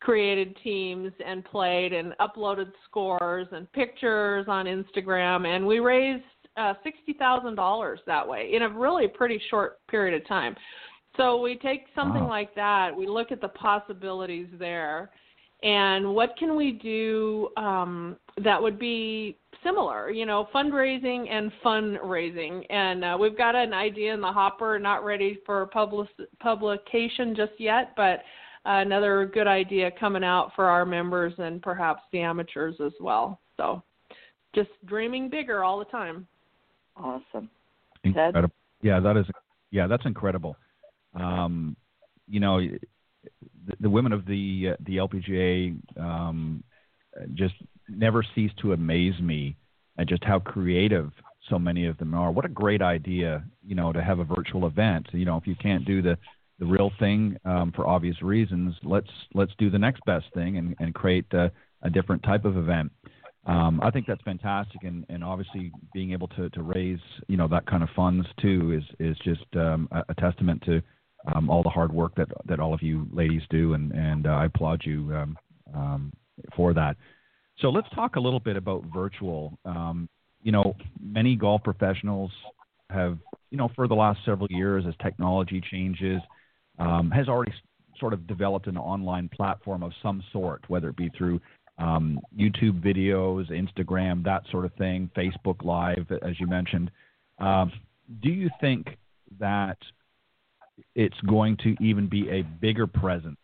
created 0.00 0.56
teams 0.62 1.12
and 1.26 1.44
played 1.44 1.92
and 1.92 2.14
uploaded 2.20 2.70
scores 2.88 3.48
and 3.52 3.70
pictures 3.72 4.46
on 4.48 4.66
Instagram, 4.66 5.46
and 5.46 5.66
we 5.66 5.80
raised 5.80 6.22
uh, 6.56 6.74
sixty 6.82 7.12
thousand 7.12 7.56
dollars 7.56 8.00
that 8.06 8.26
way 8.26 8.50
in 8.54 8.62
a 8.62 8.68
really 8.68 9.08
pretty 9.08 9.40
short 9.50 9.78
period 9.88 10.18
of 10.18 10.26
time. 10.26 10.56
So 11.16 11.40
we 11.40 11.56
take 11.56 11.86
something 11.94 12.24
wow. 12.24 12.28
like 12.28 12.54
that, 12.54 12.94
we 12.96 13.06
look 13.06 13.32
at 13.32 13.40
the 13.40 13.48
possibilities 13.48 14.48
there, 14.58 15.10
and 15.62 16.14
what 16.14 16.36
can 16.38 16.56
we 16.56 16.72
do 16.72 17.48
um, 17.56 18.16
that 18.42 18.60
would 18.60 18.78
be 18.78 19.38
similar, 19.64 20.10
you 20.10 20.26
know, 20.26 20.48
fundraising 20.54 21.28
and 21.30 21.50
fundraising. 21.64 22.64
And 22.70 23.04
uh, 23.04 23.16
we've 23.18 23.36
got 23.36 23.54
an 23.54 23.72
idea 23.72 24.12
in 24.12 24.20
the 24.20 24.30
hopper, 24.30 24.78
not 24.78 25.04
ready 25.04 25.38
for 25.46 25.66
public 25.66 26.08
publication 26.40 27.34
just 27.34 27.52
yet, 27.58 27.92
but 27.96 28.20
uh, 28.66 28.80
another 28.80 29.30
good 29.32 29.46
idea 29.46 29.90
coming 29.98 30.24
out 30.24 30.52
for 30.54 30.66
our 30.66 30.84
members 30.84 31.32
and 31.38 31.62
perhaps 31.62 32.02
the 32.12 32.20
amateurs 32.20 32.74
as 32.84 32.92
well. 33.00 33.40
So 33.56 33.82
just 34.54 34.70
dreaming 34.84 35.30
bigger 35.30 35.64
all 35.64 35.78
the 35.78 35.84
time. 35.86 36.26
Awesome. 36.96 37.48
Incredible. 38.04 38.50
Yeah, 38.82 39.00
that 39.00 39.16
is. 39.16 39.26
Yeah, 39.70 39.86
that's 39.86 40.04
incredible. 40.06 40.56
Um, 41.16 41.76
you 42.28 42.40
know, 42.40 42.60
the, 42.60 43.76
the, 43.80 43.90
women 43.90 44.12
of 44.12 44.26
the 44.26 44.70
uh, 44.72 44.76
the 44.80 44.96
LPGA 44.96 45.76
um, 45.98 46.62
just 47.34 47.54
never 47.88 48.24
cease 48.34 48.50
to 48.60 48.72
amaze 48.72 49.18
me 49.20 49.56
at 49.98 50.08
just 50.08 50.24
how 50.24 50.38
creative 50.38 51.10
so 51.48 51.58
many 51.58 51.86
of 51.86 51.96
them 51.98 52.14
are. 52.14 52.30
What 52.30 52.44
a 52.44 52.48
great 52.48 52.82
idea, 52.82 53.44
you 53.64 53.74
know, 53.74 53.92
to 53.92 54.02
have 54.02 54.18
a 54.18 54.24
virtual 54.24 54.66
event. 54.66 55.08
You 55.12 55.24
know, 55.24 55.36
if 55.36 55.46
you 55.46 55.54
can't 55.54 55.84
do 55.84 56.02
the 56.02 56.18
the 56.58 56.66
real 56.66 56.90
thing 56.98 57.36
um, 57.44 57.72
for 57.74 57.86
obvious 57.86 58.20
reasons, 58.22 58.74
let's 58.82 59.10
let's 59.34 59.52
do 59.58 59.70
the 59.70 59.78
next 59.78 60.00
best 60.06 60.26
thing 60.34 60.56
and, 60.56 60.74
and 60.78 60.94
create 60.94 61.26
a, 61.32 61.50
a 61.82 61.90
different 61.90 62.22
type 62.22 62.44
of 62.44 62.56
event. 62.56 62.90
Um, 63.46 63.80
I 63.80 63.90
think 63.90 64.06
that's 64.08 64.22
fantastic, 64.22 64.82
and, 64.82 65.06
and 65.08 65.22
obviously 65.22 65.70
being 65.94 66.12
able 66.12 66.26
to, 66.28 66.48
to 66.50 66.62
raise 66.62 66.98
you 67.28 67.36
know 67.36 67.46
that 67.48 67.66
kind 67.66 67.82
of 67.82 67.88
funds 67.94 68.26
too 68.40 68.72
is 68.72 69.08
is 69.10 69.16
just 69.18 69.44
um, 69.54 69.88
a, 69.92 70.02
a, 70.08 70.14
testament 70.14 70.62
to 70.66 70.82
um, 71.34 71.50
all 71.50 71.62
the 71.62 71.68
hard 71.68 71.92
work 71.92 72.14
that 72.16 72.28
that 72.46 72.60
all 72.60 72.74
of 72.74 72.82
you 72.82 73.06
ladies 73.12 73.42
do, 73.50 73.74
and 73.74 73.92
and 73.92 74.26
uh, 74.26 74.30
I 74.30 74.44
applaud 74.46 74.82
you 74.84 75.14
um, 75.14 75.38
um, 75.74 76.12
for 76.54 76.72
that. 76.74 76.96
So 77.58 77.70
let's 77.70 77.88
talk 77.94 78.16
a 78.16 78.20
little 78.20 78.40
bit 78.40 78.56
about 78.56 78.84
virtual. 78.92 79.58
Um, 79.64 80.08
you 80.42 80.52
know, 80.52 80.76
many 81.00 81.36
golf 81.36 81.62
professionals 81.64 82.30
have 82.90 83.18
you 83.50 83.58
know 83.58 83.70
for 83.74 83.88
the 83.88 83.94
last 83.94 84.20
several 84.24 84.48
years 84.50 84.84
as 84.86 84.94
technology 85.02 85.62
changes 85.70 86.20
has 86.78 87.28
already 87.28 87.52
sort 87.98 88.12
of 88.12 88.26
developed 88.26 88.66
an 88.66 88.76
online 88.76 89.28
platform 89.28 89.82
of 89.82 89.92
some 90.02 90.22
sort, 90.32 90.62
whether 90.68 90.90
it 90.90 90.96
be 90.96 91.10
through 91.16 91.40
um, 91.78 92.20
YouTube 92.38 92.82
videos, 92.82 93.50
Instagram, 93.50 94.24
that 94.24 94.42
sort 94.50 94.64
of 94.64 94.72
thing, 94.74 95.10
Facebook 95.16 95.64
Live, 95.64 96.06
as 96.22 96.38
you 96.40 96.46
mentioned. 96.46 96.90
Um, 97.38 97.72
do 98.22 98.30
you 98.30 98.48
think 98.60 98.96
that 99.38 99.78
it's 100.94 101.20
going 101.26 101.56
to 101.58 101.74
even 101.80 102.08
be 102.08 102.28
a 102.30 102.42
bigger 102.42 102.86
presence 102.86 103.38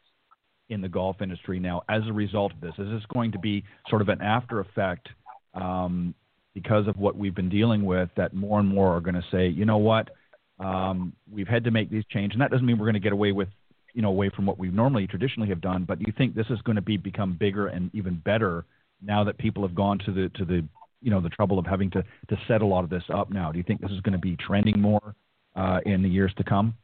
in 0.68 0.80
the 0.80 0.88
golf 0.88 1.20
industry 1.20 1.58
now 1.58 1.82
as 1.88 2.02
a 2.08 2.12
result 2.12 2.52
of 2.52 2.60
this? 2.60 2.74
Is 2.78 2.88
this 2.90 3.02
going 3.12 3.32
to 3.32 3.38
be 3.38 3.64
sort 3.88 4.02
of 4.02 4.08
an 4.08 4.20
after 4.20 4.60
effect 4.60 5.08
um, 5.54 6.14
because 6.54 6.86
of 6.88 6.96
what 6.96 7.16
we've 7.16 7.34
been 7.34 7.48
dealing 7.48 7.84
with 7.84 8.10
that 8.16 8.34
more 8.34 8.60
and 8.60 8.68
more 8.68 8.96
are 8.96 9.00
going 9.00 9.14
to 9.14 9.24
say, 9.30 9.48
you 9.48 9.64
know 9.64 9.78
what, 9.78 10.10
um, 10.58 11.12
we've 11.30 11.48
had 11.48 11.64
to 11.64 11.70
make 11.70 11.90
these 11.90 12.04
changes, 12.10 12.34
and 12.34 12.42
that 12.42 12.50
doesn't 12.50 12.66
mean 12.66 12.78
we're 12.78 12.86
going 12.86 12.94
to 12.94 13.00
get 13.00 13.12
away 13.12 13.32
with 13.32 13.48
you 13.94 14.02
know 14.02 14.08
away 14.08 14.30
from 14.34 14.46
what 14.46 14.58
we 14.58 14.68
normally 14.68 15.06
traditionally 15.06 15.48
have 15.48 15.60
done. 15.60 15.84
But 15.84 15.98
do 15.98 16.04
you 16.06 16.12
think 16.16 16.34
this 16.34 16.46
is 16.50 16.60
going 16.62 16.76
to 16.76 16.82
be 16.82 16.96
become 16.96 17.36
bigger 17.38 17.66
and 17.66 17.90
even 17.94 18.20
better 18.24 18.64
now 19.00 19.24
that 19.24 19.38
people 19.38 19.66
have 19.66 19.74
gone 19.74 19.98
to 20.06 20.12
the 20.12 20.30
to 20.36 20.44
the 20.44 20.64
you 21.00 21.10
know 21.10 21.20
the 21.20 21.28
trouble 21.30 21.58
of 21.58 21.66
having 21.66 21.90
to 21.90 22.02
to 22.02 22.36
set 22.48 22.62
a 22.62 22.66
lot 22.66 22.84
of 22.84 22.90
this 22.90 23.04
up 23.12 23.30
now? 23.30 23.52
Do 23.52 23.58
you 23.58 23.64
think 23.64 23.80
this 23.80 23.90
is 23.90 24.00
going 24.00 24.12
to 24.12 24.18
be 24.18 24.36
trending 24.36 24.80
more 24.80 25.14
uh, 25.56 25.80
in 25.84 26.02
the 26.02 26.08
years 26.08 26.32
to 26.36 26.44
come? 26.44 26.74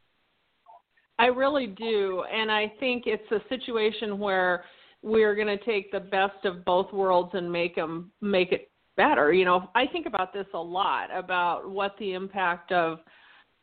I 1.19 1.25
really 1.25 1.67
do, 1.67 2.23
and 2.33 2.49
I 2.49 2.71
think 2.79 3.03
it's 3.05 3.29
a 3.31 3.41
situation 3.49 4.17
where 4.19 4.63
we're 5.01 5.35
going 5.35 5.47
to 5.47 5.63
take 5.65 5.91
the 5.91 5.99
best 5.99 6.45
of 6.45 6.63
both 6.63 6.91
worlds 6.93 7.31
and 7.33 7.51
make 7.51 7.75
them 7.75 8.11
make 8.21 8.53
it 8.53 8.71
better. 8.95 9.33
You 9.33 9.43
know, 9.45 9.69
I 9.75 9.85
think 9.85 10.05
about 10.05 10.33
this 10.33 10.47
a 10.53 10.57
lot 10.57 11.09
about 11.13 11.69
what 11.69 11.95
the 11.99 12.13
impact 12.13 12.71
of 12.71 12.99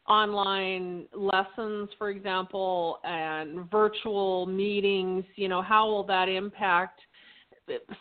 online 0.07 1.07
lessons, 1.15 1.89
for 1.99 2.11
example, 2.11 2.99
and 3.05 3.71
virtual 3.71 4.47
meetings, 4.47 5.25
you 5.37 5.49
know, 5.49 5.63
how 5.63 5.87
will 5.89 6.05
that 6.05 6.29
impact 6.29 7.01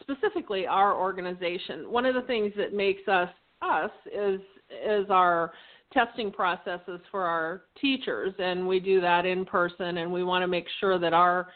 specifically 0.01 0.67
our 0.67 0.95
organization? 0.95 1.89
One 1.89 2.05
of 2.05 2.13
the 2.13 2.21
things 2.23 2.51
that 2.57 2.73
makes 2.73 3.07
us 3.07 3.29
us 3.61 3.91
is 4.13 4.41
is 4.85 5.05
our 5.09 5.53
testing 5.95 6.31
processes 6.31 6.99
for 7.09 7.23
our 7.23 7.63
teachers 7.81 8.33
and 8.37 8.67
we 8.67 8.79
do 8.79 9.01
that 9.01 9.25
in 9.25 9.45
person 9.45 9.97
and 9.97 10.11
we 10.11 10.23
want 10.23 10.43
to 10.43 10.47
make 10.47 10.67
sure 10.79 10.99
that 10.99 11.13
our 11.13 11.47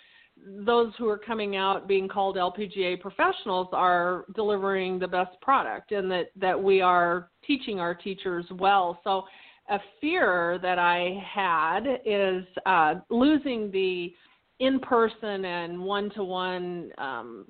those 0.66 0.94
who 0.98 1.10
are 1.10 1.18
coming 1.18 1.58
out 1.58 1.88
being 1.88 2.08
called 2.08 2.38
LPGA 2.38 3.00
professionals 3.02 3.68
are 3.74 4.26
delivering 4.36 4.98
the 4.98 5.08
best 5.08 5.40
product 5.42 5.92
and 5.92 6.10
that 6.10 6.28
that 6.36 6.62
we 6.62 6.82
are 6.82 7.30
teaching 7.46 7.80
our 7.80 7.94
teachers 7.94 8.46
well. 8.52 9.00
So 9.04 9.26
a 9.70 9.80
fear 10.00 10.58
that 10.62 10.80
I 10.80 11.22
had 11.28 11.82
is 12.06 12.46
uh, 12.66 12.96
losing 13.10 13.70
the 13.72 14.14
in 14.60 14.80
person 14.80 15.46
and 15.46 15.80
one 15.80 16.10
to 16.12 16.24
one 16.24 16.92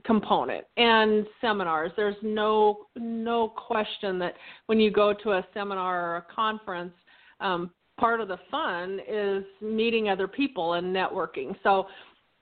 component 0.05 0.66
and 0.78 1.26
seminars 1.41 1.91
there's 1.95 2.16
no 2.22 2.86
no 2.95 3.49
question 3.49 4.20
that 4.20 4.36
when 4.68 4.80
you 4.80 4.91
go 4.91 5.14
to 5.14 5.32
a 5.32 5.47
seminar 5.53 6.14
or 6.14 6.18
a 6.18 6.34
conference 6.34 6.93
um, 7.39 7.72
part 7.99 8.22
of 8.22 8.28
the 8.28 8.38
fun 8.51 8.99
is 9.10 9.43
meeting 9.62 10.10
other 10.10 10.28
people 10.28 10.74
and 10.74 10.95
networking 10.95 11.55
so 11.64 11.88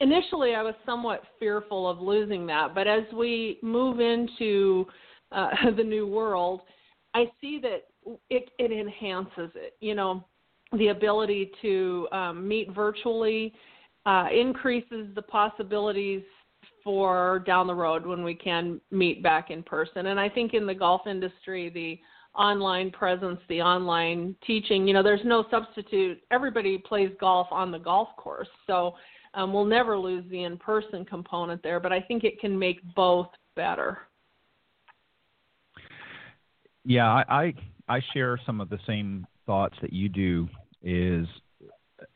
initially 0.02 0.54
i 0.54 0.62
was 0.62 0.76
somewhat 0.86 1.24
fearful 1.40 1.90
of 1.90 2.00
losing 2.00 2.46
that 2.46 2.76
but 2.76 2.88
as 2.88 3.04
we 3.14 3.60
move 3.62 4.00
into 4.00 4.86
uh, 5.32 5.50
the 5.78 5.84
new 5.84 6.06
world 6.06 6.62
i 7.14 7.26
see 7.42 7.60
that 7.62 7.86
it, 8.30 8.50
it 8.58 8.72
enhances 8.72 9.52
it. 9.56 9.76
You 9.80 9.96
know, 9.96 10.26
the 10.78 10.88
ability 10.88 11.52
to 11.62 12.08
um, 12.12 12.48
meet 12.48 12.74
virtually 12.74 13.54
uh, 14.08 14.28
increases 14.34 15.14
the 15.16 15.22
possibilities 15.22 16.24
for 16.82 17.44
down 17.46 17.68
the 17.68 17.76
road 17.76 18.06
when 18.06 18.24
we 18.24 18.34
can 18.34 18.80
meet 18.90 19.22
back 19.22 19.52
in 19.52 19.62
person. 19.62 20.08
And 20.08 20.18
I 20.18 20.30
think 20.30 20.54
in 20.54 20.66
the 20.66 20.74
golf 20.74 21.02
industry, 21.06 21.70
the 21.70 22.00
online 22.40 22.90
presence, 22.90 23.40
the 23.50 23.62
online 23.62 24.34
teaching, 24.46 24.88
you 24.88 24.94
know, 24.94 25.04
there's 25.04 25.26
no 25.26 25.44
substitute. 25.52 26.20
Everybody 26.32 26.78
plays 26.78 27.12
golf 27.20 27.48
on 27.52 27.70
the 27.70 27.80
golf 27.80 28.08
course. 28.16 28.48
So 28.66 28.96
um, 29.34 29.52
we'll 29.52 29.66
never 29.66 29.98
lose 29.98 30.24
the 30.32 30.44
in 30.44 30.58
person 30.58 31.04
component 31.04 31.62
there, 31.62 31.82
but 31.82 31.92
I 31.92 32.00
think 32.00 32.24
it 32.24 32.40
can 32.40 32.58
make 32.58 32.80
both 32.96 33.28
better. 33.58 33.98
Yeah, 36.86 37.10
I, 37.10 37.26
I 37.28 37.54
I 37.90 38.02
share 38.14 38.40
some 38.46 38.62
of 38.62 38.70
the 38.70 38.80
same 38.88 39.28
thoughts 39.46 39.76
that 39.82 39.92
you 39.92 40.08
do. 40.08 40.48
Is 40.82 41.28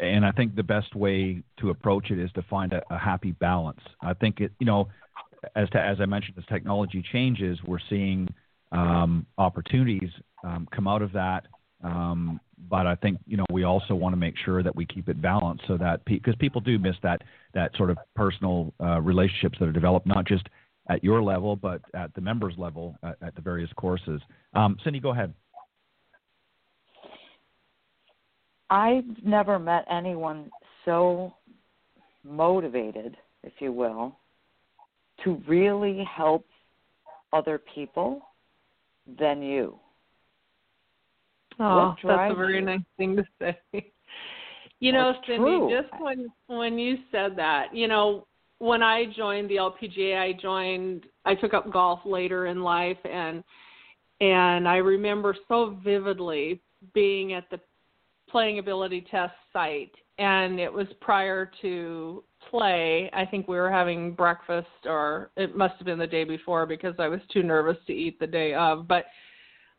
and 0.02 0.26
I 0.26 0.32
think 0.32 0.56
the 0.56 0.64
best 0.64 0.96
way 0.96 1.44
to 1.60 1.70
approach 1.70 2.12
it 2.12 2.20
is 2.20 2.32
to 2.34 2.42
find 2.44 2.74
a, 2.74 2.82
a 2.90 2.98
happy 2.98 3.32
balance. 3.32 3.80
I 4.02 4.14
think 4.14 4.42
it, 4.42 4.52
you 4.60 4.66
know, 4.66 4.90
as 5.56 5.70
to, 5.70 5.80
as 5.80 5.98
I 6.02 6.06
mentioned, 6.06 6.38
as 6.38 6.46
technology 6.46 7.04
changes, 7.12 7.60
we're 7.66 7.80
seeing 7.90 8.28
um, 8.72 9.26
opportunities 9.38 10.10
um, 10.44 10.68
come 10.74 10.88
out 10.88 11.02
of 11.02 11.14
that. 11.14 11.46
Um, 11.84 12.40
but 12.70 12.86
I 12.86 12.96
think 12.96 13.20
you 13.26 13.38
know 13.38 13.46
we 13.52 13.64
also 13.64 13.96
want 13.96 14.14
to 14.14 14.18
make 14.18 14.36
sure 14.38 14.62
that 14.62 14.76
we 14.76 14.86
keep 14.86 15.10
it 15.10 15.22
balanced 15.22 15.64
so 15.68 15.78
that 15.78 16.06
because 16.06 16.36
pe- 16.36 16.40
people 16.40 16.62
do 16.62 16.78
miss 16.78 16.96
that 17.02 17.22
that 17.54 17.76
sort 17.76 17.90
of 17.90 17.98
personal 18.16 18.74
uh, 18.80 19.02
relationships 19.02 19.58
that 19.60 19.68
are 19.68 19.72
developed 19.72 20.06
not 20.06 20.26
just 20.26 20.48
at 20.90 21.04
your 21.04 21.24
level 21.24 21.56
but 21.56 21.82
at 21.96 22.14
the 22.14 22.22
members 22.22 22.54
level 22.58 22.96
at, 23.04 23.18
at 23.24 23.36
the 23.36 23.42
various 23.42 23.72
courses. 23.78 24.22
Um, 24.54 24.78
Cindy, 24.84 25.00
go 25.00 25.10
ahead. 25.10 25.34
I've 28.72 29.04
never 29.22 29.60
met 29.60 29.86
anyone 29.92 30.50
so 30.86 31.34
motivated, 32.24 33.18
if 33.44 33.52
you 33.60 33.74
will, 33.74 34.18
to 35.26 35.42
really 35.46 36.04
help 36.06 36.46
other 37.34 37.60
people 37.76 38.22
than 39.20 39.42
you. 39.42 39.78
Oh, 41.60 41.96
that's 42.02 42.32
a 42.32 42.36
very 42.36 42.60
you? 42.60 42.66
nice 42.66 42.80
thing 42.98 43.18
to 43.18 43.24
say. 43.40 43.58
You 44.80 44.92
know, 44.92 45.14
That's 45.14 45.28
Cindy, 45.28 45.44
true. 45.44 45.70
just 45.70 46.02
when 46.02 46.28
when 46.48 46.80
you 46.80 46.98
said 47.12 47.36
that, 47.38 47.68
you 47.72 47.88
know, 47.88 48.26
when 48.58 48.82
I 48.82 49.06
joined 49.16 49.48
the 49.48 49.58
LPGA, 49.58 50.20
I 50.20 50.34
joined 50.34 51.06
I 51.24 51.36
took 51.36 51.54
up 51.54 51.72
golf 51.72 52.00
later 52.04 52.48
in 52.48 52.64
life 52.64 52.98
and 53.06 53.44
and 54.22 54.68
I 54.68 54.78
remember 54.78 55.36
so 55.48 55.78
vividly 55.84 56.62
being 56.96 57.34
at 57.34 57.48
the 57.52 57.60
playing 58.32 58.60
ability 58.60 59.06
test 59.12 59.34
site 59.52 59.92
and 60.18 60.60
it 60.60 60.72
was 60.72 60.88
prior 61.00 61.50
to 61.62 62.24
play. 62.50 63.10
I 63.14 63.26
think 63.26 63.48
we 63.48 63.58
were 63.58 63.72
having 63.72 64.14
breakfast 64.14 64.68
or 64.86 65.32
it 65.36 65.56
must 65.56 65.76
have 65.78 65.86
been 65.86 66.00
the 66.00 66.08
day 66.08 66.24
before 66.24 66.66
because 66.66 66.96
i 67.00 67.08
was 67.08 67.20
too 67.32 67.44
nervous 67.44 67.78
to 67.88 67.94
eat 67.94 68.20
the 68.20 68.28
day 68.28 68.54
of. 68.54 68.88
But 68.88 69.06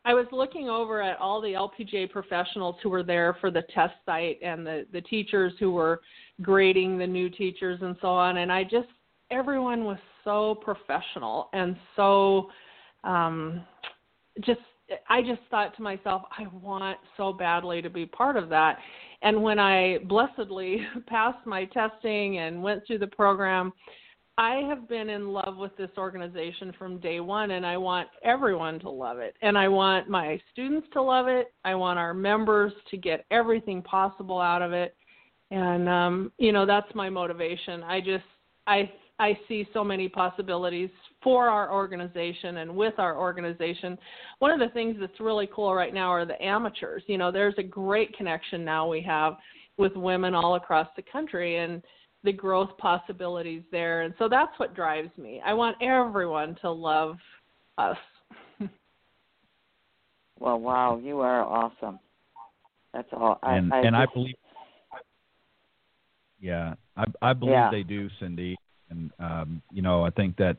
i 0.05 0.13
was 0.15 0.27
looking 0.33 0.69
over 0.69 1.01
at 1.01 1.19
all 1.19 1.41
the 1.41 1.53
lpga 1.53 2.11
professionals 2.11 2.77
who 2.83 2.91
were 2.91 3.05
there 3.05 3.37
for 3.41 3.51
the 3.51 3.63
test 3.75 3.95
site 4.05 4.39
and 4.43 4.67
the 4.67 4.87
the 4.93 5.01
teachers 5.03 5.53
who 5.61 5.71
were 5.71 6.01
grading 6.41 6.99
the 6.99 7.07
new 7.07 7.31
teachers 7.31 7.79
and 7.83 7.97
so 8.01 8.09
on 8.09 8.39
and 8.39 8.51
i 8.51 8.65
just 8.65 8.89
everyone 9.31 9.85
was 9.85 9.99
so 10.25 10.57
professional 10.57 11.49
and 11.53 11.77
so 11.95 12.51
um 13.05 13.65
just 14.41 14.61
I 15.09 15.23
just 15.23 15.41
thought 15.51 15.77
to 15.77 15.83
myself, 15.83 16.23
I 16.37 16.47
want 16.63 16.99
so 17.17 17.33
badly 17.33 17.83
to 17.83 17.91
be 17.91 18.07
part 18.07 18.37
of 18.37 18.49
that. 18.51 18.79
And 19.23 19.43
when 19.43 19.59
I 19.59 19.99
blessedly 20.09 20.87
passed 21.07 21.47
my 21.47 21.65
testing 21.67 22.39
and 22.39 22.63
went 22.63 22.87
through 22.87 22.99
the 22.99 23.07
program, 23.07 23.73
I 24.39 24.57
have 24.69 24.89
been 24.89 25.11
in 25.11 25.29
love 25.29 25.59
with 25.59 25.77
this 25.77 25.91
organization 25.99 26.73
from 26.79 26.99
day 26.99 27.21
one, 27.21 27.51
and 27.51 27.67
I 27.67 27.77
want 27.77 28.09
everyone 28.25 28.81
to 28.81 28.91
love 28.91 29.19
it. 29.19 29.37
And 29.43 29.59
I 29.59 29.69
want 29.69 30.09
my 30.09 30.41
students 30.53 30.89
to 30.95 31.03
love 31.03 31.29
it. 31.29 31.53
I 31.65 31.75
want 31.75 31.99
our 31.99 32.15
members 32.15 32.73
to 32.91 32.97
get 32.97 33.27
everything 33.31 33.83
possible 33.83 34.41
out 34.41 34.63
of 34.63 34.73
it. 34.73 34.97
And 35.51 35.87
um, 35.87 36.33
you 36.39 36.51
know, 36.51 36.65
that's 36.65 36.93
my 36.95 37.11
motivation. 37.11 37.83
I 37.83 38.01
just 38.01 38.25
I 38.67 38.91
I 39.23 39.39
see 39.47 39.69
so 39.73 39.85
many 39.85 40.09
possibilities 40.09 40.91
for 41.23 41.49
our 41.49 41.73
organization 41.73 42.57
and 42.57 42.75
with 42.75 42.95
our 42.99 43.17
organization. 43.17 43.97
One 44.41 44.51
of 44.51 44.59
the 44.59 44.75
things 44.75 44.97
that's 44.99 45.21
really 45.21 45.49
cool 45.55 45.73
right 45.77 45.95
now 45.95 46.09
are 46.09 46.27
the 46.27 46.43
amateurs. 46.43 47.05
You 47.07 47.19
know, 47.19 47.31
there's 47.31 47.55
a 47.57 47.63
great 47.63 48.17
connection 48.17 48.65
now 48.65 48.89
we 48.89 49.01
have 49.03 49.35
with 49.77 49.95
women 49.95 50.35
all 50.35 50.57
across 50.57 50.89
the 50.97 51.03
country 51.03 51.59
and 51.59 51.85
the 52.25 52.33
growth 52.33 52.77
possibilities 52.79 53.63
there. 53.71 54.03
And 54.03 54.13
so 54.19 54.29
that's 54.29 54.59
what 54.59 54.75
drives 54.75 55.17
me. 55.17 55.41
I 55.47 55.55
want 55.55 55.77
everyone 55.81 56.57
to 56.63 56.71
love 56.73 57.17
us. 57.79 57.97
well, 60.41 60.59
wow, 60.59 60.99
you 61.01 61.21
are 61.21 61.45
awesome. 61.45 62.01
That's 62.93 63.09
all. 63.13 63.39
And 63.45 63.73
I, 63.73 63.77
I 63.77 63.81
and 63.83 63.95
just, 63.95 64.11
I 64.11 64.13
believe 64.13 64.35
Yeah, 66.41 66.75
I 66.97 67.05
I 67.23 67.33
believe 67.35 67.53
Yeah. 67.53 67.71
they 67.71 67.85
do, 67.85 68.09
Cindy. 68.19 68.57
And 68.93 69.11
um, 69.19 69.63
you 69.73 69.83
know, 69.83 70.05
I 70.05 70.11
think 70.11 70.37
that 70.37 70.59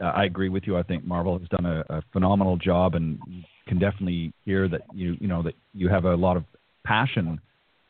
uh, 0.00 0.04
I 0.04 0.24
agree 0.24 0.48
with 0.48 0.64
you. 0.66 0.76
I 0.76 0.82
think 0.82 1.04
Marvol 1.04 1.40
has 1.40 1.48
done 1.48 1.66
a, 1.66 1.84
a 1.88 2.02
phenomenal 2.12 2.56
job, 2.56 2.94
and 2.94 3.18
can 3.66 3.78
definitely 3.78 4.32
hear 4.44 4.68
that 4.68 4.82
you 4.94 5.16
you 5.20 5.28
know 5.28 5.42
that 5.42 5.54
you 5.74 5.88
have 5.88 6.04
a 6.04 6.14
lot 6.14 6.36
of 6.36 6.44
passion 6.84 7.40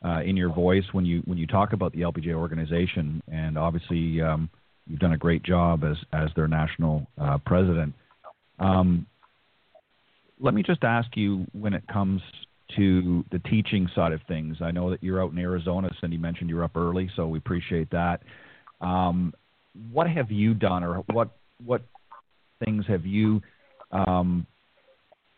uh, 0.04 0.20
in 0.24 0.36
your 0.36 0.52
voice 0.52 0.84
when 0.92 1.04
you 1.04 1.22
when 1.24 1.38
you 1.38 1.46
talk 1.46 1.72
about 1.72 1.92
the 1.92 2.00
LPGA 2.00 2.34
organization, 2.34 3.22
and 3.30 3.58
obviously 3.58 4.20
um, 4.20 4.48
you've 4.86 5.00
done 5.00 5.12
a 5.12 5.18
great 5.18 5.42
job 5.42 5.84
as 5.84 5.96
as 6.12 6.28
their 6.36 6.48
national 6.48 7.06
uh, 7.20 7.38
president. 7.44 7.94
Um, 8.58 9.06
let 10.40 10.54
me 10.54 10.62
just 10.62 10.84
ask 10.84 11.16
you 11.16 11.46
when 11.52 11.74
it 11.74 11.86
comes 11.88 12.22
to 12.76 13.24
the 13.32 13.38
teaching 13.40 13.88
side 13.94 14.12
of 14.12 14.20
things. 14.28 14.58
I 14.60 14.70
know 14.70 14.90
that 14.90 15.02
you're 15.02 15.22
out 15.22 15.32
in 15.32 15.38
Arizona. 15.38 15.90
Cindy 16.00 16.18
mentioned 16.18 16.50
you're 16.50 16.64
up 16.64 16.76
early, 16.76 17.10
so 17.16 17.26
we 17.26 17.38
appreciate 17.38 17.90
that. 17.90 18.22
Um, 18.80 19.32
what 19.92 20.08
have 20.08 20.30
you 20.30 20.54
done, 20.54 20.84
or 20.84 21.04
what 21.12 21.30
what 21.64 21.82
things 22.64 22.84
have 22.86 23.06
you 23.06 23.42
um, 23.92 24.46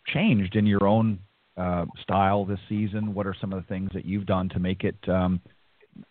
changed 0.07 0.57
in 0.57 0.67
your 0.67 0.87
own 0.87 1.19
uh, 1.57 1.87
style 2.03 2.45
this 2.45 2.61
season? 2.69 3.15
What 3.15 3.27
are 3.27 3.35
some 3.41 3.53
of 3.53 3.63
the 3.63 3.67
things 3.67 3.91
that 3.95 4.05
you've 4.05 4.27
done 4.27 4.49
to 4.51 4.59
make 4.59 4.85
it 4.85 4.97
um, 5.09 5.41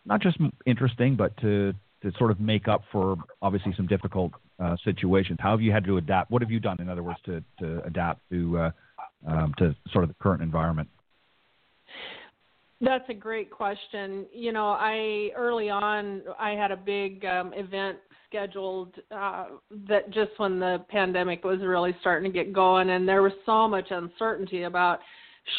not 0.04 0.20
just 0.20 0.38
interesting, 0.66 1.16
but 1.16 1.36
to 1.38 1.74
to 2.02 2.12
sort 2.18 2.30
of 2.30 2.40
make 2.40 2.66
up 2.68 2.82
for 2.90 3.16
obviously 3.42 3.74
some 3.76 3.86
difficult 3.86 4.32
uh, 4.58 4.76
situations? 4.84 5.38
How 5.40 5.50
have 5.50 5.60
you 5.60 5.72
had 5.72 5.84
to 5.84 5.96
adapt? 5.96 6.30
What 6.30 6.42
have 6.42 6.50
you 6.50 6.60
done, 6.60 6.80
in 6.80 6.88
other 6.88 7.02
words, 7.02 7.18
to 7.26 7.42
to 7.60 7.82
adapt 7.84 8.20
to 8.30 8.58
uh, 8.58 8.70
um, 9.26 9.54
to 9.58 9.74
sort 9.92 10.04
of 10.04 10.08
the 10.08 10.16
current 10.20 10.42
environment? 10.42 10.88
That's 12.80 13.08
a 13.10 13.14
great 13.14 13.50
question. 13.50 14.26
You 14.32 14.52
know, 14.52 14.68
I 14.68 15.30
early 15.36 15.68
on 15.68 16.22
I 16.38 16.50
had 16.52 16.70
a 16.70 16.76
big 16.76 17.24
um, 17.26 17.52
event 17.54 17.98
scheduled 18.26 18.94
uh, 19.10 19.46
that 19.88 20.10
just 20.10 20.30
when 20.38 20.58
the 20.58 20.84
pandemic 20.88 21.44
was 21.44 21.60
really 21.60 21.94
starting 22.00 22.32
to 22.32 22.36
get 22.36 22.52
going, 22.52 22.90
and 22.90 23.06
there 23.06 23.22
was 23.22 23.32
so 23.44 23.68
much 23.68 23.90
uncertainty 23.90 24.62
about 24.62 25.00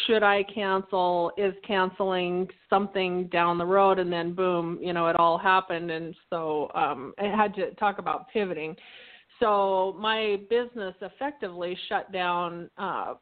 should 0.05 0.23
I 0.23 0.43
cancel, 0.43 1.31
is 1.37 1.53
canceling 1.67 2.47
something 2.69 3.27
down 3.27 3.57
the 3.57 3.65
road, 3.65 3.99
and 3.99 4.11
then 4.11 4.33
boom, 4.33 4.79
you 4.81 4.93
know, 4.93 5.07
it 5.07 5.15
all 5.17 5.37
happened, 5.37 5.91
and 5.91 6.15
so 6.29 6.71
um, 6.73 7.13
I 7.19 7.25
had 7.25 7.53
to 7.55 7.73
talk 7.75 7.99
about 7.99 8.29
pivoting. 8.29 8.75
So 9.39 9.95
my 9.99 10.39
business 10.49 10.93
effectively 11.01 11.77
shut 11.89 12.11
down 12.11 12.69
uh, 12.77 13.15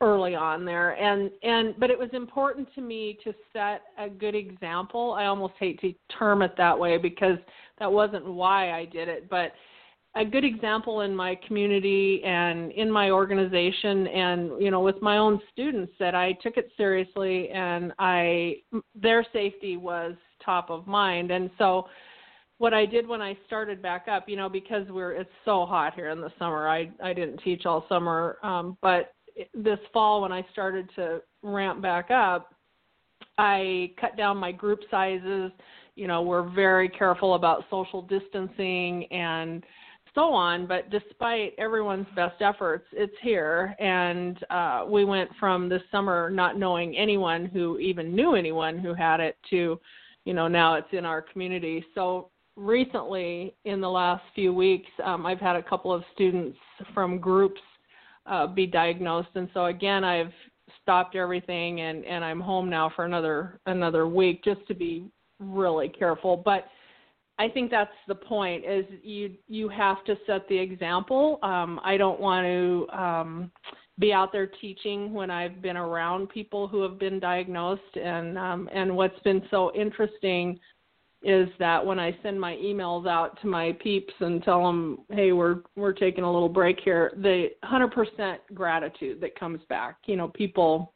early 0.00 0.34
on 0.34 0.64
there. 0.64 0.92
And 0.92 1.30
and 1.42 1.74
but 1.78 1.90
it 1.90 1.98
was 1.98 2.10
important 2.12 2.68
to 2.74 2.80
me 2.80 3.18
to 3.24 3.32
set 3.52 3.82
a 3.98 4.08
good 4.08 4.34
example. 4.34 5.12
I 5.12 5.26
almost 5.26 5.54
hate 5.58 5.80
to 5.80 5.94
term 6.18 6.42
it 6.42 6.54
that 6.56 6.78
way 6.78 6.98
because 6.98 7.38
that 7.78 7.90
wasn't 7.92 8.24
why 8.24 8.72
i 8.72 8.86
did 8.86 9.06
it 9.06 9.28
but 9.28 9.52
a 10.14 10.24
good 10.24 10.46
example 10.46 11.02
in 11.02 11.14
my 11.14 11.38
community 11.46 12.22
and 12.24 12.72
in 12.72 12.90
my 12.90 13.10
organization 13.10 14.06
and 14.06 14.50
you 14.58 14.70
know 14.70 14.80
with 14.80 15.00
my 15.02 15.18
own 15.18 15.38
students 15.52 15.92
that 16.00 16.14
i 16.14 16.32
took 16.42 16.56
it 16.56 16.70
seriously 16.74 17.50
and 17.50 17.92
i 17.98 18.54
their 18.94 19.26
safety 19.34 19.76
was 19.76 20.14
top 20.46 20.70
of 20.70 20.86
mind. 20.86 21.30
And 21.30 21.50
so 21.58 21.88
what 22.58 22.72
I 22.72 22.86
did 22.86 23.06
when 23.06 23.20
I 23.20 23.36
started 23.46 23.82
back 23.82 24.06
up, 24.10 24.28
you 24.28 24.36
know, 24.36 24.48
because 24.48 24.86
we're 24.88 25.12
it's 25.12 25.28
so 25.44 25.66
hot 25.66 25.94
here 25.94 26.08
in 26.08 26.20
the 26.20 26.32
summer. 26.38 26.68
I 26.68 26.90
I 27.02 27.12
didn't 27.12 27.38
teach 27.38 27.66
all 27.66 27.84
summer, 27.88 28.38
um, 28.42 28.78
but 28.80 29.12
this 29.54 29.78
fall 29.92 30.22
when 30.22 30.32
I 30.32 30.44
started 30.52 30.88
to 30.96 31.20
ramp 31.42 31.82
back 31.82 32.10
up, 32.10 32.54
I 33.38 33.92
cut 34.00 34.16
down 34.16 34.36
my 34.36 34.52
group 34.52 34.80
sizes. 34.90 35.52
You 35.94 36.06
know, 36.06 36.22
we're 36.22 36.48
very 36.48 36.88
careful 36.88 37.34
about 37.34 37.64
social 37.70 38.02
distancing 38.02 39.06
and 39.10 39.64
so 40.14 40.32
on. 40.32 40.66
But 40.66 40.90
despite 40.90 41.52
everyone's 41.58 42.06
best 42.16 42.40
efforts, 42.40 42.86
it's 42.92 43.14
here. 43.22 43.74
And 43.78 44.38
uh, 44.50 44.84
we 44.88 45.04
went 45.04 45.30
from 45.38 45.68
this 45.68 45.82
summer 45.90 46.30
not 46.30 46.58
knowing 46.58 46.96
anyone 46.96 47.46
who 47.46 47.78
even 47.78 48.14
knew 48.14 48.34
anyone 48.34 48.78
who 48.78 48.94
had 48.94 49.20
it 49.20 49.36
to, 49.50 49.78
you 50.24 50.34
know, 50.34 50.48
now 50.48 50.74
it's 50.74 50.92
in 50.92 51.04
our 51.04 51.22
community. 51.22 51.84
So 51.94 52.30
recently, 52.56 53.54
in 53.64 53.80
the 53.80 53.90
last 53.90 54.22
few 54.34 54.52
weeks, 54.52 54.90
um, 55.04 55.26
I've 55.26 55.40
had 55.40 55.56
a 55.56 55.62
couple 55.62 55.92
of 55.92 56.02
students 56.14 56.58
from 56.94 57.18
groups 57.18 57.60
uh, 58.28 58.46
be 58.46 58.66
diagnosed. 58.66 59.28
And 59.34 59.48
so 59.54 59.66
again, 59.66 60.04
I've 60.04 60.32
stopped 60.82 61.14
everything 61.14 61.80
and 61.80 62.04
and 62.04 62.24
I'm 62.24 62.40
home 62.40 62.68
now 62.68 62.90
for 62.94 63.04
another 63.04 63.60
another 63.66 64.06
week 64.06 64.44
just 64.44 64.66
to 64.68 64.74
be 64.74 65.04
really 65.38 65.88
careful. 65.88 66.36
But 66.36 66.66
I 67.38 67.48
think 67.48 67.70
that's 67.70 67.90
the 68.08 68.14
point 68.14 68.64
is 68.64 68.84
you 69.02 69.34
you 69.48 69.68
have 69.68 70.04
to 70.04 70.16
set 70.26 70.48
the 70.48 70.58
example. 70.58 71.38
Um, 71.42 71.80
I 71.84 71.96
don't 71.96 72.20
want 72.20 72.46
to 72.46 72.98
um, 72.98 73.52
be 73.98 74.12
out 74.12 74.32
there 74.32 74.46
teaching 74.46 75.12
when 75.12 75.30
I've 75.30 75.60
been 75.62 75.76
around 75.76 76.28
people 76.28 76.68
who 76.68 76.82
have 76.82 76.98
been 76.98 77.20
diagnosed 77.20 77.96
and 77.96 78.38
um, 78.38 78.68
and 78.72 78.96
what's 78.96 79.18
been 79.20 79.42
so 79.50 79.72
interesting 79.74 80.58
is 81.26 81.48
that 81.58 81.84
when 81.84 81.98
I 81.98 82.16
send 82.22 82.40
my 82.40 82.54
emails 82.54 83.08
out 83.08 83.36
to 83.40 83.48
my 83.48 83.76
peeps 83.82 84.14
and 84.20 84.42
tell 84.44 84.64
them, 84.64 85.00
"Hey, 85.10 85.32
we're 85.32 85.62
we're 85.74 85.92
taking 85.92 86.22
a 86.22 86.32
little 86.32 86.48
break 86.48 86.78
here," 86.78 87.12
the 87.16 87.48
100% 87.64 88.38
gratitude 88.54 89.20
that 89.20 89.38
comes 89.38 89.60
back. 89.68 89.96
You 90.06 90.14
know, 90.14 90.28
people 90.28 90.94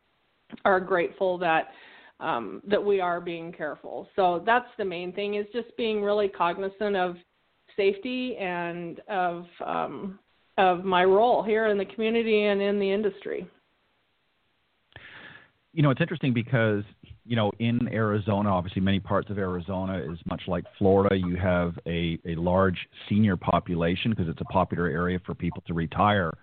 are 0.64 0.78
grateful 0.78 1.36
that 1.38 1.72
um, 2.20 2.62
that 2.68 2.82
we 2.82 3.00
are 3.00 3.20
being 3.20 3.50
careful. 3.50 4.08
So 4.14 4.42
that's 4.46 4.68
the 4.78 4.84
main 4.84 5.12
thing 5.12 5.34
is 5.34 5.46
just 5.52 5.76
being 5.76 6.00
really 6.00 6.28
cognizant 6.28 6.94
of 6.94 7.16
safety 7.76 8.36
and 8.36 9.00
of 9.08 9.46
um, 9.66 10.20
of 10.58 10.84
my 10.84 11.02
role 11.02 11.42
here 11.42 11.66
in 11.66 11.76
the 11.76 11.86
community 11.86 12.44
and 12.44 12.62
in 12.62 12.78
the 12.78 12.90
industry. 12.90 13.48
You 15.72 15.82
know, 15.82 15.90
it's 15.90 16.00
interesting 16.00 16.32
because 16.32 16.84
you 17.30 17.36
know, 17.36 17.52
in 17.60 17.86
Arizona, 17.92 18.50
obviously 18.50 18.82
many 18.82 18.98
parts 18.98 19.30
of 19.30 19.38
Arizona 19.38 19.98
is 19.98 20.18
much 20.28 20.42
like 20.48 20.64
Florida. 20.76 21.16
You 21.16 21.36
have 21.36 21.78
a, 21.86 22.18
a 22.26 22.34
large 22.34 22.88
senior 23.08 23.36
population 23.36 24.10
because 24.10 24.26
it's 24.28 24.40
a 24.40 24.52
popular 24.52 24.88
area 24.88 25.20
for 25.24 25.36
people 25.36 25.62
to 25.68 25.72
retire. 25.72 26.36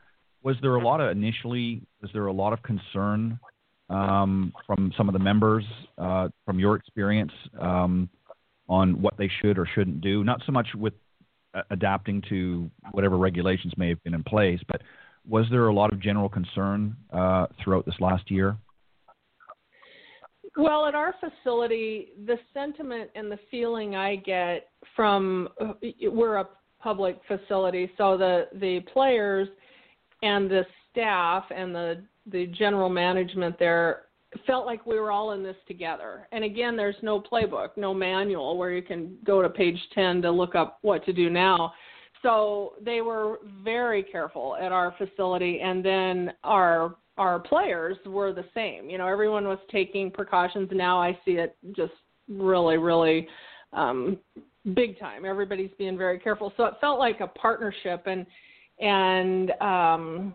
Was 0.43 0.55
there 0.61 0.75
a 0.75 0.81
lot 0.81 1.01
of 1.01 1.11
initially? 1.11 1.81
Was 2.01 2.09
there 2.13 2.27
a 2.27 2.31
lot 2.31 2.53
of 2.53 2.63
concern 2.63 3.37
um, 3.89 4.53
from 4.65 4.93
some 4.95 5.09
of 5.09 5.13
the 5.13 5.19
members, 5.19 5.65
uh, 5.97 6.29
from 6.45 6.57
your 6.57 6.77
experience, 6.77 7.33
um, 7.59 8.09
on 8.69 9.01
what 9.01 9.17
they 9.17 9.29
should 9.41 9.59
or 9.59 9.67
shouldn't 9.75 9.99
do? 9.99 10.23
Not 10.23 10.41
so 10.45 10.53
much 10.53 10.67
with 10.73 10.93
uh, 11.53 11.63
adapting 11.69 12.23
to 12.29 12.71
whatever 12.93 13.17
regulations 13.17 13.73
may 13.75 13.89
have 13.89 14.01
been 14.05 14.13
in 14.13 14.23
place, 14.23 14.61
but 14.69 14.81
was 15.27 15.47
there 15.51 15.67
a 15.67 15.73
lot 15.73 15.91
of 15.91 15.99
general 15.99 16.29
concern 16.29 16.95
uh, 17.11 17.47
throughout 17.61 17.85
this 17.85 17.99
last 17.99 18.31
year? 18.31 18.55
Well, 20.57 20.87
at 20.87 20.95
our 20.95 21.13
facility, 21.19 22.09
the 22.25 22.37
sentiment 22.51 23.11
and 23.13 23.31
the 23.31 23.37
feeling 23.51 23.95
I 23.95 24.15
get 24.15 24.69
from 24.95 25.49
uh, 25.61 25.73
we're 26.11 26.37
a 26.37 26.49
public 26.81 27.19
facility, 27.27 27.91
so 27.97 28.17
the 28.17 28.47
the 28.59 28.79
players 28.91 29.47
and 30.23 30.49
the 30.49 30.65
staff 30.89 31.43
and 31.55 31.75
the 31.75 32.03
the 32.31 32.47
general 32.47 32.89
management 32.89 33.57
there 33.59 34.03
felt 34.45 34.65
like 34.65 34.85
we 34.85 34.99
were 34.99 35.11
all 35.11 35.33
in 35.33 35.43
this 35.43 35.55
together. 35.67 36.27
And 36.31 36.43
again, 36.43 36.75
there's 36.75 36.95
no 37.01 37.21
playbook, 37.21 37.69
no 37.77 37.93
manual 37.93 38.57
where 38.57 38.71
you 38.71 38.81
can 38.81 39.15
go 39.25 39.41
to 39.41 39.49
page 39.49 39.79
10 39.95 40.21
to 40.23 40.31
look 40.31 40.53
up 40.53 40.79
what 40.81 41.05
to 41.05 41.13
do 41.13 41.29
now. 41.29 41.73
so 42.23 42.73
they 42.81 43.01
were 43.01 43.39
very 43.63 44.03
careful 44.03 44.57
at 44.59 44.71
our 44.71 44.93
facility, 44.97 45.61
and 45.61 45.85
then 45.85 46.33
our 46.43 46.95
our 47.17 47.39
players 47.39 47.97
were 48.05 48.33
the 48.33 48.45
same. 48.53 48.89
You 48.89 48.97
know, 48.97 49.07
everyone 49.07 49.45
was 49.45 49.59
taking 49.71 50.11
precautions. 50.11 50.69
Now 50.71 51.01
I 51.01 51.17
see 51.25 51.31
it 51.31 51.55
just 51.75 51.93
really, 52.29 52.77
really 52.77 53.27
um, 53.73 54.17
big 54.75 54.99
time. 54.99 55.25
Everybody's 55.25 55.71
being 55.77 55.97
very 55.97 56.19
careful. 56.19 56.53
So 56.57 56.65
it 56.65 56.75
felt 56.81 56.99
like 56.99 57.19
a 57.19 57.27
partnership, 57.27 58.03
and 58.05 58.25
and 58.79 59.51
um, 59.61 60.33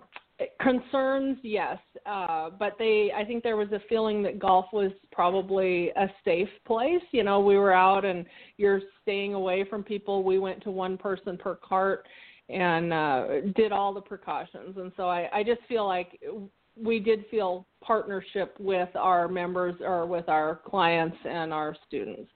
concerns, 0.60 1.38
yes, 1.42 1.78
uh, 2.06 2.50
but 2.58 2.74
they. 2.78 3.12
I 3.16 3.24
think 3.24 3.42
there 3.42 3.56
was 3.56 3.70
a 3.72 3.80
feeling 3.88 4.22
that 4.24 4.38
golf 4.38 4.66
was 4.72 4.92
probably 5.12 5.90
a 5.90 6.08
safe 6.24 6.48
place. 6.66 7.02
You 7.12 7.24
know, 7.24 7.40
we 7.40 7.56
were 7.56 7.72
out 7.72 8.04
and 8.04 8.26
you're 8.56 8.80
staying 9.02 9.34
away 9.34 9.64
from 9.68 9.82
people. 9.82 10.24
We 10.24 10.38
went 10.38 10.62
to 10.64 10.70
one 10.70 10.96
person 10.96 11.36
per 11.36 11.56
cart 11.56 12.06
and 12.48 12.92
uh, 12.92 13.26
did 13.54 13.72
all 13.72 13.94
the 13.94 14.00
precautions, 14.00 14.76
and 14.76 14.92
so 14.96 15.08
I, 15.08 15.28
I 15.32 15.42
just 15.42 15.60
feel 15.68 15.86
like 15.86 16.20
we 16.76 16.98
did 17.00 17.24
feel 17.30 17.66
partnership 17.80 18.56
with 18.58 18.88
our 18.94 19.28
members 19.28 19.74
or 19.80 20.06
with 20.06 20.28
our 20.28 20.60
clients 20.64 21.16
and 21.24 21.52
our 21.52 21.76
students. 21.86 22.30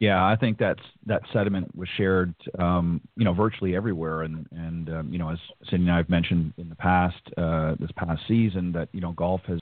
Yeah, 0.00 0.24
I 0.24 0.34
think 0.34 0.58
that's 0.58 0.80
that 1.06 1.20
sentiment 1.30 1.76
was 1.76 1.88
shared, 1.98 2.34
um, 2.58 3.02
you 3.16 3.24
know, 3.24 3.34
virtually 3.34 3.76
everywhere. 3.76 4.22
And 4.22 4.46
and 4.50 4.88
um, 4.88 5.12
you 5.12 5.18
know, 5.18 5.28
as 5.28 5.38
Cindy 5.68 5.84
and 5.86 5.92
I 5.92 5.98
have 5.98 6.08
mentioned 6.08 6.54
in 6.56 6.70
the 6.70 6.74
past, 6.74 7.20
uh, 7.36 7.74
this 7.78 7.90
past 7.96 8.22
season, 8.26 8.72
that 8.72 8.88
you 8.92 9.02
know, 9.02 9.12
golf 9.12 9.42
has 9.46 9.60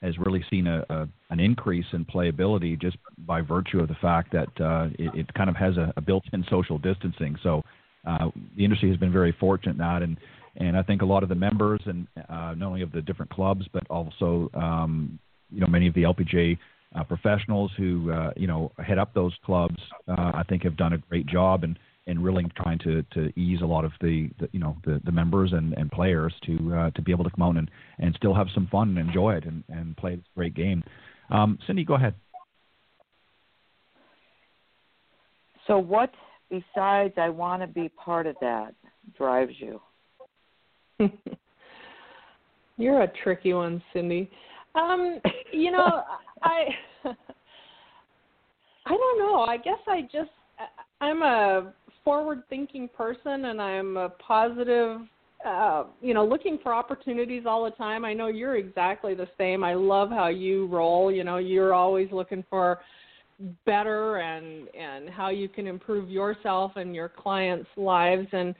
has 0.00 0.16
really 0.18 0.44
seen 0.48 0.68
a, 0.68 0.84
a 0.90 1.08
an 1.30 1.40
increase 1.40 1.86
in 1.92 2.04
playability 2.04 2.80
just 2.80 2.98
by 3.18 3.40
virtue 3.40 3.80
of 3.80 3.88
the 3.88 3.96
fact 3.96 4.32
that 4.32 4.64
uh, 4.64 4.90
it, 4.96 5.12
it 5.12 5.34
kind 5.34 5.50
of 5.50 5.56
has 5.56 5.76
a, 5.76 5.92
a 5.96 6.00
built-in 6.00 6.44
social 6.48 6.78
distancing. 6.78 7.36
So 7.42 7.64
uh, 8.06 8.30
the 8.56 8.64
industry 8.64 8.88
has 8.90 8.96
been 8.96 9.12
very 9.12 9.34
fortunate 9.40 9.72
in 9.72 9.78
that, 9.78 10.02
and 10.02 10.16
and 10.56 10.76
I 10.76 10.82
think 10.82 11.02
a 11.02 11.06
lot 11.06 11.22
of 11.22 11.28
the 11.28 11.34
members 11.34 11.80
and 11.86 12.06
uh, 12.28 12.54
not 12.56 12.62
only 12.68 12.82
of 12.82 12.92
the 12.92 13.02
different 13.02 13.30
clubs, 13.30 13.66
but 13.72 13.86
also 13.88 14.50
um, 14.54 15.18
you 15.50 15.60
know 15.60 15.66
many 15.66 15.86
of 15.86 15.94
the 15.94 16.02
LPGA 16.02 16.58
uh, 16.94 17.04
professionals 17.04 17.70
who 17.76 18.10
uh, 18.12 18.32
you 18.36 18.46
know 18.46 18.72
head 18.78 18.98
up 18.98 19.14
those 19.14 19.34
clubs, 19.44 19.76
uh, 20.08 20.32
I 20.34 20.42
think 20.48 20.62
have 20.64 20.76
done 20.76 20.92
a 20.92 20.98
great 20.98 21.26
job 21.26 21.64
and 21.64 21.78
and 22.06 22.22
really 22.24 22.44
trying 22.56 22.78
to 22.80 23.02
to 23.14 23.32
ease 23.38 23.60
a 23.62 23.66
lot 23.66 23.84
of 23.84 23.92
the, 24.00 24.30
the 24.40 24.48
you 24.52 24.60
know 24.60 24.76
the, 24.84 25.00
the 25.04 25.12
members 25.12 25.52
and, 25.52 25.72
and 25.74 25.90
players 25.90 26.34
to 26.46 26.74
uh, 26.74 26.90
to 26.90 27.02
be 27.02 27.12
able 27.12 27.24
to 27.24 27.30
come 27.30 27.42
out 27.42 27.56
and, 27.56 27.70
and 27.98 28.14
still 28.16 28.34
have 28.34 28.48
some 28.54 28.66
fun 28.66 28.96
and 28.96 28.98
enjoy 28.98 29.34
it 29.34 29.44
and, 29.44 29.62
and 29.68 29.96
play 29.96 30.16
this 30.16 30.24
great 30.34 30.54
game. 30.54 30.82
Um, 31.30 31.58
Cindy, 31.66 31.84
go 31.84 31.94
ahead. 31.94 32.14
So, 35.66 35.78
what 35.78 36.10
besides 36.48 37.14
I 37.16 37.28
want 37.28 37.62
to 37.62 37.68
be 37.68 37.88
part 37.90 38.26
of 38.26 38.34
that 38.40 38.74
drives 39.16 39.52
you? 39.58 39.80
You're 42.76 43.02
a 43.02 43.12
tricky 43.22 43.52
one, 43.52 43.82
Cindy. 43.92 44.30
Um, 44.74 45.20
you 45.52 45.70
know, 45.70 46.02
I 46.42 46.64
I 48.86 48.90
don't 48.90 49.18
know. 49.18 49.42
I 49.42 49.56
guess 49.56 49.78
I 49.86 50.02
just 50.02 50.30
I'm 51.00 51.22
a 51.22 51.72
forward-thinking 52.04 52.90
person, 52.96 53.46
and 53.46 53.60
I'm 53.60 53.96
a 53.96 54.08
positive. 54.08 55.00
Uh, 55.44 55.84
you 56.02 56.12
know, 56.12 56.24
looking 56.24 56.58
for 56.62 56.74
opportunities 56.74 57.44
all 57.46 57.64
the 57.64 57.70
time. 57.70 58.04
I 58.04 58.12
know 58.12 58.26
you're 58.26 58.56
exactly 58.56 59.14
the 59.14 59.28
same. 59.38 59.64
I 59.64 59.72
love 59.72 60.10
how 60.10 60.28
you 60.28 60.66
roll. 60.66 61.10
You 61.10 61.24
know, 61.24 61.38
you're 61.38 61.72
always 61.72 62.08
looking 62.12 62.44
for 62.50 62.80
better 63.64 64.18
and 64.18 64.68
and 64.78 65.08
how 65.08 65.30
you 65.30 65.48
can 65.48 65.66
improve 65.66 66.10
yourself 66.10 66.72
and 66.76 66.94
your 66.94 67.08
clients' 67.08 67.68
lives. 67.76 68.28
And 68.32 68.54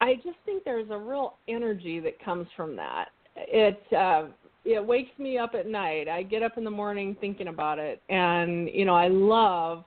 I 0.00 0.14
just 0.16 0.36
think 0.44 0.64
there's 0.64 0.90
a 0.90 0.98
real 0.98 1.34
energy 1.48 2.00
that 2.00 2.22
comes 2.24 2.46
from 2.56 2.76
that. 2.76 3.08
It 3.36 3.80
uh, 3.96 4.26
it 4.64 4.84
wakes 4.84 5.16
me 5.18 5.38
up 5.38 5.54
at 5.54 5.66
night. 5.66 6.08
I 6.08 6.22
get 6.22 6.42
up 6.42 6.58
in 6.58 6.64
the 6.64 6.70
morning 6.70 7.16
thinking 7.20 7.48
about 7.48 7.78
it, 7.78 8.02
and 8.08 8.68
you 8.72 8.84
know 8.84 8.94
I 8.94 9.08
love 9.08 9.84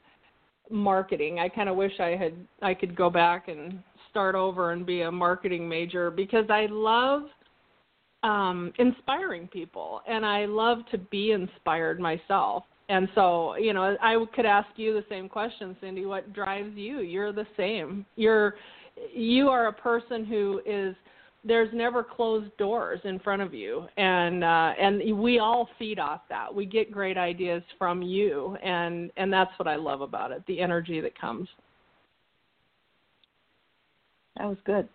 marketing. 0.70 1.39
I 1.39 1.50
kind 1.50 1.70
of 1.70 1.76
wish 1.76 2.00
I 2.00 2.16
had 2.16 2.34
I 2.62 2.74
could 2.74 2.96
go 2.96 3.10
back 3.10 3.48
and 3.48 3.84
start 4.10 4.36
over 4.36 4.72
and 4.72 4.86
be 4.86 5.02
a 5.02 5.12
marketing 5.12 5.68
major 5.68 6.12
because 6.12 6.46
I 6.50 6.68
love 6.70 7.24
um 8.24 8.72
inspiring 8.80 9.48
people 9.48 10.02
and 10.08 10.26
I 10.26 10.46
love 10.46 10.80
to 10.91 10.98
be 10.98 11.32
inspired 11.32 12.00
myself. 12.00 12.64
And 12.89 13.08
so, 13.16 13.56
you 13.56 13.74
know, 13.74 13.96
I 14.02 14.24
could 14.36 14.46
ask 14.46 14.68
you 14.76 14.94
the 14.94 15.06
same 15.10 15.30
question, 15.30 15.76
Cindy, 15.80 16.06
what 16.06 16.34
drives 16.34 16.76
you? 16.76 17.00
You're 17.00 17.32
the 17.32 17.48
same. 17.56 18.06
You're 18.18 18.56
you 19.14 19.50
are 19.50 19.68
a 19.68 19.74
person 19.74 20.26
who 20.26 20.62
is 20.66 20.96
there's 21.46 21.74
never 21.74 22.04
closed 22.04 22.56
doors 22.58 23.02
in 23.04 23.20
front 23.20 23.41
of 23.41 23.54
you. 23.54 23.86
And 23.98 24.44
uh 24.44 24.74
and 24.80 25.20
we 25.20 25.39
all 25.39 25.70
feed 25.78 26.00
off 26.00 26.22
that. 26.30 26.54
We 26.54 26.66
get 26.66 26.91
great 26.91 27.18
ideas 27.18 27.64
from 27.78 28.02
you. 28.02 28.58
And 28.64 29.12
and 29.18 29.32
that's 29.32 29.52
what 29.58 29.68
i 29.68 29.76
love 29.76 30.02
about 30.02 30.32
it 30.32 30.44
the 30.48 30.60
energy 30.60 31.02
that 31.02 31.20
comes. 31.20 31.48
That 34.38 34.48
was 34.48 34.58
good. 34.66 34.88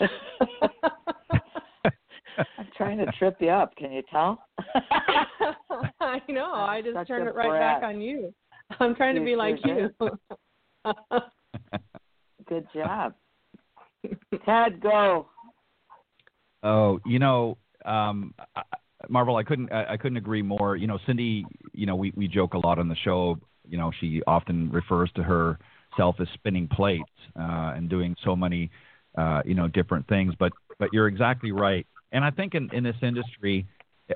I'm 2.58 2.68
trying 2.76 2.98
to 2.98 3.06
trip 3.18 3.36
you 3.40 3.48
up. 3.48 3.74
Can 3.76 3.90
you 3.92 4.02
tell? 4.10 4.44
I 6.00 6.20
know. 6.28 6.52
I 6.54 6.82
just 6.82 7.08
turned 7.08 7.26
it 7.26 7.34
right 7.34 7.48
breath. 7.48 7.80
back 7.80 7.82
on 7.82 8.00
you. 8.00 8.32
I'm 8.78 8.94
trying 8.94 9.16
to 9.16 9.24
be 9.24 9.34
like 9.34 9.56
you 9.64 9.90
good 12.48 12.66
job 12.74 13.14
ted 14.44 14.80
go 14.80 15.26
Oh, 16.62 17.00
you 17.06 17.18
know, 17.18 17.56
um, 17.84 18.34
I, 18.56 18.62
Marvol, 19.10 19.40
I 19.40 19.44
couldn't 19.44 19.72
I, 19.72 19.92
I 19.92 19.96
couldn't 19.96 20.16
agree 20.16 20.42
more. 20.42 20.76
You 20.76 20.86
know, 20.86 20.98
Cindy, 21.06 21.46
you 21.72 21.86
know, 21.86 21.96
we 21.96 22.12
we 22.16 22.26
joke 22.26 22.54
a 22.54 22.58
lot 22.58 22.78
on 22.78 22.88
the 22.88 22.96
show. 22.96 23.38
You 23.68 23.78
know, 23.78 23.92
she 24.00 24.22
often 24.26 24.70
refers 24.70 25.10
to 25.14 25.22
herself 25.22 26.16
as 26.20 26.26
spinning 26.34 26.68
plates 26.68 27.04
uh, 27.38 27.74
and 27.76 27.88
doing 27.88 28.16
so 28.24 28.34
many, 28.34 28.70
uh, 29.16 29.42
you 29.44 29.54
know, 29.54 29.68
different 29.68 30.08
things. 30.08 30.34
But 30.38 30.52
but 30.78 30.88
you're 30.92 31.06
exactly 31.06 31.52
right. 31.52 31.86
And 32.12 32.24
I 32.24 32.30
think 32.30 32.54
in 32.54 32.70
in 32.72 32.82
this 32.82 32.96
industry, 33.02 33.66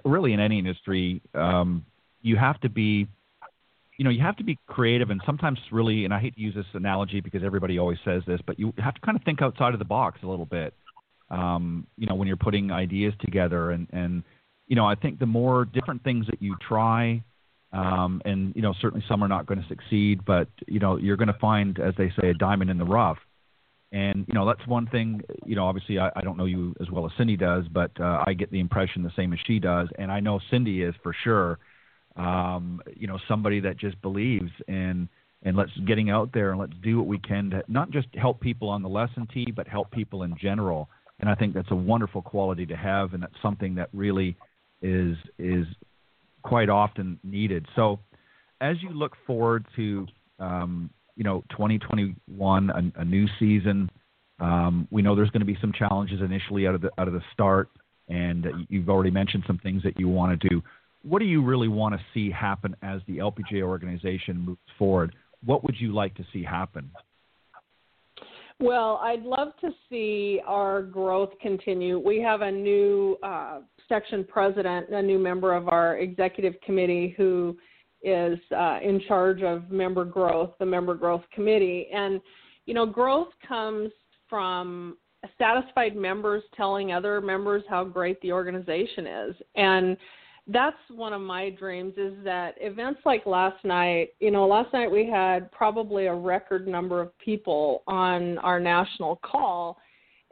really 0.05 0.33
in 0.33 0.41
any 0.41 0.59
industry, 0.59 1.23
um, 1.35 1.85
you 2.23 2.37
have 2.37 2.61
to 2.63 2.69
be 2.69 3.07
you 3.99 4.05
know, 4.05 4.11
you 4.11 4.23
have 4.23 4.37
to 4.37 4.45
be 4.45 4.59
creative 4.67 5.11
and 5.11 5.21
sometimes 5.27 5.59
really, 5.71 6.05
and 6.05 6.15
I 6.15 6.21
hate 6.21 6.35
to 6.35 6.41
use 6.41 6.55
this 6.55 6.67
analogy 6.75 7.21
because 7.21 7.43
everybody 7.45 7.79
always 7.79 7.99
says 8.05 8.23
this, 8.27 8.41
but 8.47 8.59
you 8.59 8.73
have 8.79 8.95
to 8.95 9.01
kind 9.03 9.17
of 9.17 9.23
think 9.25 9.43
outside 9.43 9.75
of 9.75 9.79
the 9.79 9.85
box 9.85 10.21
a 10.23 10.27
little 10.27 10.47
bit 10.47 10.75
um, 11.33 11.87
you 11.97 12.07
know, 12.07 12.15
when 12.15 12.29
you're 12.29 12.37
putting 12.37 12.71
ideas 12.71 13.15
together. 13.21 13.73
And, 13.73 13.89
and, 13.93 14.23
you 14.69 14.77
know, 14.77 14.87
I 14.87 14.95
think 14.95 15.19
the 15.19 15.27
more 15.27 15.65
different 15.65 16.05
things 16.05 16.27
that 16.27 16.41
you 16.41 16.57
try, 16.67 17.25
um, 17.73 18.21
and, 18.25 18.55
you 18.55 18.63
know, 18.63 18.75
certainly 18.81 19.05
some 19.09 19.25
are 19.25 19.29
not 19.29 19.47
going 19.47 19.61
to 19.61 19.67
succeed, 19.67 20.25
but, 20.25 20.49
you 20.69 20.79
know, 20.79 20.99
you're 20.99 21.17
going 21.17 21.33
to 21.33 21.39
find, 21.41 21.81
as 21.81 21.95
they 21.97 22.13
say, 22.21 22.29
a 22.29 22.35
diamond 22.35 22.71
in 22.71 22.79
the 22.79 22.85
rough. 22.85 23.19
And, 23.93 24.25
you 24.29 24.35
know, 24.35 24.47
that's 24.47 24.67
one 24.67 24.87
thing, 24.87 25.23
you 25.45 25.57
know, 25.57 25.67
obviously 25.67 25.99
I, 25.99 26.11
I 26.17 26.21
don't 26.23 26.39
know 26.39 26.47
you 26.47 26.75
as 26.81 26.91
well 26.91 27.05
as 27.07 27.13
Cindy 27.19 27.37
does, 27.37 27.65
but 27.71 27.91
uh, 28.01 28.25
I 28.27 28.35
get 28.35 28.51
the 28.51 28.61
impression 28.61 29.03
the 29.03 29.13
same 29.17 29.33
as 29.33 29.39
she 29.47 29.59
does. 29.59 29.89
And 29.99 30.11
I 30.11 30.21
know 30.21 30.41
Cindy 30.51 30.83
is 30.83 30.95
for 31.03 31.15
sure, 31.25 31.59
um, 32.17 32.81
you 32.95 33.07
know, 33.07 33.19
somebody 33.29 33.61
that 33.61 33.77
just 33.77 34.01
believes 34.03 34.51
in, 34.69 35.09
and 35.43 35.57
let's 35.57 35.73
getting 35.87 36.11
out 36.11 36.31
there 36.33 36.51
and 36.51 36.61
let's 36.61 36.75
do 36.83 36.99
what 36.99 37.07
we 37.07 37.19
can 37.19 37.51
to 37.51 37.63
not 37.69 37.91
just 37.91 38.09
help 38.15 38.41
people 38.41 38.69
on 38.69 38.83
the 38.83 38.89
lesson 38.89 39.27
tee, 39.33 39.53
but 39.55 39.67
help 39.67 39.91
people 39.91 40.23
in 40.23 40.37
general 40.41 40.89
and 41.23 41.31
I 41.31 41.37
think 41.37 41.55
that's 41.55 41.71
a 41.71 41.77
wonderful 41.77 42.21
quality 42.21 42.67
to 42.67 42.77
have, 42.77 43.15
and 43.15 43.23
that's 43.23 43.35
something 43.41 43.77
that 43.77 43.89
really 43.93 44.37
is 44.83 45.17
is 45.39 45.67
quite 46.43 46.69
often 46.69 47.19
needed. 47.23 47.65
So, 47.77 48.01
as 48.61 48.77
you 48.83 48.91
look 48.91 49.17
forward 49.25 49.65
to 49.77 50.07
um, 50.41 50.91
you 51.15 51.23
know 51.23 51.45
2021, 51.51 52.71
a, 52.71 53.01
a 53.01 53.05
new 53.05 53.29
season, 53.39 53.89
um, 54.41 54.89
we 54.91 55.01
know 55.01 55.15
there's 55.15 55.31
going 55.31 55.41
to 55.41 55.47
be 55.47 55.59
some 55.61 55.73
challenges 55.73 56.21
initially 56.21 56.67
out 56.67 56.75
of 56.75 56.81
the 56.81 56.91
out 56.99 57.07
of 57.07 57.15
the 57.15 57.23
start, 57.33 57.69
and 58.09 58.45
you've 58.69 58.91
already 58.91 59.13
mentioned 59.13 59.45
some 59.47 59.59
things 59.59 59.85
that 59.85 60.01
you 60.01 60.09
want 60.09 60.41
to 60.41 60.49
do. 60.49 60.61
What 61.03 61.19
do 61.19 61.25
you 61.25 61.43
really 61.43 61.69
want 61.69 61.95
to 61.95 62.01
see 62.15 62.31
happen 62.31 62.77
as 62.83 63.01
the 63.07 63.19
LPGA 63.19 63.63
organization 63.63 64.39
moves 64.39 64.61
forward? 64.79 65.15
What 65.45 65.65
would 65.65 65.75
you 65.79 65.93
like 65.93 66.15
to 66.17 66.25
see 66.33 66.45
happen? 66.45 66.91
Well, 68.61 69.01
I'd 69.03 69.25
love 69.25 69.49
to 69.61 69.71
see 69.91 70.41
our 70.47 70.83
growth 70.83 71.31
continue. 71.41 71.99
We 71.99 72.21
have 72.21 72.43
a 72.43 72.51
new 72.51 73.19
uh, 73.23 73.61
section 73.89 74.25
president, 74.25 74.91
a 74.91 75.03
new 75.03 75.19
member 75.19 75.53
of 75.53 75.69
our 75.69 75.99
executive 75.99 76.55
committee 76.65 77.15
who 77.17 77.57
is 78.05 78.39
uh, 78.57 78.79
in 78.83 79.01
charge 79.09 79.43
of 79.43 79.71
member 79.71 80.05
growth, 80.05 80.51
the 80.61 80.67
member 80.67 80.95
growth 80.95 81.23
committee. 81.33 81.89
And, 81.93 82.21
you 82.67 82.75
know, 82.75 82.87
growth 82.87 83.29
comes 83.47 83.91
from 84.29 84.97
satisfied 85.39 85.97
members 85.97 86.43
telling 86.57 86.93
other 86.93 87.21
members 87.21 87.63
how 87.69 87.85
great 87.85 88.21
the 88.21 88.33
organization 88.33 89.07
is. 89.07 89.37
And 89.57 89.97
that's 90.49 90.77
one 90.91 91.13
of 91.13 91.21
my 91.21 91.51
dreams 91.51 91.95
is 91.97 92.15
that 92.25 92.55
events 92.61 93.01
like 93.05 93.25
last 93.27 93.65
night 93.65 94.09
you 94.19 94.31
know 94.31 94.47
last 94.47 94.73
night 94.73 94.91
we 94.91 95.09
had 95.09 95.51
probably 95.53 96.07
a 96.07 96.15
record 96.15 96.67
number 96.67 97.01
of 97.01 97.17
people 97.19 97.83
on 97.87 98.39
our 98.39 98.59
national 98.59 99.17
call 99.23 99.79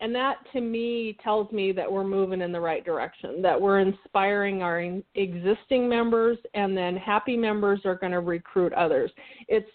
and 0.01 0.15
that 0.15 0.37
to 0.53 0.61
me 0.61 1.17
tells 1.23 1.51
me 1.53 1.73
that 1.73 1.91
we're 1.91 2.05
moving 2.05 2.41
in 2.41 2.51
the 2.51 2.61
right 2.61 2.85
direction 2.85 3.41
that 3.41 3.61
we're 3.61 3.81
inspiring 3.81 4.63
our 4.63 5.01
existing 5.15 5.89
members 5.89 6.39
and 6.55 6.77
then 6.77 6.97
happy 6.97 7.37
members 7.37 7.81
are 7.85 7.97
going 7.97 8.13
to 8.13 8.21
recruit 8.21 8.73
others. 8.73 9.11
It's 9.49 9.69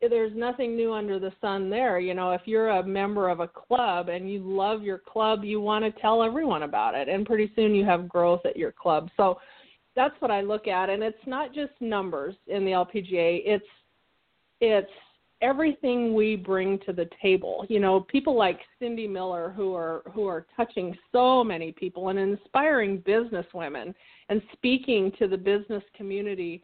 there's 0.00 0.32
nothing 0.34 0.76
new 0.76 0.94
under 0.94 1.18
the 1.18 1.30
sun 1.42 1.68
there 1.68 2.00
you 2.00 2.14
know 2.14 2.30
if 2.30 2.40
you're 2.46 2.70
a 2.70 2.82
member 2.82 3.28
of 3.28 3.40
a 3.40 3.48
club 3.48 4.08
and 4.08 4.32
you 4.32 4.40
love 4.40 4.82
your 4.82 4.96
club 4.96 5.44
you 5.44 5.60
want 5.60 5.84
to 5.84 6.00
tell 6.00 6.22
everyone 6.22 6.62
about 6.62 6.94
it 6.94 7.06
and 7.06 7.26
pretty 7.26 7.52
soon 7.54 7.74
you 7.74 7.84
have 7.84 8.08
growth 8.08 8.40
at 8.46 8.56
your 8.56 8.72
club. 8.72 9.10
So 9.14 9.38
that's 9.96 10.14
what 10.20 10.30
i 10.30 10.40
look 10.40 10.66
at 10.66 10.90
and 10.90 11.02
it's 11.02 11.26
not 11.26 11.54
just 11.54 11.72
numbers 11.80 12.34
in 12.46 12.64
the 12.64 12.72
lpga 12.72 13.42
it's 13.44 13.66
it's 14.60 14.90
everything 15.44 16.14
we 16.14 16.36
bring 16.36 16.78
to 16.86 16.92
the 16.92 17.08
table. 17.20 17.66
You 17.68 17.78
know, 17.78 18.00
people 18.00 18.36
like 18.36 18.58
Cindy 18.78 19.06
Miller 19.06 19.52
who 19.54 19.74
are 19.74 20.02
who 20.12 20.26
are 20.26 20.46
touching 20.56 20.96
so 21.12 21.44
many 21.44 21.72
people 21.72 22.08
and 22.08 22.18
inspiring 22.18 22.98
business 22.98 23.46
women 23.52 23.94
and 24.30 24.40
speaking 24.54 25.12
to 25.18 25.28
the 25.28 25.36
business 25.36 25.82
community. 25.94 26.62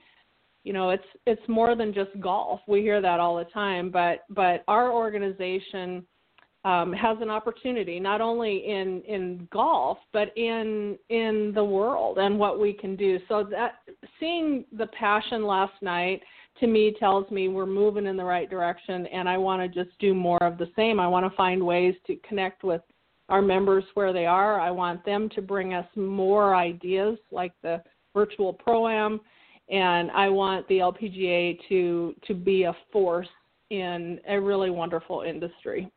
You 0.65 0.73
know, 0.73 0.91
it's 0.91 1.05
it's 1.27 1.47
more 1.49 1.77
than 1.77 1.93
just 1.93 2.19
golf. 2.21 2.61
We 2.67 2.81
hear 2.81 3.01
that 3.03 3.21
all 3.21 3.37
the 3.37 3.45
time, 3.45 3.91
but 3.91 4.25
but 4.31 4.65
our 4.67 4.91
organization 4.91 6.05
um, 6.65 6.93
has 6.93 7.17
an 7.21 7.31
opportunity 7.31 7.99
not 7.99 8.21
only 8.21 8.59
in 8.67 9.03
in 9.09 9.49
golf 9.51 9.99
but 10.13 10.37
in 10.37 10.99
in 11.09 11.53
the 11.55 11.65
world 11.65 12.19
and 12.19 12.39
what 12.39 12.61
we 12.61 12.73
can 12.73 12.97
do. 12.97 13.19
So 13.29 13.45
that 13.51 13.81
seeing 14.19 14.65
the 14.77 14.87
passion 14.89 15.47
last 15.47 15.73
night 15.81 16.21
to 16.59 16.67
me 16.67 16.95
tells 16.99 17.31
me 17.31 17.49
we're 17.49 17.65
moving 17.65 18.07
in 18.07 18.17
the 18.17 18.25
right 18.25 18.51
direction 18.51 19.07
and 19.07 19.29
I 19.29 19.39
want 19.39 19.63
to 19.63 19.85
just 19.85 19.97
do 19.99 20.13
more 20.13 20.43
of 20.43 20.59
the 20.59 20.71
same. 20.77 21.01
I 21.01 21.09
want 21.09 21.31
to 21.31 21.37
find 21.37 21.65
ways 21.65 21.95
to 22.07 22.17
connect 22.29 22.63
with 22.63 22.83
our 23.31 23.41
members 23.41 23.85
where 23.95 24.13
they 24.13 24.27
are. 24.27 24.61
I 24.61 24.71
want 24.71 25.05
them 25.07 25.31
to 25.31 25.41
bring 25.41 25.73
us 25.73 25.87
more 25.97 26.55
ideas 26.55 27.17
like 27.31 27.53
the 27.63 27.83
virtual 28.13 28.53
pro 28.53 28.89
am 28.89 29.21
and 29.71 30.11
I 30.11 30.29
want 30.29 30.69
the 30.69 30.79
LPGA 30.79 31.59
to 31.69 32.15
to 32.27 32.35
be 32.35 32.65
a 32.65 32.77
force 32.93 33.29
in 33.71 34.21
a 34.29 34.39
really 34.39 34.71
wonderful 34.71 35.23
industry. 35.23 35.91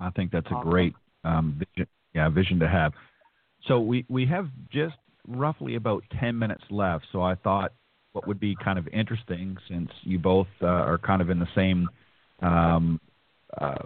I 0.00 0.10
think 0.10 0.32
that's 0.32 0.46
a 0.46 0.60
great 0.62 0.94
um, 1.24 1.58
vision, 1.58 1.88
yeah, 2.14 2.28
vision 2.28 2.58
to 2.60 2.68
have. 2.68 2.92
So 3.66 3.80
we, 3.80 4.04
we 4.08 4.26
have 4.26 4.48
just 4.70 4.96
roughly 5.26 5.76
about 5.76 6.04
10 6.20 6.38
minutes 6.38 6.64
left. 6.70 7.06
So 7.12 7.22
I 7.22 7.34
thought 7.34 7.72
what 8.12 8.26
would 8.28 8.38
be 8.38 8.56
kind 8.62 8.78
of 8.78 8.86
interesting 8.88 9.56
since 9.68 9.90
you 10.02 10.18
both 10.18 10.46
uh, 10.62 10.66
are 10.66 10.98
kind 10.98 11.22
of 11.22 11.30
in 11.30 11.38
the 11.38 11.48
same 11.54 11.88
um, 12.42 13.00
uh, 13.60 13.84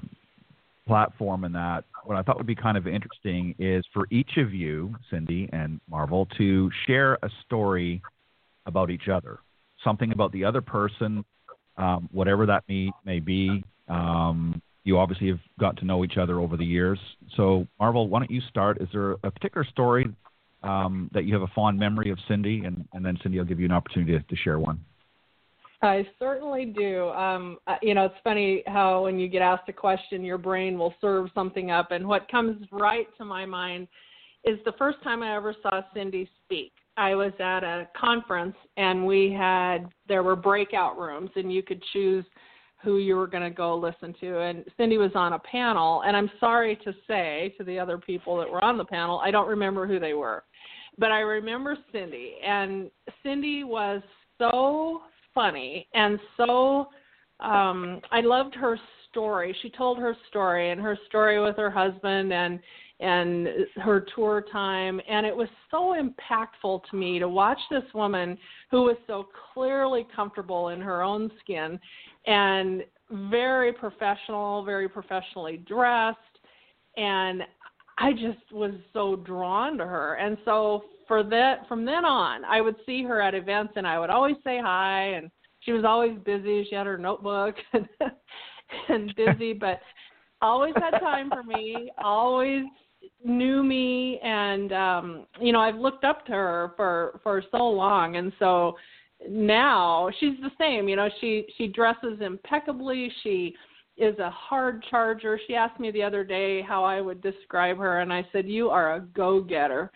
platform 0.87 1.45
and 1.45 1.55
that 1.55 1.85
what 2.05 2.17
I 2.17 2.23
thought 2.23 2.39
would 2.39 2.47
be 2.47 2.55
kind 2.55 2.79
of 2.79 2.87
interesting 2.87 3.55
is 3.59 3.85
for 3.93 4.07
each 4.11 4.39
of 4.39 4.55
you, 4.55 4.95
Cindy 5.11 5.49
and 5.53 5.79
Marvol, 5.93 6.27
to 6.39 6.71
share 6.87 7.19
a 7.23 7.29
story 7.45 8.01
about 8.65 8.91
each 8.91 9.09
other, 9.09 9.41
something 9.85 10.11
about 10.11 10.33
the 10.33 10.45
other 10.45 10.63
person, 10.63 11.23
um, 11.77 12.09
whatever 12.11 12.47
that 12.47 12.65
may 12.67 12.91
may 13.05 13.21
be. 13.21 13.63
Um, 13.89 14.63
you 14.89 14.99
obviously 14.99 15.29
have 15.29 15.41
got 15.61 15.77
to 15.77 15.85
know 15.85 16.03
each 16.03 16.17
other 16.17 16.41
over 16.41 16.57
the 16.57 16.65
years. 16.65 16.99
So, 17.37 17.67
Marvol, 17.79 18.09
why 18.09 18.21
don't 18.21 18.31
you 18.31 18.41
start? 18.49 18.81
Is 18.81 18.89
there 18.91 19.13
a 19.13 19.31
particular 19.31 19.65
story 19.65 20.07
um, 20.63 21.11
that 21.13 21.25
you 21.25 21.35
have 21.35 21.43
a 21.43 21.53
fond 21.55 21.79
memory 21.79 22.11
of 22.11 22.19
Cindy, 22.27 22.65
and, 22.65 22.89
and 22.95 23.05
then 23.05 23.19
Cindy, 23.23 23.39
I'll 23.39 23.45
give 23.45 23.61
you 23.61 23.67
an 23.67 23.73
opportunity 23.73 24.13
to, 24.19 24.25
to 24.25 24.37
share 24.37 24.59
one. 24.59 24.81
I 25.83 26.09
certainly 26.19 26.65
do. 26.65 27.11
Um, 27.11 27.59
you 27.83 27.95
know, 27.95 28.07
it's 28.07 28.15
funny 28.25 28.65
how 28.67 29.05
when 29.05 29.19
you 29.19 29.29
get 29.29 29.43
asked 29.43 29.69
a 29.69 29.73
question, 29.73 30.25
your 30.25 30.39
brain 30.39 30.77
will 30.77 30.95
serve 31.01 31.29
something 31.35 31.71
up. 31.71 31.93
And 31.93 32.09
what 32.09 32.29
comes 32.29 32.67
right 32.73 33.07
to 33.19 33.25
my 33.25 33.47
mind 33.47 33.87
is 34.43 34.59
the 34.65 34.73
first 34.79 35.01
time 35.05 35.23
I 35.23 35.37
ever 35.37 35.55
saw 35.63 35.83
Cindy 35.95 36.29
speak. 36.45 36.73
I 36.97 37.15
was 37.15 37.33
at 37.39 37.63
a 37.63 37.89
conference 37.97 38.57
and 38.77 39.07
we 39.07 39.31
had, 39.31 39.89
there 40.09 40.25
were 40.25 40.35
breakout 40.35 40.99
rooms 40.99 41.31
and 41.37 41.53
you 41.53 41.63
could 41.63 41.81
choose 41.93 42.25
who 42.83 42.99
you 42.99 43.17
were 43.17 43.27
going 43.27 43.43
to 43.43 43.51
go 43.51 43.77
listen 43.77 44.15
to. 44.21 44.41
And 44.41 44.65
Cindy 44.77 44.99
was 44.99 45.11
on 45.15 45.33
a 45.33 45.39
panel. 45.39 46.03
And 46.07 46.17
I'm 46.17 46.31
sorry 46.39 46.77
to 46.85 46.95
say 47.07 47.55
to 47.59 47.65
the 47.65 47.79
other 47.79 47.99
people 47.99 48.37
that 48.39 48.49
were 48.49 48.65
on 48.65 48.79
the 48.79 48.85
panel, 48.85 49.19
I 49.19 49.31
don't 49.31 49.49
remember 49.49 49.87
who 49.87 49.99
they 49.99 50.15
were. 50.15 50.45
But 50.97 51.11
I 51.11 51.21
remember 51.21 51.77
Cindy. 51.93 52.37
And 52.47 52.91
Cindy 53.23 53.65
was 53.65 54.03
so 54.39 55.03
funny 55.35 55.87
and 55.95 56.19
so 56.37 56.89
um 57.41 58.01
I 58.11 58.21
loved 58.21 58.55
her 58.57 58.79
story. 59.11 59.57
She 59.63 59.71
told 59.71 59.99
her 59.99 60.17
story 60.29 60.71
and 60.71 60.81
her 60.81 60.99
story 61.09 61.41
with 61.41 61.57
her 61.57 61.71
husband 61.71 62.33
and 62.33 62.59
and 63.01 63.49
her 63.77 64.05
tour 64.15 64.45
time 64.51 65.01
and 65.09 65.25
it 65.25 65.37
was 65.37 65.49
so 65.71 65.95
impactful 65.95 66.83
to 66.91 66.97
me 66.97 67.21
to 67.21 67.29
watch 67.29 67.61
this 67.71 67.85
woman 67.95 68.37
who 68.71 68.83
was 68.83 68.97
so 69.07 69.29
clearly 69.55 70.07
comfortable 70.15 70.71
in 70.71 70.81
her 70.81 71.03
own 71.03 71.31
skin 71.41 71.79
and 72.27 72.85
very 73.11 73.73
professional, 73.73 74.65
very 74.65 74.89
professionally 74.89 75.59
dressed 75.59 76.19
and 76.97 77.43
I 77.99 78.13
just 78.13 78.53
was 78.53 78.73
so 78.93 79.17
drawn 79.17 79.79
to 79.79 79.85
her. 79.85 80.15
And 80.15 80.37
so 80.45 80.85
for 81.07 81.23
that 81.25 81.67
from 81.69 81.85
then 81.85 82.05
on, 82.05 82.45
I 82.45 82.61
would 82.61 82.77
see 82.87 83.03
her 83.05 83.21
at 83.21 83.35
events 83.35 83.75
and 83.77 83.87
I 83.87 83.99
would 83.99 84.11
always 84.11 84.37
say 84.45 84.61
hi 84.63 85.15
and 85.15 85.31
she 85.61 85.73
was 85.73 85.85
always 85.85 86.17
busy. 86.25 86.67
She 86.69 86.75
had 86.75 86.87
her 86.87 86.99
notebook 86.99 87.55
and, 87.73 87.89
and 88.89 89.15
busy, 89.17 89.53
but 89.61 89.81
always 90.41 90.75
had 90.77 90.99
time 90.99 91.31
for 91.31 91.43
me, 91.43 91.91
always 92.03 92.65
knew 93.25 93.63
me 93.63 94.19
and 94.23 94.73
um 94.73 95.27
you 95.41 95.53
know, 95.53 95.61
I've 95.61 95.77
looked 95.77 96.05
up 96.05 96.27
to 96.27 96.33
her 96.33 96.73
for 96.77 97.21
for 97.23 97.43
so 97.51 97.65
long 97.65 98.17
and 98.17 98.33
so 98.39 98.77
now 99.29 100.11
she's 100.21 100.39
the 100.41 100.51
same, 100.59 100.89
you 100.89 100.97
know, 100.97 101.09
she 101.21 101.47
she 101.57 101.69
dresses 101.69 102.21
impeccably, 102.21 103.11
she 103.23 103.55
is 103.99 104.19
a 104.19 104.31
hard 104.31 104.85
charger. 104.91 105.39
She 105.47 105.55
asked 105.55 105.81
me 105.81 105.91
the 105.91 106.03
other 106.03 106.25
day 106.25 106.63
how 106.63 106.85
I 106.85 107.01
would 107.01 107.21
describe 107.21 107.79
her, 107.79 108.01
and 108.01 108.13
I 108.13 108.27
said, 108.33 108.49
"You 108.49 108.71
are 108.71 108.95
a 108.95 109.01
go-getter." 109.01 109.91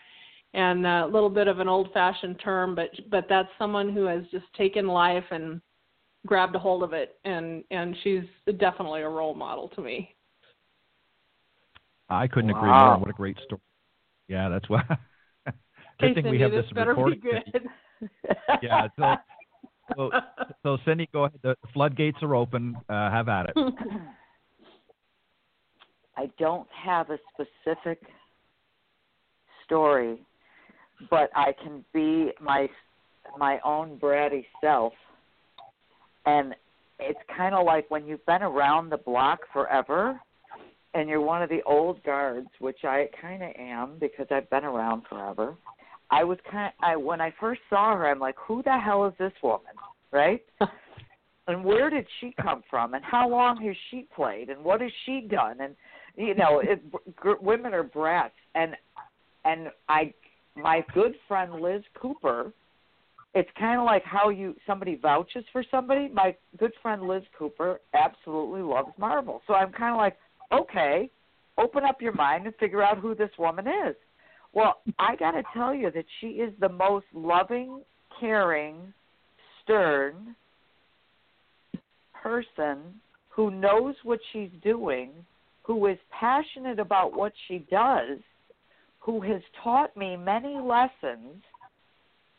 And 0.55 0.85
a 0.85 1.07
little 1.07 1.31
bit 1.31 1.47
of 1.47 1.59
an 1.59 1.67
old-fashioned 1.67 2.39
term, 2.39 2.75
but 2.75 2.89
but 3.09 3.25
that's 3.27 3.49
someone 3.57 3.91
who 3.91 4.05
has 4.05 4.23
just 4.29 4.45
taken 4.55 4.87
life 4.87 5.23
and 5.31 5.59
grabbed 6.27 6.55
a 6.55 6.59
hold 6.59 6.83
of 6.83 6.93
it, 6.93 7.17
and 7.23 7.63
and 7.71 7.95
she's 8.03 8.23
definitely 8.57 9.01
a 9.01 9.09
role 9.09 9.33
model 9.33 9.69
to 9.69 9.81
me. 9.81 10.15
I 12.09 12.27
couldn't 12.27 12.51
wow. 12.51 12.57
agree 12.59 12.69
more. 12.69 12.97
What 12.99 13.09
a 13.09 13.13
great 13.13 13.37
story! 13.45 13.61
Yeah, 14.27 14.49
that's 14.49 14.69
why. 14.69 14.83
Good 15.99 16.09
hey, 16.09 16.13
thing 16.15 16.23
Cindy, 16.23 16.37
we 16.37 16.41
have 16.41 16.51
this, 16.51 16.65
this 16.65 16.73
better 16.73 16.91
recorded. 16.91 17.21
Be 17.21 17.29
good. 17.29 17.69
yeah. 18.61 18.87
So, 18.97 19.15
so, 19.95 20.11
so 20.63 20.77
Cindy, 20.85 21.09
go 21.11 21.25
ahead. 21.25 21.39
The 21.43 21.55
floodgates 21.73 22.17
are 22.21 22.35
open. 22.35 22.75
Uh, 22.89 23.09
have 23.11 23.29
at 23.29 23.49
it. 23.49 23.55
I 26.15 26.29
don't 26.37 26.67
have 26.85 27.09
a 27.09 27.17
specific 27.33 27.99
story, 29.65 30.19
but 31.09 31.29
I 31.35 31.53
can 31.63 31.83
be 31.93 32.31
my 32.39 32.69
my 33.37 33.59
own 33.63 33.97
bratty 33.99 34.45
self. 34.61 34.93
And 36.25 36.53
it's 36.99 37.19
kind 37.35 37.55
of 37.55 37.65
like 37.65 37.89
when 37.89 38.05
you've 38.05 38.25
been 38.25 38.43
around 38.43 38.89
the 38.89 38.97
block 38.97 39.39
forever 39.51 40.19
and 40.93 41.09
you're 41.09 41.21
one 41.21 41.41
of 41.41 41.49
the 41.49 41.61
old 41.65 42.03
guards, 42.03 42.47
which 42.59 42.83
I 42.83 43.07
kind 43.19 43.41
of 43.41 43.49
am 43.57 43.97
because 43.99 44.27
I've 44.29 44.49
been 44.49 44.63
around 44.63 45.03
forever. 45.09 45.55
I 46.13 46.23
was 46.23 46.37
kind 46.49 46.67
of, 46.67 46.73
I 46.83 46.95
when 46.95 47.19
I 47.21 47.33
first 47.39 47.61
saw 47.69 47.95
her, 47.95 48.07
I'm 48.07 48.19
like, 48.19 48.35
who 48.37 48.61
the 48.61 48.77
hell 48.77 49.07
is 49.07 49.13
this 49.17 49.33
woman, 49.41 49.73
right? 50.11 50.43
and 51.47 51.65
where 51.65 51.89
did 51.89 52.05
she 52.19 52.35
come 52.39 52.63
from? 52.69 52.93
And 52.93 53.03
how 53.03 53.27
long 53.27 53.57
has 53.65 53.75
she 53.89 54.07
played? 54.15 54.49
And 54.49 54.63
what 54.63 54.81
has 54.81 54.91
she 55.05 55.27
done? 55.29 55.57
And 55.59 55.75
you 56.15 56.35
know, 56.35 56.59
it, 56.59 56.83
g- 57.23 57.31
women 57.41 57.73
are 57.73 57.83
brats. 57.83 58.35
And 58.53 58.75
and 59.43 59.69
I, 59.89 60.13
my 60.55 60.85
good 60.93 61.15
friend 61.27 61.55
Liz 61.55 61.81
Cooper, 61.99 62.53
it's 63.33 63.49
kind 63.57 63.79
of 63.79 63.85
like 63.85 64.03
how 64.05 64.29
you 64.29 64.55
somebody 64.67 64.95
vouches 64.95 65.43
for 65.51 65.63
somebody. 65.71 66.09
My 66.13 66.35
good 66.59 66.73
friend 66.83 67.07
Liz 67.07 67.23
Cooper 67.35 67.79
absolutely 67.95 68.61
loves 68.61 68.89
Marvol, 68.99 69.39
so 69.47 69.55
I'm 69.55 69.71
kind 69.71 69.93
of 69.93 69.97
like, 69.97 70.17
okay, 70.51 71.09
open 71.57 71.83
up 71.83 72.03
your 72.03 72.13
mind 72.13 72.45
and 72.45 72.55
figure 72.57 72.83
out 72.83 72.99
who 72.99 73.15
this 73.15 73.31
woman 73.39 73.65
is. 73.67 73.95
Well, 74.53 74.81
I 74.99 75.15
got 75.15 75.31
to 75.31 75.43
tell 75.53 75.73
you 75.73 75.91
that 75.91 76.05
she 76.19 76.27
is 76.27 76.53
the 76.59 76.69
most 76.69 77.05
loving, 77.13 77.81
caring, 78.19 78.93
stern 79.63 80.35
person 82.21 82.77
who 83.29 83.49
knows 83.49 83.95
what 84.03 84.19
she's 84.31 84.51
doing, 84.63 85.09
who 85.63 85.87
is 85.87 85.97
passionate 86.11 86.79
about 86.79 87.15
what 87.15 87.33
she 87.47 87.65
does, 87.71 88.19
who 88.99 89.21
has 89.21 89.41
taught 89.63 89.95
me 89.97 90.15
many 90.15 90.59
lessons 90.59 91.41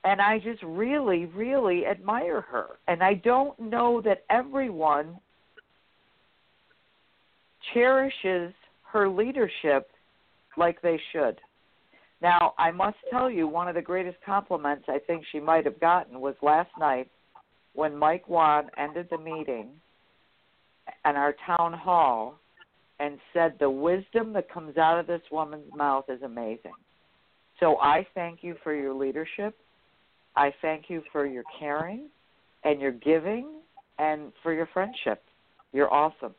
and 0.04 0.20
I 0.20 0.38
just 0.38 0.62
really, 0.62 1.24
really 1.24 1.86
admire 1.86 2.42
her. 2.42 2.66
And 2.86 3.02
I 3.02 3.14
don't 3.14 3.58
know 3.58 4.02
that 4.02 4.24
everyone 4.28 5.18
cherishes 7.72 8.52
her 8.92 9.08
leadership 9.08 9.90
like 10.58 10.80
they 10.82 11.00
should. 11.10 11.40
Now, 12.24 12.54
I 12.56 12.70
must 12.70 12.96
tell 13.10 13.30
you, 13.30 13.46
one 13.46 13.68
of 13.68 13.74
the 13.74 13.82
greatest 13.82 14.16
compliments 14.24 14.86
I 14.88 14.98
think 14.98 15.26
she 15.30 15.40
might 15.40 15.66
have 15.66 15.78
gotten 15.78 16.22
was 16.22 16.34
last 16.40 16.70
night 16.80 17.10
when 17.74 17.94
Mike 17.94 18.30
Whan 18.30 18.70
ended 18.78 19.08
the 19.10 19.18
meeting 19.18 19.68
in 21.04 21.16
our 21.16 21.34
town 21.46 21.74
hall 21.74 22.38
and 22.98 23.18
said, 23.34 23.56
The 23.60 23.68
wisdom 23.68 24.32
that 24.32 24.50
comes 24.50 24.78
out 24.78 24.98
of 24.98 25.06
this 25.06 25.20
woman's 25.30 25.70
mouth 25.76 26.06
is 26.08 26.22
amazing. 26.22 26.72
So 27.60 27.76
I 27.82 28.06
thank 28.14 28.38
you 28.40 28.54
for 28.64 28.74
your 28.74 28.94
leadership. 28.94 29.54
I 30.34 30.50
thank 30.62 30.84
you 30.88 31.02
for 31.12 31.26
your 31.26 31.44
caring 31.60 32.08
and 32.64 32.80
your 32.80 32.92
giving 32.92 33.60
and 33.98 34.32
for 34.42 34.54
your 34.54 34.70
friendship. 34.72 35.22
You're 35.74 35.92
awesome. 35.92 36.34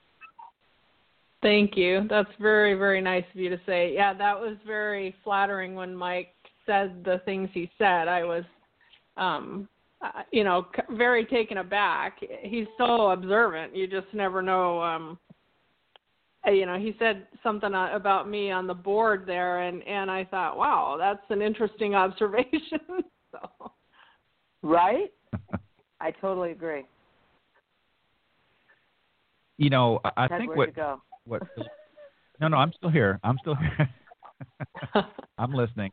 Thank 1.45 1.77
you. 1.77 2.07
That's 2.09 2.31
very, 2.41 2.73
very 2.73 2.99
nice 3.01 3.23
of 3.31 3.39
you 3.39 3.51
to 3.51 3.59
say. 3.67 3.93
Yeah, 3.93 4.15
that 4.15 4.33
was 4.33 4.57
very 4.65 5.13
flattering 5.23 5.75
when 5.75 5.95
Mike 5.95 6.33
said 6.65 7.03
the 7.05 7.21
things 7.23 7.49
he 7.53 7.69
said. 7.77 8.07
I 8.07 8.23
was, 8.23 8.43
um, 9.15 9.69
uh, 10.01 10.23
you 10.31 10.43
know, 10.43 10.65
very 10.89 11.23
taken 11.23 11.59
aback. 11.59 12.17
He's 12.41 12.65
so 12.79 13.11
observant. 13.11 13.75
You 13.75 13.85
just 13.85 14.07
never 14.11 14.41
know. 14.41 14.81
Um, 14.81 15.19
uh, 16.47 16.49
you 16.49 16.65
know, 16.65 16.79
he 16.79 16.95
said 16.97 17.27
something 17.43 17.75
uh, 17.75 17.91
about 17.93 18.27
me 18.27 18.49
on 18.49 18.65
the 18.65 18.73
board 18.73 19.25
there, 19.27 19.61
and 19.61 19.83
and 19.87 20.09
I 20.09 20.23
thought, 20.23 20.57
wow, 20.57 20.95
that's 20.97 21.29
an 21.29 21.43
interesting 21.43 21.93
observation. 22.05 22.79
so. 23.31 23.71
Right. 24.63 25.13
I 26.01 26.09
totally 26.09 26.53
agree. 26.53 26.85
You 29.57 29.69
know, 29.69 30.01
I 30.17 30.27
Ted, 30.27 30.39
think 30.39 30.55
what 30.55 30.75
what. 31.25 31.41
No, 32.41 32.49
no, 32.49 32.57
I'm 32.57 32.73
still 32.73 32.89
here. 32.89 33.17
I'm 33.23 33.37
still 33.39 33.55
here. 33.55 33.89
I'm 35.37 35.53
listening. 35.53 35.89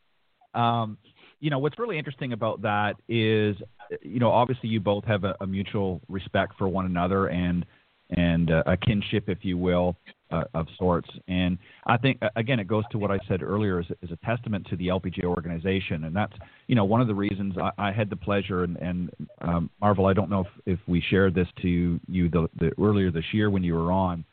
Um, 0.55 0.99
you 1.39 1.51
know, 1.51 1.59
what's 1.59 1.79
really 1.79 1.99
interesting 1.99 2.33
about 2.33 2.63
that 2.63 2.95
is, 3.09 3.57
you 4.01 4.21
know, 4.21 4.31
obviously 4.31 4.69
you 4.69 4.81
both 4.81 5.05
have 5.05 5.25
a, 5.25 5.37
a 5.41 5.47
mutual 5.47 6.01
respect 6.09 6.55
for 6.59 6.69
one 6.69 6.87
another 6.87 7.29
and 7.29 7.67
and 8.15 8.51
uh, 8.51 8.63
a 8.67 8.77
kinship, 8.77 9.29
if 9.29 9.39
you 9.43 9.57
will, 9.57 9.97
uh, 10.31 10.45
of 10.53 10.67
sorts. 10.79 11.09
And 11.29 11.57
I 11.87 11.97
think 11.97 12.21
again, 12.37 12.61
it 12.61 12.69
goes 12.69 12.85
to 12.91 12.99
what 12.99 13.11
I 13.11 13.19
said 13.27 13.43
earlier 13.43 13.81
is, 13.81 13.87
is 14.03 14.11
a 14.11 14.17
testament 14.25 14.67
to 14.69 14.77
the 14.77 14.89
LPGA 14.89 15.25
organization, 15.25 16.05
and 16.05 16.15
that's 16.15 16.35
you 16.67 16.75
know 16.75 16.85
one 16.85 17.01
of 17.01 17.07
the 17.07 17.15
reasons 17.15 17.55
I, 17.59 17.71
I 17.89 17.93
had 17.93 18.11
the 18.11 18.17
pleasure 18.17 18.65
and, 18.65 18.77
and 18.77 19.11
um, 19.41 19.71
Marvol. 19.83 20.11
I 20.11 20.13
don't 20.13 20.31
know 20.31 20.41
if, 20.41 20.75
if 20.75 20.81
we 20.87 21.03
shared 21.11 21.35
this 21.35 21.49
to 21.63 21.99
you 22.07 22.29
the, 22.29 22.49
the 22.59 22.73
earlier 22.81 23.11
this 23.11 23.25
year 23.33 23.51
when 23.51 23.65
you 23.65 23.75
were 23.75 23.91
on, 23.91 24.25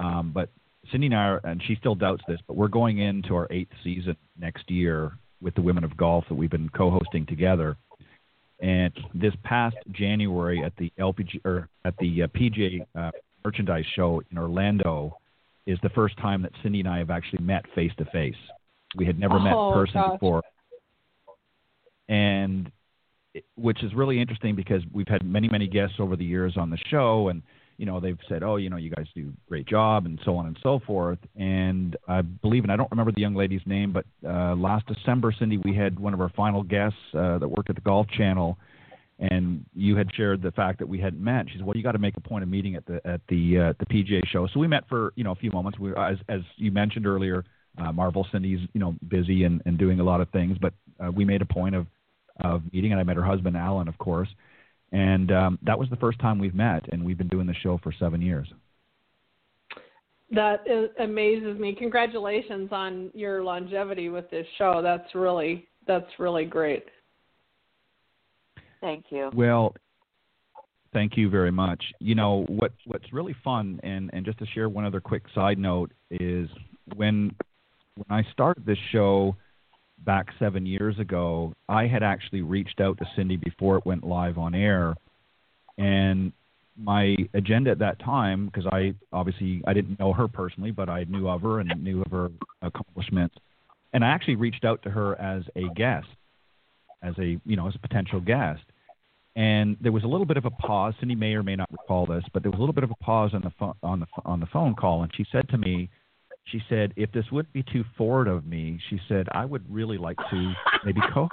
um, 0.00 0.32
but 0.34 0.50
Cindy 0.90 1.06
and 1.06 1.14
I, 1.14 1.18
are, 1.18 1.40
and 1.44 1.62
she 1.66 1.76
still 1.76 1.94
doubts 1.94 2.22
this, 2.26 2.40
but 2.46 2.56
we're 2.56 2.68
going 2.68 2.98
into 2.98 3.34
our 3.34 3.46
eighth 3.50 3.72
season 3.84 4.16
next 4.38 4.70
year 4.70 5.12
with 5.40 5.54
the 5.54 5.62
Women 5.62 5.84
of 5.84 5.96
Golf 5.96 6.24
that 6.28 6.34
we've 6.34 6.50
been 6.50 6.68
co-hosting 6.70 7.26
together. 7.26 7.76
And 8.60 8.92
this 9.14 9.34
past 9.44 9.76
January 9.92 10.62
at 10.64 10.72
the 10.76 10.92
LPG 10.98 11.40
or 11.44 11.68
at 11.84 11.94
the 11.98 12.24
uh, 12.24 12.26
PGA 12.28 12.84
uh, 12.94 13.10
merchandise 13.44 13.86
show 13.94 14.22
in 14.30 14.38
Orlando 14.38 15.16
is 15.66 15.78
the 15.82 15.88
first 15.90 16.16
time 16.18 16.42
that 16.42 16.52
Cindy 16.62 16.80
and 16.80 16.88
I 16.88 16.98
have 16.98 17.10
actually 17.10 17.42
met 17.42 17.64
face 17.74 17.92
to 17.98 18.04
face. 18.06 18.34
We 18.96 19.06
had 19.06 19.18
never 19.18 19.34
oh, 19.34 19.38
met 19.38 19.52
in 19.52 19.72
person 19.72 20.00
gosh. 20.00 20.12
before, 20.12 20.42
and 22.08 22.70
which 23.56 23.82
is 23.82 23.94
really 23.94 24.20
interesting 24.20 24.56
because 24.56 24.82
we've 24.92 25.08
had 25.08 25.24
many 25.24 25.48
many 25.48 25.68
guests 25.68 25.96
over 26.00 26.16
the 26.16 26.24
years 26.24 26.56
on 26.56 26.70
the 26.70 26.78
show, 26.90 27.28
and 27.28 27.42
you 27.80 27.86
know 27.86 27.98
they've 27.98 28.18
said, 28.28 28.42
"Oh, 28.42 28.56
you 28.56 28.68
know, 28.68 28.76
you 28.76 28.90
guys 28.90 29.06
do 29.14 29.32
great 29.48 29.66
job," 29.66 30.04
and 30.04 30.20
so 30.22 30.36
on 30.36 30.46
and 30.46 30.58
so 30.62 30.80
forth. 30.86 31.18
And 31.34 31.96
I 32.06 32.20
believe, 32.20 32.62
and 32.62 32.70
I 32.70 32.76
don't 32.76 32.90
remember 32.90 33.10
the 33.10 33.22
young 33.22 33.34
lady's 33.34 33.62
name, 33.64 33.90
but 33.90 34.04
uh, 34.22 34.54
last 34.54 34.84
December, 34.86 35.32
Cindy, 35.36 35.56
we 35.56 35.74
had 35.74 35.98
one 35.98 36.12
of 36.12 36.20
our 36.20 36.28
final 36.28 36.62
guests 36.62 36.98
uh, 37.14 37.38
that 37.38 37.48
worked 37.48 37.70
at 37.70 37.76
the 37.76 37.80
Golf 37.80 38.06
Channel, 38.08 38.58
and 39.18 39.64
you 39.74 39.96
had 39.96 40.14
shared 40.14 40.42
the 40.42 40.52
fact 40.52 40.78
that 40.80 40.88
we 40.88 41.00
hadn't 41.00 41.24
met. 41.24 41.46
She 41.48 41.56
said, 41.56 41.64
"Well, 41.64 41.74
you 41.74 41.82
got 41.82 41.92
to 41.92 41.98
make 41.98 42.18
a 42.18 42.20
point 42.20 42.42
of 42.42 42.50
meeting 42.50 42.74
at 42.74 42.84
the 42.84 43.00
at 43.06 43.22
the 43.30 43.58
uh, 43.58 43.72
the 43.78 43.86
PGA 43.86 44.26
show." 44.26 44.46
So 44.52 44.60
we 44.60 44.66
met 44.66 44.86
for 44.86 45.14
you 45.16 45.24
know 45.24 45.32
a 45.32 45.36
few 45.36 45.50
moments. 45.50 45.78
We, 45.78 45.94
as 45.96 46.18
as 46.28 46.42
you 46.56 46.70
mentioned 46.70 47.06
earlier, 47.06 47.46
uh, 47.78 47.92
Marvol 47.92 48.30
Cindy's 48.30 48.60
you 48.74 48.80
know 48.80 48.94
busy 49.08 49.44
and, 49.44 49.62
and 49.64 49.78
doing 49.78 50.00
a 50.00 50.04
lot 50.04 50.20
of 50.20 50.28
things, 50.28 50.58
but 50.60 50.74
uh, 51.02 51.10
we 51.10 51.24
made 51.24 51.40
a 51.40 51.46
point 51.46 51.74
of 51.74 51.86
of 52.40 52.60
meeting, 52.74 52.92
and 52.92 53.00
I 53.00 53.04
met 53.04 53.16
her 53.16 53.24
husband 53.24 53.56
Alan, 53.56 53.88
of 53.88 53.96
course. 53.96 54.28
And 54.92 55.30
um, 55.30 55.58
that 55.62 55.78
was 55.78 55.88
the 55.88 55.96
first 55.96 56.18
time 56.18 56.38
we've 56.38 56.54
met, 56.54 56.84
and 56.92 57.04
we've 57.04 57.18
been 57.18 57.28
doing 57.28 57.46
the 57.46 57.54
show 57.54 57.78
for 57.82 57.92
seven 57.92 58.20
years. 58.20 58.48
That 60.32 60.62
is, 60.66 60.90
amazes 61.00 61.58
me. 61.58 61.74
Congratulations 61.74 62.70
on 62.72 63.10
your 63.14 63.42
longevity 63.42 64.08
with 64.08 64.30
this 64.30 64.46
show. 64.58 64.80
That's 64.82 65.14
really 65.14 65.68
that's 65.86 66.06
really 66.18 66.44
great. 66.44 66.84
Thank 68.80 69.06
you. 69.10 69.30
Well, 69.34 69.74
thank 70.92 71.16
you 71.16 71.28
very 71.30 71.50
much. 71.50 71.82
You 71.98 72.14
know 72.14 72.44
what 72.48 72.72
what's 72.86 73.12
really 73.12 73.34
fun, 73.42 73.80
and 73.82 74.10
and 74.12 74.24
just 74.24 74.38
to 74.38 74.46
share 74.46 74.68
one 74.68 74.84
other 74.84 75.00
quick 75.00 75.24
side 75.34 75.58
note 75.58 75.92
is 76.10 76.48
when 76.94 77.34
when 77.96 78.06
I 78.08 78.24
started 78.32 78.64
this 78.64 78.78
show 78.92 79.36
back 80.04 80.28
seven 80.38 80.66
years 80.66 80.98
ago, 80.98 81.52
I 81.68 81.86
had 81.86 82.02
actually 82.02 82.42
reached 82.42 82.80
out 82.80 82.98
to 82.98 83.04
Cindy 83.16 83.36
before 83.36 83.76
it 83.78 83.86
went 83.86 84.04
live 84.04 84.38
on 84.38 84.54
air, 84.54 84.94
and 85.78 86.32
my 86.76 87.16
agenda 87.34 87.70
at 87.70 87.78
that 87.80 87.98
time, 87.98 88.46
because 88.46 88.66
I 88.66 88.94
obviously 89.12 89.62
I 89.66 89.74
didn't 89.74 89.98
know 89.98 90.12
her 90.12 90.28
personally, 90.28 90.70
but 90.70 90.88
I 90.88 91.04
knew 91.04 91.28
of 91.28 91.42
her 91.42 91.60
and 91.60 91.70
knew 91.82 92.02
of 92.02 92.10
her 92.10 92.30
accomplishments, 92.62 93.36
and 93.92 94.04
I 94.04 94.08
actually 94.08 94.36
reached 94.36 94.64
out 94.64 94.82
to 94.84 94.90
her 94.90 95.20
as 95.20 95.44
a 95.56 95.68
guest, 95.74 96.06
as 97.02 97.14
a 97.18 97.38
you 97.44 97.56
know 97.56 97.68
as 97.68 97.74
a 97.74 97.78
potential 97.78 98.20
guest, 98.20 98.62
and 99.36 99.76
there 99.80 99.92
was 99.92 100.04
a 100.04 100.08
little 100.08 100.26
bit 100.26 100.36
of 100.36 100.44
a 100.44 100.50
pause. 100.50 100.94
Cindy 101.00 101.14
may 101.14 101.34
or 101.34 101.42
may 101.42 101.56
not 101.56 101.70
recall 101.70 102.06
this, 102.06 102.24
but 102.32 102.42
there 102.42 102.50
was 102.50 102.58
a 102.58 102.60
little 102.60 102.74
bit 102.74 102.84
of 102.84 102.90
a 102.90 103.04
pause 103.04 103.32
on 103.34 103.42
the 103.42 103.52
phone 103.58 103.74
on 103.82 104.00
the 104.00 104.06
on 104.24 104.40
the 104.40 104.46
phone 104.46 104.74
call, 104.74 105.02
and 105.02 105.12
she 105.14 105.26
said 105.30 105.48
to 105.50 105.58
me, 105.58 105.88
she 106.44 106.60
said, 106.68 106.92
if 106.96 107.10
this 107.12 107.24
wouldn't 107.30 107.52
be 107.52 107.62
too 107.72 107.84
forward 107.96 108.26
of 108.28 108.44
me, 108.46 108.78
she 108.90 108.98
said, 109.08 109.28
I 109.32 109.44
would 109.44 109.64
really 109.72 109.98
like 109.98 110.16
to 110.30 110.52
maybe 110.84 111.00
co. 111.14 111.28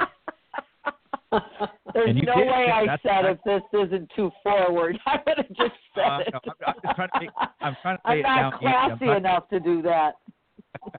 There's 1.94 2.10
And 2.10 2.18
you 2.18 2.24
no 2.26 2.36
did. 2.36 2.48
way 2.48 2.68
I 2.74 2.86
That's- 2.86 3.00
said 3.04 3.26
if 3.26 3.38
this 3.44 3.62
isn't 3.88 4.10
too 4.16 4.32
forward. 4.44 4.98
I 5.06 5.18
would 5.26 5.38
have 5.38 5.48
just 5.50 5.76
said 5.96 6.04
Uh, 6.06 6.20
it. 6.20 6.34
no, 6.34 6.40
I'm, 6.66 6.74
I'm 6.86 6.96
trying 6.96 7.10
to 7.14 7.20
make, 7.20 7.30
I'm 7.62 7.76
trying 7.82 7.98
to 7.98 8.08
I'm 8.08 8.22
not. 8.22 8.54
I'm 8.54 8.60
classy 8.98 9.18
enough 9.18 9.50
to 9.50 9.60
do 9.60 9.82
that. 9.82 10.14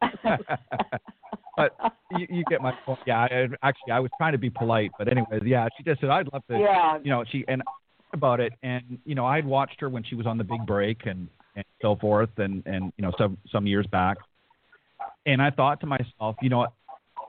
but 1.56 1.72
you, 2.18 2.26
you 2.30 2.44
get 2.50 2.60
my 2.60 2.72
point. 2.84 2.98
Yeah, 3.06 3.20
I, 3.20 3.46
actually, 3.62 3.92
I 3.92 4.00
was 4.00 4.10
trying 4.18 4.32
to 4.32 4.38
be 4.38 4.50
polite, 4.50 4.90
but 4.98 5.08
anyways, 5.08 5.42
yeah, 5.44 5.66
she 5.76 5.82
just 5.84 6.00
said 6.00 6.10
I'd 6.10 6.28
love 6.32 6.42
to. 6.50 6.58
yeah, 6.58 6.98
You 7.02 7.10
know, 7.10 7.24
she 7.30 7.44
and 7.48 7.62
about 8.12 8.40
it, 8.40 8.52
and 8.62 8.98
you 9.04 9.14
know, 9.14 9.24
I 9.26 9.36
had 9.36 9.44
watched 9.46 9.80
her 9.80 9.88
when 9.88 10.02
she 10.04 10.14
was 10.14 10.26
on 10.26 10.38
the 10.38 10.44
Big 10.44 10.64
Break 10.66 11.06
and 11.06 11.28
and 11.58 11.66
so 11.82 11.96
forth, 11.96 12.30
and 12.38 12.62
and 12.66 12.92
you 12.96 13.02
know, 13.02 13.12
some 13.18 13.36
some 13.50 13.66
years 13.66 13.86
back, 13.88 14.16
and 15.26 15.42
I 15.42 15.50
thought 15.50 15.80
to 15.80 15.86
myself, 15.86 16.36
you 16.40 16.48
know, 16.48 16.68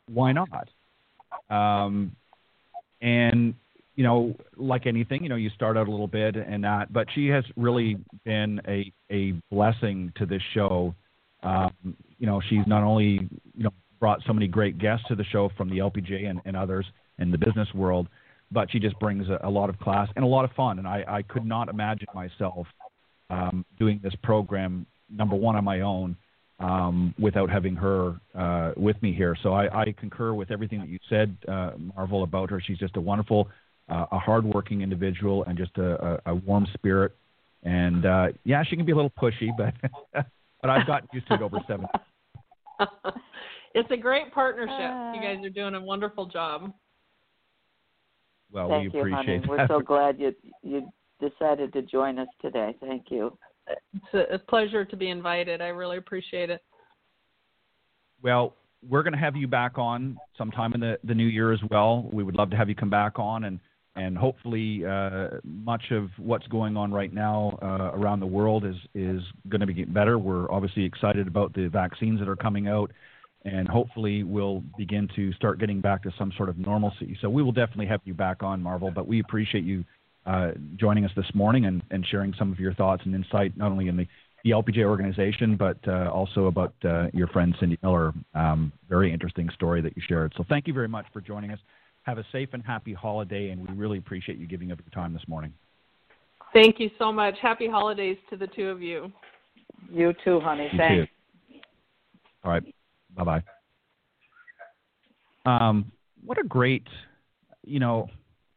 why 0.07 0.31
not? 0.31 0.69
Um, 1.49 2.15
and 3.01 3.55
you 3.95 4.03
know, 4.03 4.35
like 4.55 4.85
anything, 4.85 5.23
you 5.23 5.29
know, 5.29 5.35
you 5.35 5.49
start 5.49 5.77
out 5.77 5.87
a 5.87 5.91
little 5.91 6.07
bit 6.07 6.35
and 6.35 6.63
that, 6.63 6.93
but 6.93 7.07
she 7.13 7.27
has 7.27 7.43
really 7.57 7.97
been 8.23 8.61
a 8.67 8.91
a 9.11 9.33
blessing 9.51 10.13
to 10.17 10.25
this 10.25 10.41
show. 10.53 10.93
Um, 11.41 11.73
you 12.19 12.27
know, 12.27 12.39
she's 12.49 12.67
not 12.67 12.83
only 12.83 13.27
you 13.57 13.63
know 13.63 13.73
brought 13.99 14.21
so 14.27 14.33
many 14.33 14.47
great 14.47 14.77
guests 14.77 15.05
to 15.07 15.15
the 15.15 15.25
show 15.25 15.49
from 15.57 15.69
the 15.69 15.79
LPGA 15.79 16.29
and, 16.29 16.39
and 16.45 16.55
others 16.55 16.85
in 17.17 17.31
the 17.31 17.37
business 17.37 17.67
world, 17.73 18.07
but 18.51 18.71
she 18.71 18.79
just 18.79 18.97
brings 18.99 19.27
a, 19.27 19.39
a 19.43 19.49
lot 19.49 19.69
of 19.69 19.77
class 19.79 20.07
and 20.15 20.23
a 20.23 20.27
lot 20.27 20.45
of 20.45 20.51
fun. 20.51 20.79
And 20.79 20.87
I, 20.87 21.03
I 21.07 21.21
could 21.23 21.45
not 21.45 21.67
imagine 21.67 22.07
myself 22.13 22.67
um, 23.29 23.65
doing 23.77 23.99
this 24.03 24.13
program 24.23 24.85
number 25.09 25.35
one 25.35 25.55
on 25.55 25.63
my 25.63 25.81
own 25.81 26.15
um, 26.59 27.13
without 27.17 27.49
having 27.49 27.75
her 27.75 28.19
uh, 28.35 28.73
with 28.75 29.01
me 29.01 29.13
here. 29.13 29.35
So 29.41 29.53
I, 29.53 29.81
I 29.81 29.93
concur 29.97 30.33
with 30.33 30.51
everything 30.51 30.79
that 30.79 30.89
you 30.89 30.99
said, 31.09 31.35
uh, 31.47 31.71
Marvol, 31.97 32.23
about 32.23 32.49
her. 32.49 32.61
She's 32.61 32.77
just 32.77 32.97
a 32.97 33.01
wonderful, 33.01 33.49
uh, 33.89 34.05
a 34.11 34.19
hardworking 34.19 34.81
individual 34.81 35.43
and 35.45 35.57
just 35.57 35.77
a, 35.77 36.19
a, 36.27 36.31
a 36.33 36.35
warm 36.35 36.67
spirit. 36.73 37.15
And 37.63 38.05
uh, 38.05 38.27
yeah, 38.43 38.63
she 38.63 38.75
can 38.75 38.85
be 38.85 38.91
a 38.91 38.95
little 38.95 39.11
pushy, 39.11 39.49
but 39.57 39.73
but 40.61 40.69
I've 40.69 40.87
gotten 40.87 41.09
used 41.13 41.27
to 41.27 41.35
it 41.35 41.41
over 41.41 41.57
seven. 41.67 41.87
it's 43.73 43.91
a 43.91 43.97
great 43.97 44.33
partnership. 44.33 44.73
Uh, 44.73 45.13
you 45.13 45.21
guys 45.21 45.43
are 45.43 45.49
doing 45.49 45.75
a 45.75 45.81
wonderful 45.81 46.25
job. 46.25 46.73
Well, 48.51 48.69
thank 48.69 48.93
we 48.93 48.99
you, 48.99 49.05
appreciate 49.05 49.45
honey. 49.45 49.47
We're 49.47 49.67
so 49.67 49.79
glad 49.79 50.19
you 50.19 50.33
you 50.63 50.89
decided 51.19 51.73
to 51.73 51.81
join 51.81 52.19
us 52.19 52.27
today. 52.41 52.75
Thank 52.79 53.05
you. 53.09 53.37
It's 53.67 54.13
a, 54.13 54.35
a 54.35 54.39
pleasure 54.39 54.85
to 54.85 54.95
be 54.95 55.09
invited. 55.09 55.61
I 55.61 55.67
really 55.67 55.97
appreciate 55.97 56.49
it. 56.49 56.63
Well, 58.21 58.55
we're 58.87 59.03
going 59.03 59.13
to 59.13 59.19
have 59.19 59.35
you 59.35 59.47
back 59.47 59.77
on 59.77 60.17
sometime 60.37 60.73
in 60.73 60.79
the, 60.79 60.97
the 61.03 61.13
new 61.13 61.25
year 61.25 61.51
as 61.51 61.59
well. 61.69 62.09
We 62.11 62.23
would 62.23 62.35
love 62.35 62.49
to 62.51 62.57
have 62.57 62.69
you 62.69 62.75
come 62.75 62.89
back 62.89 63.19
on 63.19 63.45
and 63.45 63.59
and 63.95 64.17
hopefully 64.17 64.85
uh, 64.85 65.29
much 65.43 65.91
of 65.91 66.09
what's 66.17 66.47
going 66.47 66.77
on 66.77 66.91
right 66.91 67.13
now 67.13 67.57
uh, 67.61 67.91
around 67.93 68.19
the 68.19 68.25
world 68.25 68.63
is 68.63 68.75
is 68.93 69.21
going 69.49 69.61
to 69.61 69.67
be 69.67 69.73
getting 69.73 69.93
better. 69.93 70.17
We're 70.17 70.49
obviously 70.51 70.85
excited 70.85 71.27
about 71.27 71.53
the 71.53 71.67
vaccines 71.67 72.19
that 72.19 72.29
are 72.29 72.35
coming 72.35 72.67
out, 72.67 72.91
and 73.43 73.67
hopefully 73.67 74.23
we'll 74.23 74.63
begin 74.77 75.09
to 75.15 75.33
start 75.33 75.59
getting 75.59 75.81
back 75.81 76.03
to 76.03 76.13
some 76.17 76.31
sort 76.37 76.49
of 76.49 76.57
normalcy. 76.57 77.17
So 77.19 77.29
we 77.29 77.43
will 77.43 77.51
definitely 77.51 77.87
have 77.87 78.01
you 78.05 78.13
back 78.13 78.41
on 78.41 78.61
Marvol, 78.61 78.93
but 78.93 79.07
we 79.07 79.19
appreciate 79.19 79.63
you 79.63 79.83
uh, 80.29 80.51
joining 80.75 81.05
us 81.05 81.11
this 81.15 81.25
morning 81.33 81.65
and, 81.65 81.81
and 81.89 82.05
sharing 82.05 82.33
some 82.37 82.51
of 82.51 82.59
your 82.59 82.73
thoughts 82.75 83.01
and 83.05 83.15
insight, 83.15 83.57
not 83.57 83.71
only 83.71 83.87
in 83.87 83.97
the, 83.97 84.05
the 84.43 84.51
LPGA 84.51 84.85
organization, 84.85 85.55
but 85.57 85.77
uh, 85.87 86.09
also 86.11 86.45
about 86.45 86.73
uh, 86.85 87.07
your 87.13 87.27
friend 87.27 87.55
Cindy 87.59 87.79
Miller. 87.81 88.13
Um, 88.35 88.71
very 88.87 89.11
interesting 89.11 89.49
story 89.55 89.81
that 89.81 89.97
you 89.97 90.03
shared. 90.07 90.33
So 90.37 90.45
thank 90.47 90.67
you 90.67 90.73
very 90.73 90.87
much 90.87 91.07
for 91.11 91.19
joining 91.19 91.49
us. 91.49 91.59
Have 92.03 92.19
a 92.19 92.25
safe 92.31 92.49
and 92.53 92.63
happy 92.63 92.93
holiday, 92.93 93.49
and 93.49 93.67
we 93.67 93.73
really 93.73 93.97
appreciate 93.97 94.37
you 94.37 94.45
giving 94.45 94.71
up 94.71 94.79
your 94.79 94.91
time 94.91 95.13
this 95.13 95.27
morning. 95.27 95.51
Thank 96.53 96.79
you 96.79 96.91
so 96.99 97.11
much. 97.11 97.35
Happy 97.41 97.67
holidays 97.67 98.17
to 98.29 98.37
the 98.37 98.47
two 98.47 98.69
of 98.69 98.83
you. 98.83 99.11
You 99.91 100.13
too, 100.23 100.39
honey. 100.39 100.69
You 100.71 100.77
Thanks. 100.77 101.11
Too. 101.49 101.59
All 102.43 102.51
right. 102.51 102.63
Bye 103.15 103.23
bye. 103.23 103.43
Um, 105.45 105.91
what 106.23 106.37
a 106.37 106.43
great, 106.43 106.85
you 107.65 107.79
know, 107.79 108.07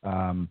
um, 0.05 0.49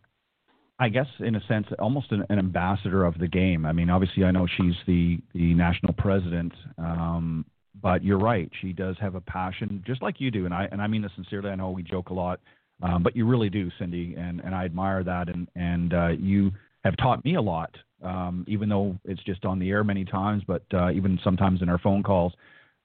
I 0.82 0.90
guess 0.90 1.06
in 1.20 1.36
a 1.36 1.42
sense, 1.48 1.68
almost 1.78 2.12
an, 2.12 2.26
an, 2.30 2.40
ambassador 2.40 3.06
of 3.06 3.20
the 3.20 3.28
game. 3.28 3.68
I 3.68 3.72
mean, 3.72 3.92
obviously, 3.92 4.24
I 4.24 4.32
know 4.32 4.48
she's 4.48 4.74
the 4.88 5.20
the 5.36 5.54
national 5.54 5.94
president, 5.94 6.54
um, 6.80 7.46
but 7.80 8.04
you're 8.04 8.18
right. 8.18 8.50
She 8.62 8.74
does 8.74 8.96
have 9.00 9.14
a 9.14 9.22
passion, 9.22 9.84
just 9.86 10.02
like 10.02 10.20
you 10.20 10.32
do, 10.32 10.46
and 10.46 10.54
I 10.56 10.68
and 10.72 10.82
I 10.82 10.88
mean 10.88 11.04
this 11.04 11.12
sincerely. 11.14 11.52
I 11.52 11.56
know 11.56 11.70
we 11.70 11.84
joke 11.84 12.10
a 12.10 12.16
lot, 12.16 12.40
um, 12.82 13.04
but 13.04 13.16
you 13.16 13.28
really 13.28 13.50
do, 13.50 13.70
Cindy, 13.78 14.16
and 14.18 14.40
and 14.40 14.56
I 14.56 14.66
admire 14.66 15.04
that. 15.04 15.30
And 15.30 15.48
and 15.56 15.94
uh, 15.94 16.08
you 16.20 16.52
have 16.84 16.98
taught 16.98 17.24
me 17.24 17.36
a 17.36 17.42
lot, 17.42 17.78
um, 18.02 18.44
even 18.48 18.68
though 18.68 18.98
it's 19.06 19.24
just 19.24 19.46
on 19.46 19.60
the 19.60 19.70
air 19.70 19.84
many 19.84 20.04
times, 20.04 20.42
but 20.48 20.64
uh, 20.74 20.90
even 20.90 21.20
sometimes 21.24 21.62
in 21.62 21.70
our 21.70 21.78
phone 21.78 22.02
calls 22.02 22.34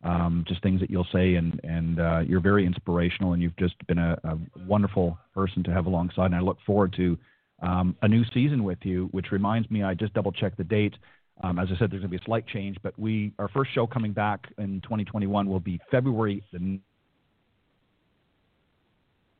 um, 0.04 0.44
just 0.46 0.62
things 0.62 0.80
that 0.80 0.90
you'll 0.90 1.08
say, 1.12 1.36
and 1.36 1.60
and 1.64 1.98
uh, 1.98 2.18
you're 2.20 2.40
very 2.40 2.66
inspirational, 2.66 3.32
and 3.32 3.42
you've 3.42 3.56
just 3.56 3.74
been 3.86 3.98
a, 3.98 4.18
a, 4.24 4.38
wonderful 4.66 5.18
person 5.34 5.62
to 5.64 5.72
have 5.72 5.86
alongside. 5.86 6.26
And 6.26 6.34
I 6.34 6.40
look 6.40 6.58
forward 6.66 6.92
to 6.98 7.16
um, 7.62 7.96
a 8.02 8.08
new 8.08 8.24
season 8.32 8.64
with 8.64 8.78
you. 8.82 9.08
Which 9.12 9.32
reminds 9.32 9.70
me, 9.70 9.82
I 9.82 9.94
just 9.94 10.14
double 10.14 10.32
checked 10.32 10.58
the 10.58 10.64
date. 10.64 10.94
Um, 11.42 11.58
as 11.58 11.68
I 11.68 11.78
said, 11.78 11.90
there's 11.90 12.00
going 12.00 12.02
to 12.02 12.08
be 12.08 12.16
a 12.16 12.24
slight 12.24 12.46
change, 12.46 12.76
but 12.82 12.98
we 12.98 13.32
our 13.38 13.48
first 13.48 13.72
show 13.74 13.86
coming 13.86 14.12
back 14.12 14.46
in 14.58 14.80
2021 14.82 15.46
will 15.48 15.60
be 15.60 15.78
February 15.90 16.42
the. 16.52 16.80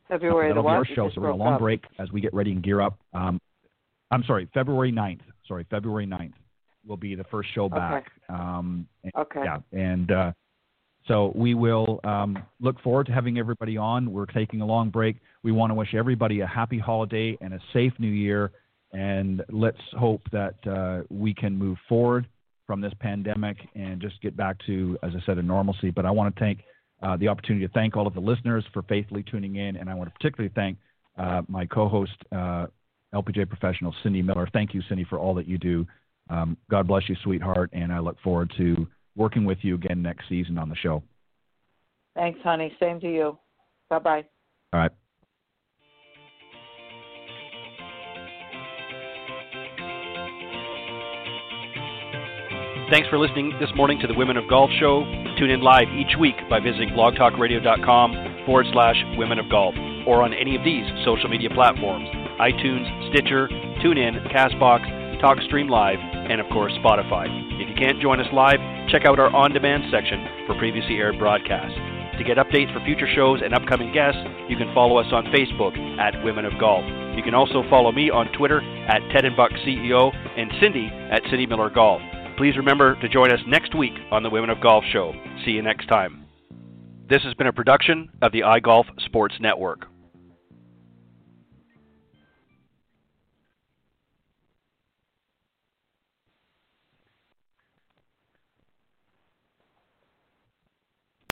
February 0.09 0.49
That'll 0.49 0.63
the 0.63 0.67
what? 0.67 0.77
our 0.77 0.85
show, 0.85 1.11
so 1.15 1.21
we're 1.21 1.33
on 1.33 1.41
a 1.41 1.43
long 1.43 1.55
up. 1.55 1.61
break 1.61 1.83
as 1.99 2.13
we 2.13 2.21
get 2.21 2.33
ready 2.33 2.53
and 2.53 2.63
gear 2.63 2.81
up. 2.81 2.99
Um, 3.13 3.41
I'm 4.11 4.23
sorry, 4.25 4.49
February 4.55 4.93
9th. 4.93 5.21
Sorry, 5.49 5.67
February 5.69 6.07
9th 6.07 6.35
will 6.87 6.97
be 6.97 7.17
the 7.17 7.25
first 7.25 7.49
show 7.55 7.69
back. 7.69 8.07
Okay. 8.31 8.39
Um, 8.39 8.87
okay. 9.17 9.43
Yeah, 9.45 9.59
and 9.73 10.11
uh, 10.13 10.33
so 11.09 11.33
we 11.35 11.55
will 11.55 12.01
um, 12.05 12.43
look 12.61 12.81
forward 12.81 13.07
to 13.07 13.13
having 13.13 13.39
everybody 13.39 13.77
on. 13.77 14.13
We're 14.13 14.27
taking 14.27 14.61
a 14.61 14.67
long 14.67 14.91
break. 14.91 15.17
We 15.43 15.53
want 15.53 15.71
to 15.71 15.75
wish 15.75 15.95
everybody 15.95 16.41
a 16.41 16.47
happy 16.47 16.79
holiday 16.79 17.39
and 17.41 17.55
a 17.55 17.61
safe 17.73 17.93
new 17.99 18.11
year. 18.11 18.51
And 18.93 19.43
let's 19.51 19.81
hope 19.93 20.23
that 20.33 20.55
uh, 20.67 21.03
we 21.11 21.35
can 21.35 21.57
move 21.57 21.79
forward 21.89 22.27
from 22.67 22.81
this 22.81 22.93
pandemic 22.99 23.57
and 23.75 24.01
just 24.01 24.21
get 24.21 24.37
back 24.37 24.57
to, 24.67 24.99
as 25.03 25.13
I 25.15 25.25
said, 25.25 25.39
a 25.39 25.43
normalcy. 25.43 25.91
But 25.91 26.07
I 26.07 26.11
want 26.11 26.35
to 26.35 26.41
take 26.41 26.65
uh, 27.03 27.17
the 27.17 27.29
opportunity 27.29 27.67
to 27.67 27.73
thank 27.73 27.97
all 27.97 28.07
of 28.07 28.15
the 28.15 28.21
listeners 28.21 28.65
for 28.73 28.83
faithfully 28.83 29.23
tuning 29.23 29.57
in. 29.57 29.77
And 29.77 29.89
I 29.89 29.95
want 29.95 30.09
to 30.09 30.15
particularly 30.19 30.53
thank 30.55 30.79
uh, 31.17 31.43
my 31.49 31.67
co 31.67 31.89
host, 31.89 32.17
uh, 32.33 32.67
LPGA 33.15 33.49
professional 33.49 33.95
Cindy 34.03 34.23
Miller. 34.23 34.49
Thank 34.53 34.75
you, 34.75 34.83
Cindy, 34.89 35.05
for 35.05 35.19
all 35.19 35.35
that 35.35 35.47
you 35.47 35.59
do. 35.59 35.87
Um, 36.29 36.57
God 36.71 36.89
bless 36.89 37.09
you, 37.09 37.17
sweetheart. 37.23 37.71
And 37.73 37.93
I 37.93 38.01
look 38.01 38.21
forward 38.23 38.53
to 38.57 38.89
working 39.17 39.45
with 39.45 39.59
you 39.63 39.75
again 39.75 40.03
next 40.03 40.29
season 40.29 40.59
on 40.59 40.69
the 40.69 40.77
show. 40.77 41.03
Thanks, 42.15 42.39
honey. 42.43 42.73
Same 42.81 43.01
to 43.01 43.13
you. 43.13 43.39
Bye 43.91 43.99
bye. 43.99 44.25
All 44.73 44.81
right. 44.81 44.93
Thanks 52.91 53.09
for 53.09 53.19
listening 53.19 53.53
this 53.59 53.71
morning 53.75 53.99
to 54.01 54.07
the 54.07 54.15
Women 54.15 54.37
of 54.37 54.49
Golf 54.49 54.71
Show. 54.79 55.03
Tune 55.39 55.51
in 55.51 55.61
live 55.61 55.89
each 55.91 56.17
week 56.21 56.37
by 56.49 56.61
visiting 56.61 56.91
blogtalkradio.com 56.91 58.45
forward 58.47 58.67
slash 58.73 58.95
women 59.19 59.41
of 59.41 59.51
golf 59.51 59.75
or 60.07 60.23
on 60.23 60.33
any 60.33 60.55
of 60.55 60.63
these 60.63 60.87
social 61.05 61.29
media 61.29 61.51
platforms 61.51 62.07
iTunes, 62.39 62.87
Stitcher, 63.11 63.49
TuneIn, 63.83 64.31
Castbox, 64.31 64.87
TalkStream 65.21 65.69
Live, 65.69 65.99
and 66.31 66.41
of 66.41 66.47
course 66.53 66.73
Spotify. 66.85 67.27
If 67.61 67.69
you 67.69 67.75
can't 67.75 68.01
join 68.01 68.21
us 68.21 68.27
live, 68.33 68.61
check 68.89 69.05
out 69.05 69.19
our 69.19 69.35
on 69.35 69.53
demand 69.53 69.85
section 69.91 70.27
for 70.47 70.59
previously 70.59 70.97
aired 70.97 71.19
broadcasts. 71.19 71.79
To 72.19 72.25
get 72.25 72.39
updates 72.39 72.73
for 72.73 72.85
future 72.85 73.09
shows 73.15 73.41
and 73.45 73.53
upcoming 73.53 73.93
guests, 73.93 74.21
you 74.49 74.57
can 74.57 74.73
follow 74.73 74.97
us 74.97 75.13
on 75.13 75.27
Facebook 75.27 75.77
at 75.99 76.25
Women 76.25 76.47
of 76.47 76.59
Golf. 76.59 76.85
You 77.15 77.23
can 77.23 77.35
also 77.35 77.63
follow 77.69 77.93
me 77.93 78.11
on 78.11 78.33
Twitter 78.33 78.61
at 78.89 79.01
Ted 79.13 79.25
and 79.25 79.37
Buck 79.37 79.51
CEO 79.67 80.15
and 80.37 80.51
Cindy 80.61 80.89
at 81.11 81.23
Cindy 81.29 81.47
Miller 81.47 81.69
Golf. 81.69 82.01
Please 82.39 82.57
remember 82.57 82.99
to 83.01 83.09
join 83.09 83.33
us 83.33 83.41
next 83.47 83.75
week 83.75 83.95
on 84.11 84.23
the 84.23 84.31
Women 84.31 84.51
of 84.51 84.61
Golf 84.61 84.85
Show. 84.93 85.13
See 85.45 85.53
you 85.53 85.63
next 85.63 85.89
time. 85.89 86.25
This 87.09 87.23
has 87.23 87.35
been 87.35 87.47
a 87.47 87.53
production 87.53 88.11
of 88.21 88.33
the 88.33 88.41
iGolf 88.41 88.85
Sports 89.05 89.37
Network. 89.41 89.87